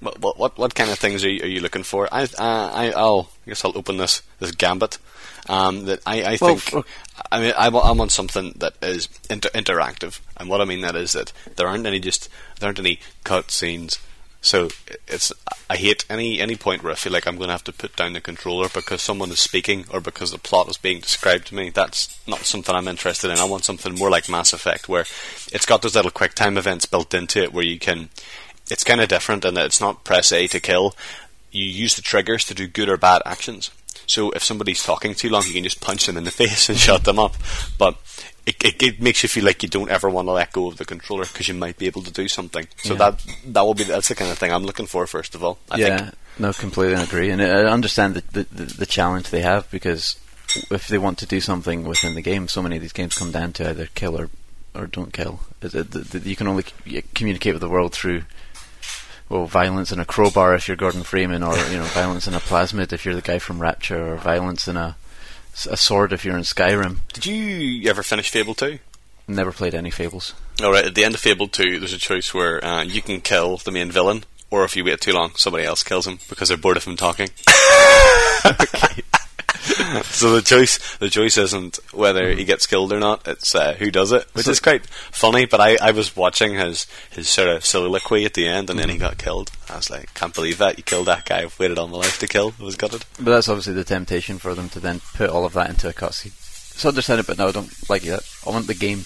What 0.00 0.20
what 0.20 0.38
what, 0.38 0.58
what 0.58 0.74
kind 0.74 0.90
of 0.90 0.98
things 0.98 1.24
are 1.24 1.30
you, 1.30 1.42
are 1.42 1.46
you 1.48 1.60
looking 1.60 1.82
for? 1.82 2.08
I 2.12 2.22
uh, 2.24 2.28
I 2.38 2.92
I'll 2.94 3.30
I 3.46 3.50
guess 3.50 3.64
I'll 3.64 3.76
open 3.76 3.96
this 3.96 4.22
this 4.38 4.52
gambit. 4.52 4.98
Um, 5.48 5.86
that 5.86 6.00
I, 6.04 6.22
I 6.34 6.38
Well, 6.40 6.56
think 6.56 6.86
I 7.32 7.40
mean 7.40 7.54
I, 7.56 7.68
wa- 7.70 7.80
I 7.80 7.92
want 7.92 8.12
something 8.12 8.52
that 8.58 8.74
is 8.82 9.08
inter- 9.30 9.48
interactive, 9.50 10.20
and 10.36 10.48
what 10.50 10.60
I 10.60 10.66
mean 10.66 10.82
that 10.82 10.94
is 10.94 11.12
that 11.12 11.32
there 11.56 11.66
aren't 11.66 11.86
any 11.86 12.00
just 12.00 12.28
there 12.60 12.68
aren't 12.68 12.78
any 12.78 13.00
cut 13.24 13.50
scenes. 13.50 13.98
So 14.48 14.70
it's 15.06 15.30
I 15.68 15.76
hate 15.76 16.06
any 16.08 16.40
any 16.40 16.56
point 16.56 16.82
where 16.82 16.90
I 16.90 16.96
feel 16.96 17.12
like 17.12 17.26
I'm 17.26 17.36
going 17.36 17.48
to 17.48 17.52
have 17.52 17.64
to 17.64 17.72
put 17.72 17.94
down 17.96 18.14
the 18.14 18.20
controller 18.22 18.70
because 18.70 19.02
someone 19.02 19.30
is 19.30 19.40
speaking 19.40 19.84
or 19.92 20.00
because 20.00 20.30
the 20.30 20.38
plot 20.38 20.70
is 20.70 20.78
being 20.78 21.00
described 21.00 21.48
to 21.48 21.54
me. 21.54 21.68
That's 21.68 22.18
not 22.26 22.40
something 22.46 22.74
I'm 22.74 22.88
interested 22.88 23.30
in. 23.30 23.36
I 23.36 23.44
want 23.44 23.66
something 23.66 23.94
more 23.94 24.08
like 24.08 24.26
Mass 24.26 24.54
Effect 24.54 24.88
where 24.88 25.04
it's 25.52 25.66
got 25.66 25.82
those 25.82 25.94
little 25.94 26.10
quick 26.10 26.32
time 26.32 26.56
events 26.56 26.86
built 26.86 27.12
into 27.12 27.42
it 27.42 27.52
where 27.52 27.62
you 27.62 27.78
can. 27.78 28.08
It's 28.70 28.84
kind 28.84 29.02
of 29.02 29.10
different 29.10 29.44
in 29.44 29.52
that 29.52 29.66
it's 29.66 29.82
not 29.82 30.04
press 30.04 30.32
A 30.32 30.46
to 30.46 30.60
kill. 30.60 30.96
You 31.50 31.66
use 31.66 31.96
the 31.96 32.02
triggers 32.02 32.46
to 32.46 32.54
do 32.54 32.66
good 32.66 32.88
or 32.88 32.96
bad 32.96 33.20
actions. 33.26 33.70
So 34.08 34.30
if 34.32 34.42
somebody's 34.42 34.82
talking 34.82 35.14
too 35.14 35.28
long, 35.30 35.44
you 35.46 35.52
can 35.52 35.62
just 35.64 35.80
punch 35.80 36.06
them 36.06 36.16
in 36.16 36.24
the 36.24 36.30
face 36.42 36.68
and 36.68 36.76
shut 36.78 37.04
them 37.04 37.18
up. 37.18 37.36
But 37.78 37.96
it, 38.46 38.56
it, 38.64 38.82
it 38.82 39.00
makes 39.00 39.22
you 39.22 39.28
feel 39.28 39.44
like 39.44 39.62
you 39.62 39.68
don't 39.68 39.90
ever 39.90 40.08
want 40.10 40.26
to 40.28 40.32
let 40.32 40.52
go 40.52 40.66
of 40.68 40.78
the 40.78 40.84
controller 40.84 41.24
because 41.26 41.46
you 41.48 41.54
might 41.54 41.76
be 41.78 41.86
able 41.86 42.02
to 42.02 42.10
do 42.10 42.26
something. 42.26 42.66
So 42.78 42.94
Yeah. 42.94 42.98
that 43.10 43.26
that 43.46 43.62
will 43.62 43.74
be 43.74 43.84
that's 43.84 44.08
the 44.08 44.14
kind 44.14 44.30
of 44.30 44.38
thing 44.38 44.52
I'm 44.52 44.64
looking 44.64 44.86
for 44.86 45.06
first 45.06 45.34
of 45.34 45.44
all. 45.44 45.58
I 45.70 45.76
yeah, 45.78 45.98
think 45.98 46.14
no, 46.38 46.52
completely 46.52 46.94
agree, 47.02 47.30
and 47.30 47.40
uh, 47.42 47.44
I 47.44 47.64
understand 47.70 48.14
the, 48.14 48.42
the 48.44 48.64
the 48.64 48.86
challenge 48.86 49.28
they 49.30 49.42
have 49.42 49.70
because 49.70 50.16
if 50.70 50.88
they 50.88 50.96
want 50.96 51.18
to 51.18 51.26
do 51.26 51.40
something 51.40 51.84
within 51.84 52.14
the 52.14 52.22
game, 52.22 52.48
so 52.48 52.62
many 52.62 52.76
of 52.76 52.82
these 52.82 52.92
games 52.94 53.14
come 53.14 53.30
down 53.32 53.52
to 53.54 53.68
either 53.68 53.88
kill 53.94 54.18
or 54.18 54.30
or 54.74 54.86
don't 54.86 55.12
kill. 55.12 55.40
Is 55.60 55.74
it- 55.74 55.92
th- 55.92 56.10
th- 56.10 56.24
You 56.24 56.36
can 56.36 56.46
only 56.48 56.64
communicate 57.14 57.52
with 57.52 57.60
the 57.62 57.68
world 57.68 57.92
through. 57.92 58.22
Well, 59.28 59.46
violence 59.46 59.92
in 59.92 60.00
a 60.00 60.06
crowbar 60.06 60.54
if 60.54 60.68
you're 60.68 60.76
Gordon 60.76 61.02
Freeman, 61.02 61.42
or 61.42 61.56
you 61.68 61.78
know, 61.78 61.84
violence 61.84 62.26
in 62.26 62.34
a 62.34 62.40
plasmid 62.40 62.92
if 62.92 63.04
you're 63.04 63.14
the 63.14 63.20
guy 63.20 63.38
from 63.38 63.60
Rapture, 63.60 64.14
or 64.14 64.16
violence 64.16 64.66
in 64.66 64.76
a, 64.76 64.96
a 65.68 65.76
sword 65.76 66.12
if 66.12 66.24
you're 66.24 66.36
in 66.36 66.42
Skyrim. 66.42 66.98
Did 67.12 67.26
you 67.26 67.90
ever 67.90 68.02
finish 68.02 68.30
Fable 68.30 68.54
two? 68.54 68.78
Never 69.26 69.52
played 69.52 69.74
any 69.74 69.90
Fables. 69.90 70.32
All 70.62 70.72
right, 70.72 70.86
at 70.86 70.94
the 70.94 71.04
end 71.04 71.14
of 71.14 71.20
Fable 71.20 71.48
two, 71.48 71.78
there's 71.78 71.92
a 71.92 71.98
choice 71.98 72.32
where 72.32 72.64
uh, 72.64 72.82
you 72.82 73.02
can 73.02 73.20
kill 73.20 73.58
the 73.58 73.70
main 73.70 73.90
villain, 73.90 74.24
or 74.50 74.64
if 74.64 74.76
you 74.76 74.84
wait 74.84 75.00
too 75.02 75.12
long, 75.12 75.32
somebody 75.34 75.64
else 75.64 75.82
kills 75.82 76.06
him 76.06 76.20
because 76.30 76.48
they're 76.48 76.56
bored 76.56 76.78
of 76.78 76.84
him 76.84 76.96
talking. 76.96 77.28
so 80.04 80.34
the 80.34 80.42
choice 80.42 80.96
the 80.98 81.08
choice 81.10 81.36
isn't 81.38 81.78
whether 81.92 82.32
he 82.34 82.44
gets 82.44 82.66
killed 82.66 82.92
or 82.92 82.98
not; 83.00 83.26
it's 83.26 83.54
uh, 83.54 83.74
who 83.74 83.90
does 83.90 84.12
it, 84.12 84.26
which 84.34 84.44
So- 84.46 84.50
is 84.52 84.60
quite 84.60 84.86
funny. 84.86 85.46
But 85.46 85.60
I, 85.60 85.76
I 85.80 85.90
was 85.92 86.14
watching 86.16 86.54
his 86.54 86.86
his 87.10 87.28
sort 87.28 87.48
of 87.48 87.64
soliloquy 87.64 88.24
at 88.24 88.34
the 88.34 88.46
end, 88.48 88.70
and 88.70 88.78
then 88.78 88.88
he 88.88 88.98
got 88.98 89.18
killed. 89.18 89.50
I 89.70 89.76
was 89.76 89.90
like, 89.90 90.12
can't 90.14 90.34
believe 90.34 90.58
that 90.58 90.76
you 90.78 90.82
killed 90.84 91.06
that 91.06 91.24
guy. 91.26 91.42
I've 91.42 91.58
waited 91.58 91.78
all 91.78 91.88
my 91.88 91.98
life 91.98 92.18
to 92.20 92.26
kill. 92.28 92.54
I 92.60 92.64
was 92.64 92.76
gutted. 92.76 93.04
But 93.16 93.26
that's 93.32 93.48
obviously 93.48 93.74
the 93.74 93.84
temptation 93.84 94.38
for 94.38 94.54
them 94.54 94.68
to 94.70 94.80
then 94.80 95.00
put 95.14 95.30
all 95.30 95.44
of 95.44 95.52
that 95.54 95.70
into 95.70 95.88
a 95.88 95.92
cutscene. 95.92 96.32
It's 96.74 96.84
understandable, 96.84 97.26
but 97.28 97.38
no, 97.38 97.48
I 97.48 97.52
don't 97.52 97.90
like 97.90 98.04
it. 98.06 98.20
I 98.46 98.50
want 98.50 98.66
the 98.66 98.74
game 98.74 99.04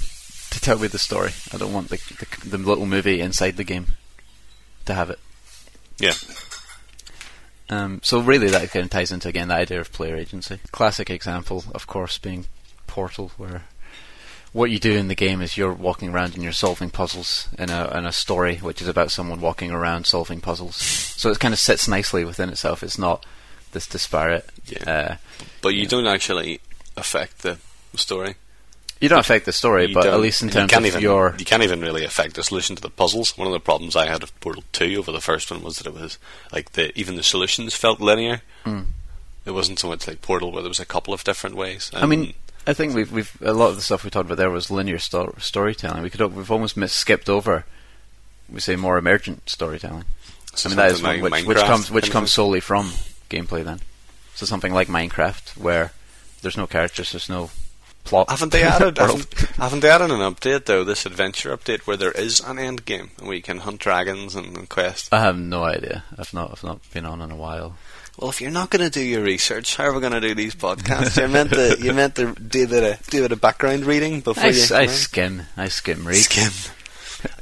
to 0.51 0.61
tell 0.61 0.79
me 0.79 0.87
the 0.89 0.99
story. 0.99 1.33
I 1.53 1.57
don't 1.57 1.73
want 1.73 1.89
the, 1.89 1.97
the 2.43 2.51
the 2.51 2.59
little 2.59 2.87
movie 2.87 3.21
inside 3.21 3.57
the 3.57 3.65
game 3.65 3.87
to 4.85 4.95
have 4.95 5.09
it. 5.11 5.19
Yeah, 5.99 6.13
Um, 7.73 8.01
so 8.03 8.21
really, 8.21 8.49
that 8.49 8.71
kind 8.71 8.85
of 8.85 8.91
ties 8.91 9.13
into 9.13 9.29
again 9.29 9.49
the 9.49 9.55
idea 9.55 9.81
of 9.81 9.93
player 9.93 10.17
agency. 10.17 10.61
Classic 10.73 11.09
example, 11.09 11.65
of 11.75 11.87
course, 11.87 12.19
being 12.19 12.47
Portal, 12.87 13.33
where 13.39 13.63
what 14.53 14.71
you 14.71 14.79
do 14.79 14.93
in 14.93 15.09
the 15.09 15.15
game 15.15 15.41
is 15.41 15.57
you're 15.57 15.73
walking 15.73 16.11
around 16.11 16.35
and 16.35 16.43
you're 16.43 16.53
solving 16.53 16.91
puzzles 16.91 17.49
in 17.59 17.71
a 17.71 17.91
in 17.97 18.05
a 18.05 18.13
story 18.13 18.57
which 18.57 18.83
is 18.83 18.89
about 18.89 19.11
someone 19.11 19.41
walking 19.41 19.71
around 19.71 20.07
solving 20.07 20.41
puzzles. 20.41 20.77
So 20.77 21.31
it 21.31 21.41
kind 21.41 21.55
of 21.55 21.61
sits 21.61 21.89
nicely 21.89 22.25
within 22.25 22.51
itself. 22.51 22.83
It's 22.83 22.99
not 22.99 23.25
this 23.73 23.87
disparate. 23.87 24.49
Yeah. 24.67 24.91
Uh, 24.91 25.17
but 25.63 25.75
you 25.75 25.87
don't 25.87 26.07
actually 26.07 26.61
affect 26.97 27.39
the 27.39 27.59
story. 27.95 28.35
You 29.03 29.09
don't 29.09 29.19
affect 29.19 29.47
the 29.47 29.53
story, 29.53 29.93
but 29.93 30.07
at 30.07 30.21
least 30.21 30.43
in 30.43 30.49
you 30.49 30.55
terms 30.55 30.71
can't 30.71 30.85
of 30.85 30.87
even, 30.87 31.03
your 31.03 31.35
you 31.37 31.45
can't 31.45 31.65
even 31.65 31.81
really 31.81 32.05
affect 32.05 32.37
the 32.37 32.45
solution 32.45 32.77
to 32.77 32.83
the 32.83 32.89
puzzles. 32.89 33.37
One 33.37 33.49
of 33.49 33.53
the 33.53 33.61
problems 33.61 33.97
I 33.97 34.07
had 34.07 34.23
with 34.23 34.39
Portal 34.41 34.63
Two 34.73 34.95
over 34.97 35.11
the 35.11 35.21
first 35.21 35.51
one 35.51 35.63
was 35.63 35.79
that 35.79 35.89
it 35.89 35.93
was 35.93 36.19
like 36.53 36.73
the 36.73 36.97
even 36.99 37.17
the 37.17 37.25
solutions 37.25 37.75
felt 37.75 38.01
linear. 38.01 38.43
Mm. 38.65 38.87
It 39.45 39.51
wasn't 39.51 39.81
so 39.81 39.89
much 39.89 40.07
like 40.07 40.23
Portal 40.23 40.53
where 40.53 40.63
there 40.63 40.69
was 40.69 40.79
a 40.79 40.87
couple 40.87 41.13
of 41.13 41.25
different 41.25 41.57
ways. 41.57 41.91
I 41.93 42.07
mean, 42.07 42.35
I 42.65 42.75
think 42.75 42.95
we've 42.95 43.11
we've 43.11 43.37
a 43.43 43.53
lot 43.53 43.71
of 43.71 43.77
the 43.77 43.83
stuff 43.83 44.05
we 44.05 44.11
talked 44.11 44.27
about 44.27 44.39
there 44.39 44.51
was 44.51 44.71
linear 44.71 45.01
sto- 45.01 45.35
storytelling. 45.39 46.03
We 46.03 46.11
could 46.11 46.21
we've 46.35 46.51
almost 46.51 46.79
skipped 46.91 47.29
over. 47.29 47.65
We 48.49 48.61
say 48.61 48.77
more 48.77 48.99
emergent 48.99 49.51
storytelling. 49.51 50.05
so 50.55 50.69
I 50.69 50.71
mean 50.71 50.77
that 50.77 50.93
is 50.93 51.03
like 51.03 51.23
which, 51.23 51.45
which 51.45 51.59
comes 51.59 51.91
which 51.91 52.13
comes 52.13 52.33
solely 52.33 52.61
from 52.61 52.93
gameplay. 53.29 53.65
Then, 53.65 53.81
so 54.37 54.47
something 54.47 54.73
like 54.73 54.87
Minecraft 54.87 55.57
where 55.57 55.93
there's 56.43 56.57
no 56.57 56.69
characters, 56.69 57.11
there's 57.11 57.29
no 57.29 57.51
plot. 58.05 58.31
Haven't 58.31 58.53
they 58.53 58.63
added? 58.63 58.99
haven't, 58.99 59.35
haven't 59.57 59.81
they 59.81 59.91
added 59.91 60.11
an 60.11 60.21
update 60.21 60.67
though? 60.67 60.85
This 60.85 61.07
adventure 61.07 61.57
update 61.57 61.81
where 61.81 61.97
there 61.97 62.13
is 62.13 62.41
an 62.41 62.59
end 62.59 62.85
game 62.85 63.11
and 63.19 63.29
we 63.29 63.41
can 63.41 63.59
hunt 63.59 63.81
dragons 63.81 64.35
and, 64.35 64.57
and 64.57 64.69
quest. 64.69 65.13
I 65.13 65.21
have 65.21 65.39
no 65.39 65.65
idea. 65.65 66.05
I've 66.19 66.35
not 66.35 66.53
I've 66.53 66.65
not 66.65 66.81
been 66.93 67.07
on 67.07 67.21
in 67.21 67.31
a 67.31 67.37
while. 67.37 67.77
Well, 68.19 68.29
if 68.29 68.43
you're 68.43 68.51
not 68.51 68.69
going 68.69 68.85
to 68.85 68.91
do 68.91 69.01
your 69.01 69.23
research, 69.23 69.77
how 69.77 69.85
are 69.85 69.95
we 69.95 70.01
going 70.01 70.13
to 70.13 70.21
do 70.21 70.35
these 70.35 70.55
podcasts? 70.55 71.21
you 71.21 71.29
meant 71.29 71.51
to 71.53 71.79
you 71.81 71.95
meant 71.95 72.17
to 72.17 72.35
do 72.35 72.65
a 72.65 72.69
bit 72.69 73.01
of 73.01 73.07
do 73.07 73.21
a 73.21 73.23
bit 73.23 73.33
of 73.33 73.41
background 73.41 73.87
reading 73.87 74.21
before 74.21 74.45
I, 74.45 74.49
you. 74.49 74.75
I 74.75 74.87
skim, 74.87 75.43
I 75.57 75.69
skim 75.69 76.07
read. 76.07 76.17
Skim. 76.17 76.53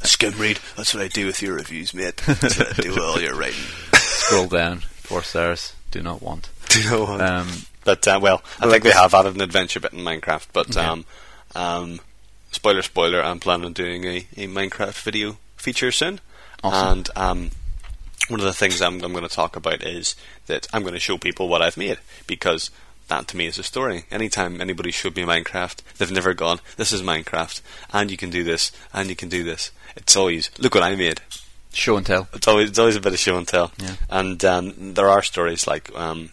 Skim 0.03 0.39
read. 0.39 0.59
That's 0.77 0.95
what 0.95 1.03
I 1.03 1.09
do 1.09 1.27
with 1.27 1.43
your 1.43 1.55
reviews, 1.55 1.95
mate. 1.95 2.19
That's 2.19 2.59
what 2.59 2.79
I 2.79 2.83
do 2.83 2.91
with 2.91 2.99
all 2.99 3.21
your 3.21 3.35
writing. 3.35 3.65
Scroll 3.95 4.47
down, 4.47 4.81
four 4.81 5.23
stars. 5.23 5.75
Do 5.91 6.03
not 6.03 6.23
want. 6.23 6.51
Do 6.69 6.89
know 6.89 7.05
what? 7.05 7.21
Um, 7.21 7.49
but 7.85 8.07
uh, 8.09 8.19
well, 8.23 8.43
I 8.61 8.69
think 8.69 8.85
they 8.85 8.91
have 8.91 9.15
added 9.15 9.35
an 9.35 9.41
adventure 9.41 9.81
bit 9.81 9.93
in 9.93 10.01
Minecraft. 10.01 10.47
But 10.53 10.75
Yeah. 10.75 10.91
um, 10.93 11.05
um, 11.55 12.01
spoiler, 12.53 12.83
spoiler. 12.83 13.23
I'm 13.23 13.41
planning 13.41 13.67
on 13.67 13.73
doing 13.73 14.05
a, 14.05 14.17
a 14.37 14.47
Minecraft 14.47 15.01
video 15.03 15.39
feature 15.57 15.93
soon. 15.93 16.21
Awesome. 16.63 16.89
And 16.99 17.11
um, 17.17 17.51
one 18.29 18.41
of 18.41 18.47
the 18.47 18.53
things 18.53 18.81
I'm, 18.83 19.03
I'm 19.03 19.13
going 19.13 19.27
to 19.27 19.35
talk 19.35 19.57
about 19.57 19.83
is 19.83 20.15
that 20.47 20.67
I'm 20.73 20.83
going 20.83 20.95
to 20.95 21.01
show 21.01 21.17
people 21.19 21.49
what 21.49 21.63
I've 21.63 21.77
made 21.77 21.99
because 22.27 22.71
that 23.09 23.27
to 23.29 23.37
me 23.37 23.47
is 23.47 23.59
a 23.59 23.63
story. 23.63 24.05
Anytime 24.11 24.61
anybody 24.61 24.91
showed 24.93 25.17
me 25.17 25.23
Minecraft, 25.25 25.79
they've 25.99 26.11
never 26.13 26.33
gone, 26.35 26.61
"This 26.77 26.93
is 26.93 27.03
Minecraft," 27.03 27.61
and 27.93 28.09
you 28.11 28.17
can 28.17 28.31
do 28.31 28.45
this, 28.45 28.71
and 28.95 29.09
you 29.09 29.17
can 29.17 29.29
do 29.29 29.43
this. 29.43 29.73
It's 29.97 30.15
always, 30.15 30.51
"Look 30.59 30.75
what 30.75 30.85
I 30.85 30.95
made." 30.95 31.21
show 31.73 31.97
and 31.97 32.05
tell. 32.05 32.27
It's 32.33 32.49
always 32.49 32.69
it's 32.71 32.79
always 32.81 32.97
a 32.97 33.01
bit 33.01 33.13
of 33.13 33.19
show 33.21 33.37
and 33.39 33.47
tell. 33.47 33.71
Yeah. 33.79 33.95
And 34.11 34.45
um, 34.45 34.95
there 34.95 35.09
are 35.09 35.23
stories 35.23 35.69
like 35.69 35.89
um, 35.97 36.31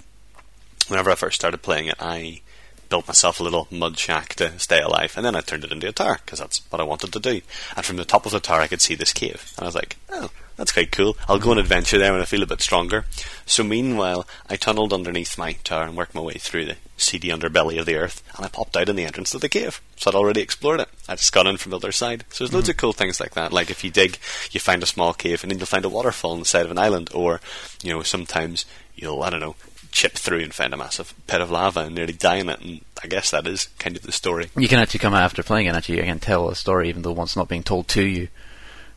whenever 0.87 1.11
I 1.11 1.15
first 1.15 1.39
started 1.39 1.61
playing 1.61 1.87
it, 1.87 1.95
I 1.99 2.41
built 2.89 3.07
myself 3.07 3.39
a 3.39 3.43
little 3.43 3.67
mud 3.69 3.97
shack 3.97 4.35
to 4.35 4.57
stay 4.59 4.81
alive, 4.81 5.13
and 5.15 5.25
then 5.25 5.35
I 5.35 5.41
turned 5.41 5.63
it 5.63 5.71
into 5.71 5.87
a 5.87 5.91
tower 5.91 6.19
because 6.23 6.39
that's 6.39 6.61
what 6.69 6.79
I 6.79 6.85
wanted 6.85 7.13
to 7.13 7.19
do. 7.19 7.41
And 7.75 7.85
from 7.85 7.97
the 7.97 8.05
top 8.05 8.25
of 8.25 8.31
the 8.31 8.39
tower, 8.39 8.61
I 8.61 8.67
could 8.67 8.81
see 8.81 8.95
this 8.95 9.13
cave, 9.13 9.51
and 9.57 9.63
I 9.63 9.67
was 9.67 9.75
like, 9.75 9.97
"Oh, 10.09 10.31
that's 10.55 10.71
quite 10.71 10.91
cool. 10.91 11.17
I'll 11.27 11.39
go 11.39 11.51
on 11.51 11.57
adventure 11.57 11.97
there 11.97 12.11
when 12.11 12.21
I 12.21 12.25
feel 12.25 12.43
a 12.43 12.47
bit 12.47 12.61
stronger." 12.61 13.05
So 13.45 13.63
meanwhile, 13.63 14.27
I 14.49 14.55
tunneled 14.55 14.93
underneath 14.93 15.37
my 15.37 15.53
tower 15.63 15.83
and 15.83 15.97
worked 15.97 16.15
my 16.15 16.21
way 16.21 16.35
through 16.35 16.65
the 16.65 16.77
seedy 16.97 17.29
underbelly 17.29 17.79
of 17.79 17.85
the 17.85 17.95
earth, 17.95 18.23
and 18.35 18.45
I 18.45 18.49
popped 18.49 18.75
out 18.77 18.89
in 18.89 18.95
the 18.95 19.05
entrance 19.05 19.31
to 19.31 19.39
the 19.39 19.49
cave. 19.49 19.81
So 19.97 20.09
I'd 20.09 20.15
already 20.15 20.41
explored 20.41 20.79
it. 20.79 20.89
I 21.07 21.15
just 21.15 21.33
got 21.33 21.47
in 21.47 21.57
from 21.57 21.71
the 21.71 21.77
other 21.77 21.91
side. 21.91 22.25
So 22.29 22.43
there's 22.43 22.53
loads 22.53 22.65
mm-hmm. 22.65 22.71
of 22.71 22.77
cool 22.77 22.93
things 22.93 23.19
like 23.19 23.33
that. 23.33 23.53
Like 23.53 23.69
if 23.69 23.83
you 23.83 23.91
dig, 23.91 24.17
you 24.51 24.59
find 24.59 24.81
a 24.81 24.87
small 24.87 25.13
cave, 25.13 25.43
and 25.43 25.51
then 25.51 25.59
you'll 25.59 25.67
find 25.67 25.85
a 25.85 25.89
waterfall 25.89 26.31
on 26.31 26.39
the 26.39 26.45
side 26.45 26.65
of 26.65 26.71
an 26.71 26.79
island, 26.79 27.09
or 27.13 27.41
you 27.83 27.91
know 27.91 28.01
sometimes 28.03 28.65
you'll 28.95 29.21
I 29.23 29.29
don't 29.29 29.39
know 29.39 29.55
chip 29.91 30.13
through 30.13 30.41
and 30.41 30.53
find 30.53 30.73
a 30.73 30.77
massive 30.77 31.13
pit 31.27 31.41
of 31.41 31.51
lava 31.51 31.81
and 31.81 31.95
nearly 31.95 32.13
die 32.13 32.35
in 32.35 32.49
it. 32.49 32.61
And 32.61 32.81
I 33.03 33.07
guess 33.07 33.31
that 33.31 33.47
is 33.47 33.69
kind 33.79 33.95
of 33.95 34.03
the 34.03 34.11
story. 34.11 34.49
You 34.55 34.67
can 34.67 34.79
actually 34.79 34.99
come 34.99 35.13
out 35.13 35.23
after 35.23 35.43
playing 35.43 35.65
it 35.65 35.69
and 35.69 35.77
actually 35.77 35.99
again 35.99 36.19
tell 36.19 36.49
a 36.49 36.55
story, 36.55 36.89
even 36.89 37.01
though 37.01 37.11
one's 37.11 37.35
not 37.35 37.47
being 37.47 37.63
told 37.63 37.87
to 37.89 38.03
you. 38.03 38.27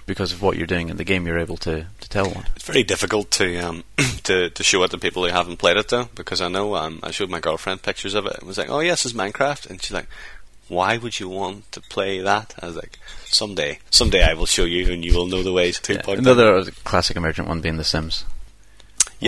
Because 0.06 0.32
of 0.32 0.42
what 0.42 0.56
you're 0.56 0.66
doing 0.66 0.88
in 0.88 0.96
the 0.96 1.04
game, 1.04 1.24
you're 1.24 1.38
able 1.38 1.58
to, 1.58 1.86
to 2.00 2.08
tell 2.08 2.28
one. 2.28 2.44
It's 2.56 2.64
very 2.64 2.82
difficult 2.82 3.30
to 3.32 3.58
um, 3.58 3.84
to 4.24 4.50
to 4.50 4.62
show 4.64 4.82
it 4.82 4.90
to 4.90 4.98
people 4.98 5.24
who 5.24 5.30
haven't 5.30 5.58
played 5.58 5.76
it 5.76 5.88
though, 5.88 6.08
because 6.16 6.40
I 6.40 6.48
know 6.48 6.74
um, 6.74 6.98
I 7.04 7.12
showed 7.12 7.30
my 7.30 7.38
girlfriend 7.38 7.82
pictures 7.82 8.14
of 8.14 8.26
it 8.26 8.38
and 8.38 8.48
was 8.48 8.58
like, 8.58 8.70
"Oh 8.70 8.80
yes, 8.80 9.04
it's 9.04 9.14
Minecraft," 9.14 9.70
and 9.70 9.80
she's 9.80 9.92
like, 9.92 10.08
"Why 10.66 10.96
would 10.96 11.20
you 11.20 11.28
want 11.28 11.70
to 11.72 11.80
play 11.80 12.18
that?" 12.20 12.54
I 12.60 12.66
was 12.66 12.76
like, 12.76 12.98
"Someday, 13.26 13.78
someday 13.90 14.24
I 14.24 14.34
will 14.34 14.46
show 14.46 14.64
you, 14.64 14.90
and 14.92 15.04
you 15.04 15.14
will 15.14 15.26
know 15.26 15.44
the 15.44 15.52
ways 15.52 15.78
to." 15.80 15.94
Yeah. 15.94 16.02
Another 16.08 16.64
classic 16.82 17.16
emergent 17.16 17.46
one 17.46 17.60
being 17.60 17.76
The 17.76 17.84
Sims. 17.84 18.24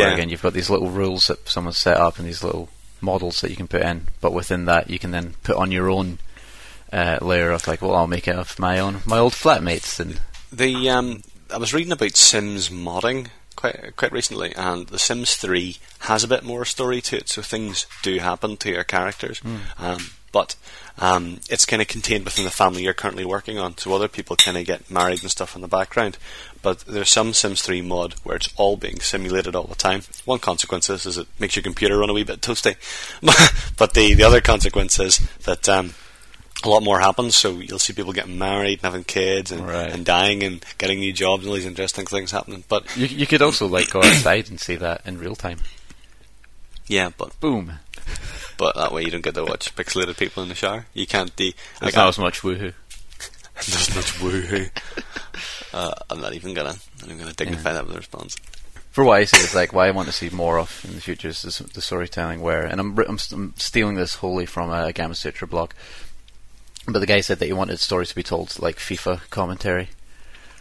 Where 0.00 0.14
again, 0.14 0.28
you've 0.28 0.42
got 0.42 0.54
these 0.54 0.70
little 0.70 0.90
rules 0.90 1.26
that 1.26 1.48
someone's 1.48 1.78
set 1.78 1.96
up 1.96 2.18
and 2.18 2.26
these 2.26 2.42
little 2.42 2.68
models 3.00 3.40
that 3.40 3.50
you 3.50 3.56
can 3.56 3.68
put 3.68 3.82
in, 3.82 4.08
but 4.20 4.32
within 4.32 4.64
that, 4.66 4.88
you 4.88 4.98
can 4.98 5.10
then 5.10 5.34
put 5.42 5.56
on 5.56 5.72
your 5.72 5.90
own 5.90 6.18
uh, 6.92 7.18
layer 7.20 7.50
of 7.50 7.66
like, 7.66 7.82
well, 7.82 7.94
I'll 7.94 8.06
make 8.06 8.28
it 8.28 8.36
of 8.36 8.58
my 8.58 8.78
own, 8.78 9.00
my 9.06 9.18
old 9.18 9.32
flatmates, 9.32 9.98
and 9.98 10.20
The 10.52 10.88
um, 10.90 11.22
I 11.52 11.58
was 11.58 11.74
reading 11.74 11.92
about 11.92 12.16
Sims 12.16 12.68
modding 12.68 13.28
quite 13.56 13.96
quite 13.96 14.12
recently, 14.12 14.54
and 14.54 14.86
The 14.86 14.98
Sims 14.98 15.36
Three 15.36 15.78
has 16.00 16.24
a 16.24 16.28
bit 16.28 16.42
more 16.44 16.64
story 16.64 17.00
to 17.02 17.16
it, 17.16 17.28
so 17.28 17.42
things 17.42 17.86
do 18.02 18.18
happen 18.18 18.56
to 18.58 18.70
your 18.70 18.84
characters. 18.84 19.40
Um, 19.78 19.98
but 20.32 20.56
um, 20.98 21.40
it's 21.50 21.64
kind 21.66 21.80
of 21.82 21.88
contained 21.88 22.24
within 22.24 22.44
the 22.44 22.50
family 22.50 22.82
you're 22.84 22.92
currently 22.94 23.24
working 23.24 23.58
on, 23.58 23.76
so 23.78 23.92
other 23.94 24.08
people 24.08 24.36
kind 24.36 24.56
of 24.56 24.64
get 24.66 24.90
married 24.90 25.22
and 25.22 25.30
stuff 25.30 25.54
in 25.56 25.62
the 25.62 25.68
background. 25.68 26.18
But 26.60 26.80
there's 26.80 27.08
some 27.08 27.32
Sims 27.32 27.62
3 27.62 27.82
mod 27.82 28.14
where 28.22 28.36
it's 28.36 28.52
all 28.56 28.76
being 28.76 29.00
simulated 29.00 29.56
all 29.56 29.64
the 29.66 29.74
time. 29.74 30.02
One 30.26 30.38
consequence 30.38 30.88
is, 30.90 31.06
is 31.06 31.18
it 31.18 31.26
makes 31.40 31.56
your 31.56 31.62
computer 31.64 31.98
run 31.98 32.10
a 32.10 32.12
wee 32.12 32.22
bit 32.22 32.40
toasty. 32.40 32.76
but 33.76 33.94
the, 33.94 34.14
the 34.14 34.22
other 34.22 34.40
consequence 34.40 35.00
is 35.00 35.18
that 35.44 35.68
um, 35.68 35.94
a 36.64 36.68
lot 36.68 36.84
more 36.84 37.00
happens. 37.00 37.34
So 37.34 37.58
you'll 37.58 37.80
see 37.80 37.92
people 37.94 38.12
getting 38.12 38.38
married 38.38 38.74
and 38.74 38.82
having 38.82 39.02
kids 39.02 39.50
and, 39.50 39.66
Right. 39.66 39.90
and 39.90 40.04
dying 40.06 40.44
and 40.44 40.64
getting 40.78 41.00
new 41.00 41.12
jobs 41.12 41.42
and 41.42 41.48
all 41.50 41.56
these 41.56 41.66
interesting 41.66 42.06
things 42.06 42.30
happening. 42.30 42.62
But 42.68 42.96
you, 42.96 43.06
you 43.08 43.26
could 43.26 43.42
also 43.42 43.66
like 43.66 43.90
go 43.90 43.98
outside 44.00 44.48
and 44.48 44.60
see 44.60 44.76
that 44.76 45.04
in 45.04 45.18
real 45.18 45.34
time. 45.34 45.58
yeah, 46.86 47.10
but 47.16 47.38
Boom! 47.40 47.72
But 48.56 48.76
that 48.76 48.92
way 48.92 49.02
you 49.02 49.10
don't 49.10 49.22
get 49.22 49.34
to 49.34 49.44
watch 49.44 49.74
pixelated 49.74 50.18
people 50.18 50.42
in 50.42 50.48
the 50.48 50.54
shower. 50.54 50.86
You 50.94 51.06
can't. 51.06 51.34
The 51.36 51.54
There's 51.80 51.96
not 51.96 52.08
as 52.08 52.18
much 52.18 52.42
woohoo. 52.42 52.74
there's 53.54 53.94
much 53.94 54.12
woohoo. 54.14 54.70
Uh, 55.72 55.94
I'm 56.10 56.20
not 56.20 56.34
even 56.34 56.54
gonna. 56.54 56.70
I'm 56.70 56.76
not 57.00 57.06
even 57.06 57.18
gonna 57.18 57.32
dignify 57.32 57.72
that 57.72 57.86
with 57.86 57.94
a 57.94 57.98
response. 57.98 58.36
For 58.90 59.04
what 59.04 59.20
I 59.20 59.24
say, 59.24 59.38
it's 59.38 59.54
like 59.54 59.72
why 59.72 59.88
I 59.88 59.92
want 59.92 60.08
to 60.08 60.12
see 60.12 60.28
more 60.28 60.58
of 60.58 60.84
in 60.86 60.94
the 60.94 61.00
future 61.00 61.28
is 61.28 61.42
the, 61.42 61.64
the 61.72 61.80
storytelling. 61.80 62.42
Where, 62.42 62.66
and 62.66 62.78
I'm, 62.78 62.98
I'm, 62.98 63.18
I'm 63.32 63.54
stealing 63.56 63.94
this 63.94 64.16
wholly 64.16 64.44
from 64.44 64.68
a 64.70 64.92
Gamasutra 64.92 65.48
blog, 65.48 65.70
but 66.86 66.98
the 66.98 67.06
guy 67.06 67.22
said 67.22 67.38
that 67.38 67.46
he 67.46 67.54
wanted 67.54 67.78
stories 67.78 68.10
to 68.10 68.14
be 68.14 68.22
told 68.22 68.60
like 68.60 68.76
FIFA 68.76 69.30
commentary, 69.30 69.88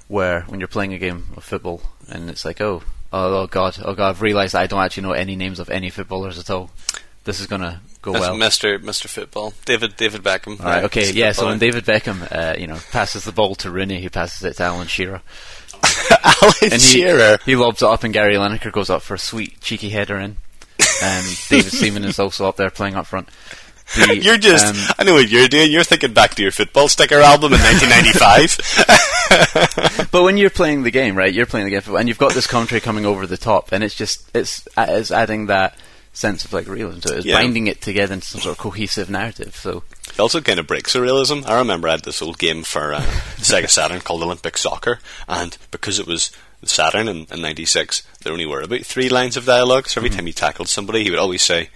where 0.08 0.44
when 0.44 0.62
you're 0.62 0.70
playing 0.70 0.94
a 0.94 0.98
game 0.98 1.28
of 1.36 1.44
football 1.44 1.82
and 2.08 2.30
it's 2.30 2.46
like, 2.46 2.62
oh, 2.62 2.84
oh, 3.12 3.42
oh 3.42 3.48
god, 3.48 3.80
oh 3.84 3.96
god, 3.96 4.10
I've 4.12 4.22
realised 4.22 4.56
I 4.56 4.68
don't 4.68 4.82
actually 4.82 5.04
know 5.04 5.12
any 5.12 5.36
names 5.36 5.60
of 5.60 5.70
any 5.70 5.90
footballers 5.90 6.40
at 6.40 6.50
all. 6.50 6.72
This 7.24 7.40
is 7.40 7.46
gonna 7.48 7.82
go 8.02 8.14
That's 8.14 8.26
well. 8.26 8.36
Mr. 8.36 8.80
Mr. 8.80 9.08
Football, 9.08 9.54
David 9.66 9.96
David 9.96 10.24
Beckham. 10.24 10.60
All 10.60 10.66
right, 10.66 10.84
okay, 10.86 11.12
yeah. 11.12 11.34
So 11.34 11.46
when 11.48 11.60
David 11.60 11.86
Beckham, 11.86 12.28
uh, 12.32 12.56
you 12.58 12.66
know, 12.68 12.80
passes 12.92 13.26
the 13.26 13.32
ball 13.32 13.54
to 13.56 13.70
Rooney, 13.70 14.02
who 14.02 14.10
passes 14.10 14.44
it 14.44 14.56
to 14.58 14.64
Alan 14.64 14.88
Shearer, 14.88 15.22
Alan 16.24 16.54
and 16.64 16.74
he, 16.74 16.80
Shearer. 16.80 17.38
he 17.46 17.56
lobs 17.56 17.84
it 17.84 17.88
up, 17.88 18.04
and 18.04 18.12
Gary 18.14 18.36
Lineker 18.36 18.72
goes 18.72 18.90
up 18.90 19.04
for 19.04 19.14
a 19.14 19.20
sweet 19.20 19.62
cheeky 19.62 19.90
header 19.90 20.18
in, 20.18 20.38
and 21.04 21.38
David 21.50 21.72
Seaman 21.72 22.04
is 22.04 22.18
also 22.20 22.48
up 22.48 22.58
there 22.58 22.72
playing 22.72 22.96
up 22.96 23.06
front. 23.06 23.30
The, 23.96 24.18
You're 24.24 24.38
just. 24.38 24.66
um, 24.66 24.76
I 24.98 25.04
know 25.04 25.14
what 25.14 25.30
you're 25.30 25.48
doing. 25.50 25.72
You're 25.72 25.84
thinking 25.84 26.14
back 26.14 26.34
to 26.36 26.42
your 26.42 26.52
football 26.52 26.88
sticker 26.88 27.20
album 27.20 27.54
in 27.54 27.60
1995. 27.60 30.08
but 30.12 30.24
when 30.24 30.38
you're 30.38 30.50
playing 30.50 30.82
the 30.84 30.92
game, 30.92 31.16
right? 31.16 31.34
You're 31.34 31.46
playing 31.46 31.66
the 31.66 31.72
game, 31.72 31.82
and 31.96 32.08
you've 32.08 32.18
got 32.18 32.34
this 32.34 32.48
commentary 32.48 32.80
coming 32.82 33.06
over 33.06 33.28
the 33.28 33.38
top, 33.38 33.74
and 33.74 33.84
it's 33.84 33.96
just 33.96 34.34
it's 34.36 34.68
it's 34.78 35.12
adding 35.12 35.48
that 35.48 35.76
sense 36.14 36.44
of 36.46 36.52
like 36.54 36.68
realism 36.68 37.00
to 37.02 37.14
it. 37.14 37.18
It's 37.20 37.26
Yeah. 37.26 37.36
binding 37.42 37.68
it 37.68 37.82
together 37.82 38.14
into 38.14 38.28
some 38.28 38.42
sort 38.42 38.52
of 38.54 38.58
cohesive 38.58 39.10
narrative. 39.10 39.56
So 39.62 39.84
It 40.10 40.20
also 40.20 40.42
kind 40.42 40.60
of 40.60 40.68
breaks 40.68 40.94
surrealism. 40.94 41.48
I 41.48 41.58
remember 41.58 41.88
I 41.88 41.92
had 41.92 42.04
this 42.04 42.22
old 42.22 42.38
game 42.38 42.64
for 42.64 42.94
uh, 42.94 43.02
Sega 43.38 43.70
Saturn 43.70 44.02
called 44.02 44.22
Olympic 44.24 44.58
Soccer, 44.58 45.00
and 45.28 45.58
because 45.72 46.00
it 46.00 46.08
was 46.08 46.32
Saturn 46.64 47.08
in, 47.08 47.28
in 47.32 47.42
'96, 47.42 48.04
there 48.24 48.34
only 48.34 48.46
were 48.46 48.62
about 48.62 48.86
three 48.86 49.10
lines 49.10 49.36
of 49.38 49.46
dialogue. 49.46 49.88
So 49.88 50.00
every 50.00 50.10
Mm-hmm. 50.10 50.18
time 50.20 50.26
he 50.28 50.34
tackled 50.34 50.68
somebody, 50.70 51.04
he 51.04 51.10
would 51.10 51.18
always 51.20 51.42
say, 51.42 51.70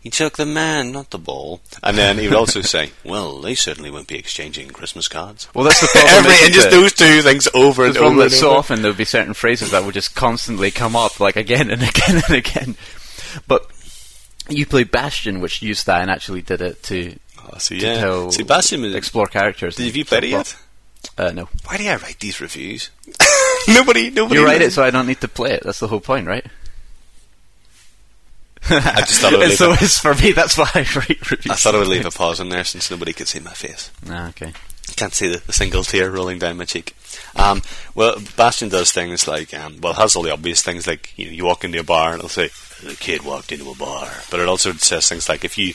"He 0.00 0.10
took 0.10 0.36
the 0.36 0.44
man, 0.44 0.92
not 0.92 1.10
the 1.10 1.18
ball," 1.18 1.60
and 1.82 1.96
then 1.96 2.18
he 2.18 2.26
would 2.28 2.36
also 2.36 2.60
say, 2.60 2.90
"Well, 3.04 3.40
they 3.40 3.54
certainly 3.54 3.90
won't 3.90 4.06
be 4.08 4.18
exchanging 4.18 4.68
Christmas 4.68 5.08
cards." 5.08 5.48
well, 5.54 5.64
that's 5.64 5.80
the 5.80 5.86
problem. 5.86 6.12
Every 6.26 6.34
and 6.44 6.52
just 6.52 6.66
it? 6.66 6.70
those 6.72 6.92
two 6.92 7.22
things 7.22 7.48
over 7.54 7.86
and 7.86 7.94
The 7.94 8.00
problem 8.00 8.16
over. 8.18 8.24
And 8.24 8.32
so 8.32 8.48
over. 8.50 8.58
often 8.58 8.82
there 8.82 8.90
would 8.90 8.98
be 8.98 9.04
certain 9.06 9.32
phrases 9.34 9.70
that 9.70 9.84
would 9.84 9.94
just 9.94 10.14
constantly 10.14 10.70
come 10.72 10.94
up, 10.96 11.20
like 11.20 11.36
again 11.36 11.70
and 11.70 11.82
again 11.88 12.22
and 12.28 12.34
again. 12.36 12.76
But 13.46 13.66
you 14.48 14.66
played 14.66 14.90
Bastion, 14.90 15.40
which 15.40 15.62
used 15.62 15.86
that 15.86 16.00
and 16.02 16.10
actually 16.10 16.42
did 16.42 16.60
it 16.60 16.82
to, 16.84 17.14
Oh, 17.52 17.58
see, 17.58 17.78
to 17.80 17.86
yeah. 17.86 18.00
tell, 18.00 18.32
See, 18.32 18.42
Bastion 18.42 18.82
was- 18.82 18.94
explore 18.94 19.26
characters. 19.26 19.76
Did 19.76 19.94
you 19.94 20.04
play 20.04 20.18
it 20.18 20.24
yet? 20.24 20.56
Uh, 21.16 21.30
no. 21.32 21.48
Why 21.64 21.76
do 21.76 21.86
I 21.86 21.96
write 21.96 22.18
these 22.20 22.40
reviews? 22.40 22.90
nobody, 23.68 24.10
nobody. 24.10 24.40
You 24.40 24.46
write 24.46 24.60
knows. 24.60 24.72
it 24.72 24.74
so 24.74 24.82
I 24.82 24.90
don't 24.90 25.06
need 25.06 25.20
to 25.20 25.28
play 25.28 25.52
it. 25.52 25.62
That's 25.62 25.78
the 25.80 25.88
whole 25.88 26.00
point, 26.00 26.26
right? 26.26 26.44
I 28.70 29.00
just 29.06 29.20
thought 29.20 29.32
I 29.34 29.38
would 29.38 29.48
leave 29.48 29.56
so 29.58 29.72
it. 29.72 29.82
it's 29.82 29.98
for 29.98 30.14
me. 30.14 30.32
That's 30.32 30.58
why 30.58 30.68
I 30.74 30.80
write 30.96 31.30
reviews. 31.30 31.50
I 31.50 31.54
thought 31.54 31.74
I 31.74 31.78
would 31.78 31.86
leave 31.88 32.04
a 32.04 32.10
pause 32.10 32.40
in 32.40 32.48
there 32.48 32.64
since 32.64 32.90
nobody 32.90 33.12
could 33.12 33.28
see 33.28 33.38
my 33.40 33.52
face. 33.52 33.90
Ah, 34.08 34.28
okay. 34.30 34.52
Can't 34.96 35.14
see 35.14 35.28
the, 35.28 35.38
the 35.46 35.52
single 35.52 35.84
tear 35.84 36.10
rolling 36.10 36.38
down 36.38 36.56
my 36.56 36.64
cheek. 36.64 36.94
Um, 37.36 37.62
well, 37.94 38.16
Bastion 38.36 38.68
does 38.68 38.92
things 38.92 39.26
like, 39.28 39.54
um, 39.54 39.80
well, 39.80 39.92
it 39.92 39.96
has 39.96 40.16
all 40.16 40.22
the 40.22 40.32
obvious 40.32 40.62
things 40.62 40.86
like 40.86 41.12
you 41.16 41.26
know, 41.26 41.32
you 41.32 41.44
walk 41.44 41.64
into 41.64 41.78
a 41.80 41.84
bar 41.84 42.10
and 42.10 42.18
it'll 42.18 42.28
say 42.28 42.50
the 42.82 42.94
kid 42.96 43.22
walked 43.24 43.52
into 43.52 43.70
a 43.70 43.74
bar, 43.74 44.08
but 44.30 44.40
it 44.40 44.48
also 44.48 44.72
says 44.72 45.08
things 45.08 45.28
like 45.28 45.44
if 45.44 45.56
you, 45.58 45.66
you 45.66 45.72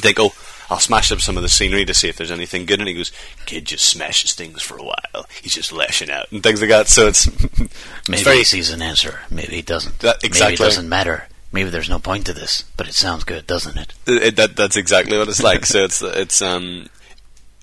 think, 0.00 0.18
oh, 0.20 0.32
I'll 0.70 0.78
smash 0.80 1.12
up 1.12 1.20
some 1.20 1.36
of 1.36 1.42
the 1.42 1.48
scenery 1.48 1.84
to 1.84 1.92
see 1.92 2.08
if 2.08 2.16
there's 2.16 2.30
anything 2.30 2.64
good, 2.64 2.78
and 2.80 2.88
he 2.88 2.94
goes, 2.94 3.12
kid 3.44 3.66
just 3.66 3.84
smashes 3.86 4.32
things 4.32 4.62
for 4.62 4.78
a 4.78 4.82
while. 4.82 5.26
He's 5.42 5.54
just 5.54 5.72
lashing 5.72 6.10
out 6.10 6.32
and 6.32 6.42
things 6.42 6.60
like 6.60 6.70
that. 6.70 6.88
So 6.88 7.06
it's 7.06 7.28
Maybe 8.08 8.22
very- 8.24 8.38
he 8.38 8.44
sees 8.44 8.70
an 8.70 8.80
answer. 8.80 9.20
Maybe 9.30 9.56
he 9.56 9.62
doesn't. 9.62 9.98
That- 9.98 10.22
Maybe 10.22 10.54
it 10.54 10.58
doesn't 10.58 10.88
matter. 10.88 11.28
Maybe 11.52 11.70
there's 11.70 11.90
no 11.90 11.98
point 12.00 12.26
to 12.26 12.32
this, 12.32 12.64
but 12.76 12.88
it 12.88 12.94
sounds 12.94 13.22
good, 13.22 13.46
doesn't 13.46 13.76
it? 13.78 13.92
It, 14.06 14.36
that 14.36 14.56
that's 14.56 14.76
exactly 14.76 15.16
what 15.16 15.28
it's 15.28 15.42
like. 15.42 15.64
so 15.66 15.84
it's 15.84 16.02
it's 16.02 16.42
um, 16.42 16.88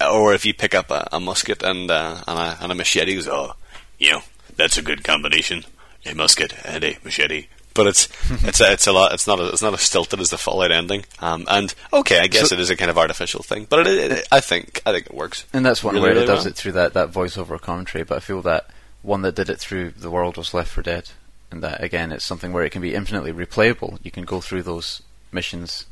or 0.10 0.34
if 0.34 0.46
you 0.46 0.54
pick 0.54 0.74
up 0.76 0.92
a, 0.92 1.08
a 1.12 1.20
musket 1.20 1.64
and 1.64 1.90
uh, 1.92 2.22
and, 2.28 2.40
a, 2.40 2.58
and 2.62 2.72
a 2.72 2.76
machete, 2.76 3.16
goes, 3.16 3.28
oh, 3.28 3.54
you 4.00 4.12
know, 4.12 4.22
that's 4.56 4.78
a 4.78 4.82
good 4.82 5.04
combination, 5.04 5.64
a 6.06 6.14
musket 6.14 6.54
and 6.66 6.84
a 6.84 6.98
machete. 7.04 7.48
But 7.74 7.88
it's 7.88 8.10
it's 8.44 8.60
a, 8.60 8.72
it's 8.74 8.88
a 8.88 8.92
lot. 8.92 9.14
It's 9.14 9.28
not 9.28 9.40
a, 9.40 9.48
it's 9.50 9.62
not 9.62 9.74
as 9.74 9.82
stilted 9.82 10.20
as 10.20 10.30
the 10.30 10.38
Fallout 10.38 10.72
ending. 10.72 11.06
Um, 11.20 11.46
and 11.50 11.74
okay, 11.94 12.20
I 12.20 12.28
guess 12.28 12.50
So- 12.50 12.56
it 12.56 12.60
is 12.60 12.70
a 12.70 12.76
kind 12.76 12.92
of 12.92 12.98
artificial 12.98 13.44
thing, 13.44 13.66
but 13.70 13.88
it, 13.88 14.12
it, 14.12 14.28
I 14.32 14.40
think 14.42 14.82
I 14.86 14.92
think 14.92 15.06
it 15.08 15.14
works. 15.14 15.46
And 15.54 15.66
that's 15.66 15.84
one 15.84 15.96
really, 15.96 16.04
where 16.04 16.12
really 16.14 16.24
it 16.24 16.28
does 16.28 16.40
well. 16.46 16.48
it 16.48 16.56
through 16.56 16.74
that, 16.74 16.94
that 16.94 17.12
voiceover 17.12 17.60
commentary. 17.60 18.04
But 18.04 18.18
I 18.18 18.20
feel 18.20 18.42
that 18.42 18.70
one 19.02 19.22
that 19.22 19.36
did 19.36 19.50
it 19.50 19.60
through 19.60 19.92
the 19.92 20.12
world 20.12 20.38
was 20.38 20.54
Left 20.54 20.70
4 20.70 20.84
Dead, 20.84 21.10
and 21.50 21.64
that 21.64 21.82
again, 21.84 22.12
it's 22.12 22.26
something 22.26 22.52
where 22.52 22.64
it 22.66 22.72
can 22.72 22.82
be 22.82 22.94
infinitely 22.94 23.32
replayable. 23.32 24.00
You 24.04 24.12
can 24.12 24.26
go 24.26 24.42
through 24.42 24.64
those 24.64 25.02
missions, 25.32 25.86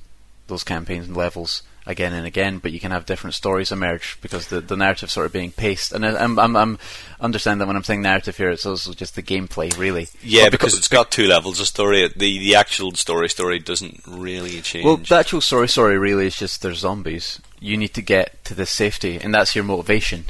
those 0.49 0.63
campaigns 0.63 1.07
and 1.07 1.15
levels 1.15 1.63
again 1.85 2.13
and 2.13 2.25
again, 2.27 2.59
but 2.59 2.71
you 2.71 2.79
can 2.79 2.91
have 2.91 3.05
different 3.07 3.33
stories 3.33 3.71
emerge 3.71 4.17
because 4.21 4.47
the 4.47 4.61
the 4.61 4.75
narrative 4.75 5.09
sort 5.09 5.25
of 5.25 5.33
being 5.33 5.51
paced. 5.51 5.91
And 5.91 6.05
I- 6.05 6.23
I'm 6.23 6.37
I'm, 6.37 6.55
I'm 6.55 6.79
understand 7.19 7.59
that 7.61 7.67
when 7.67 7.75
I'm 7.75 7.83
saying 7.83 8.01
narrative 8.01 8.37
here, 8.37 8.49
it's 8.49 8.65
also 8.65 8.93
just 8.93 9.15
the 9.15 9.23
gameplay, 9.23 9.75
really. 9.77 10.07
Yeah, 10.21 10.45
But 10.45 10.51
because 10.53 10.77
it's 10.77 10.87
got 10.87 11.09
two 11.11 11.25
levels 11.27 11.59
of 11.59 11.67
story. 11.67 12.07
The 12.07 12.39
the 12.39 12.55
actual 12.55 12.91
story 12.93 13.29
story 13.29 13.59
doesn't 13.59 14.01
really 14.05 14.61
change. 14.61 14.85
Well, 14.85 14.97
the 14.97 15.15
actual 15.15 15.41
story 15.41 15.67
story 15.69 15.97
really 15.97 16.27
is 16.27 16.35
just 16.37 16.61
there's 16.61 16.79
zombies. 16.79 17.39
You 17.59 17.75
need 17.77 17.93
to 17.95 18.01
get 18.01 18.43
to 18.45 18.53
this 18.53 18.69
safety, 18.69 19.17
and 19.19 19.33
that's 19.33 19.55
your 19.55 19.63
motivation. 19.63 20.25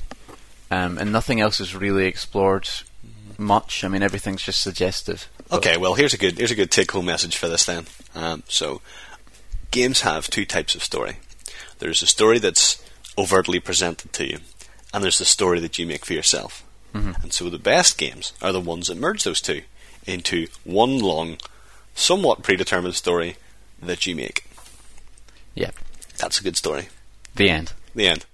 Um, 0.72 0.98
and 1.00 1.12
nothing 1.12 1.42
else 1.42 1.60
is 1.60 1.76
really 1.76 2.06
explored 2.06 2.70
much. 3.38 3.84
I 3.84 3.88
mean, 3.88 4.04
everything's 4.04 4.44
just 4.44 4.62
suggestive. 4.62 5.28
Okay, 5.52 5.78
well 5.78 5.96
here's 5.96 6.14
a 6.14 6.18
good 6.18 6.38
here's 6.38 6.52
a 6.52 6.56
good 6.56 6.70
take 6.72 6.92
home 6.92 7.06
message 7.06 7.36
for 7.36 7.48
this 7.48 7.66
then. 7.66 7.86
Um, 8.16 8.44
so, 8.48 8.82
games 9.72 10.02
have 10.02 10.30
two 10.30 10.46
types 10.46 10.76
of 10.76 10.84
story. 10.84 11.18
There's 11.80 12.02
a 12.02 12.08
story 12.08 12.40
that's 12.40 12.84
overtly 13.18 13.60
presented 13.60 14.14
to 14.14 14.28
you, 14.28 14.40
and 14.94 15.04
there's 15.04 15.20
the 15.20 15.26
story 15.26 15.60
that 15.60 15.78
you 15.78 15.86
make 15.86 16.06
for 16.06 16.14
yourself. 16.14 16.64
Mm-hmm. 16.94 17.22
And 17.22 17.34
so 17.34 17.50
the 17.50 17.60
best 17.60 17.98
games 17.98 18.34
are 18.42 18.52
the 18.52 18.60
ones 18.60 18.88
that 18.88 18.98
merge 18.98 19.24
those 19.24 19.42
two 19.42 19.62
into 20.06 20.48
one 20.64 21.00
long, 21.00 21.38
somewhat 21.94 22.44
predetermined 22.44 22.96
story 22.96 23.38
that 23.82 24.06
you 24.08 24.16
make. 24.16 24.46
Yeah. 25.54 25.72
That's 26.18 26.40
a 26.40 26.44
good 26.44 26.58
story. 26.58 26.90
The 27.36 27.50
end. 27.50 27.74
The 27.96 28.08
end. 28.08 28.26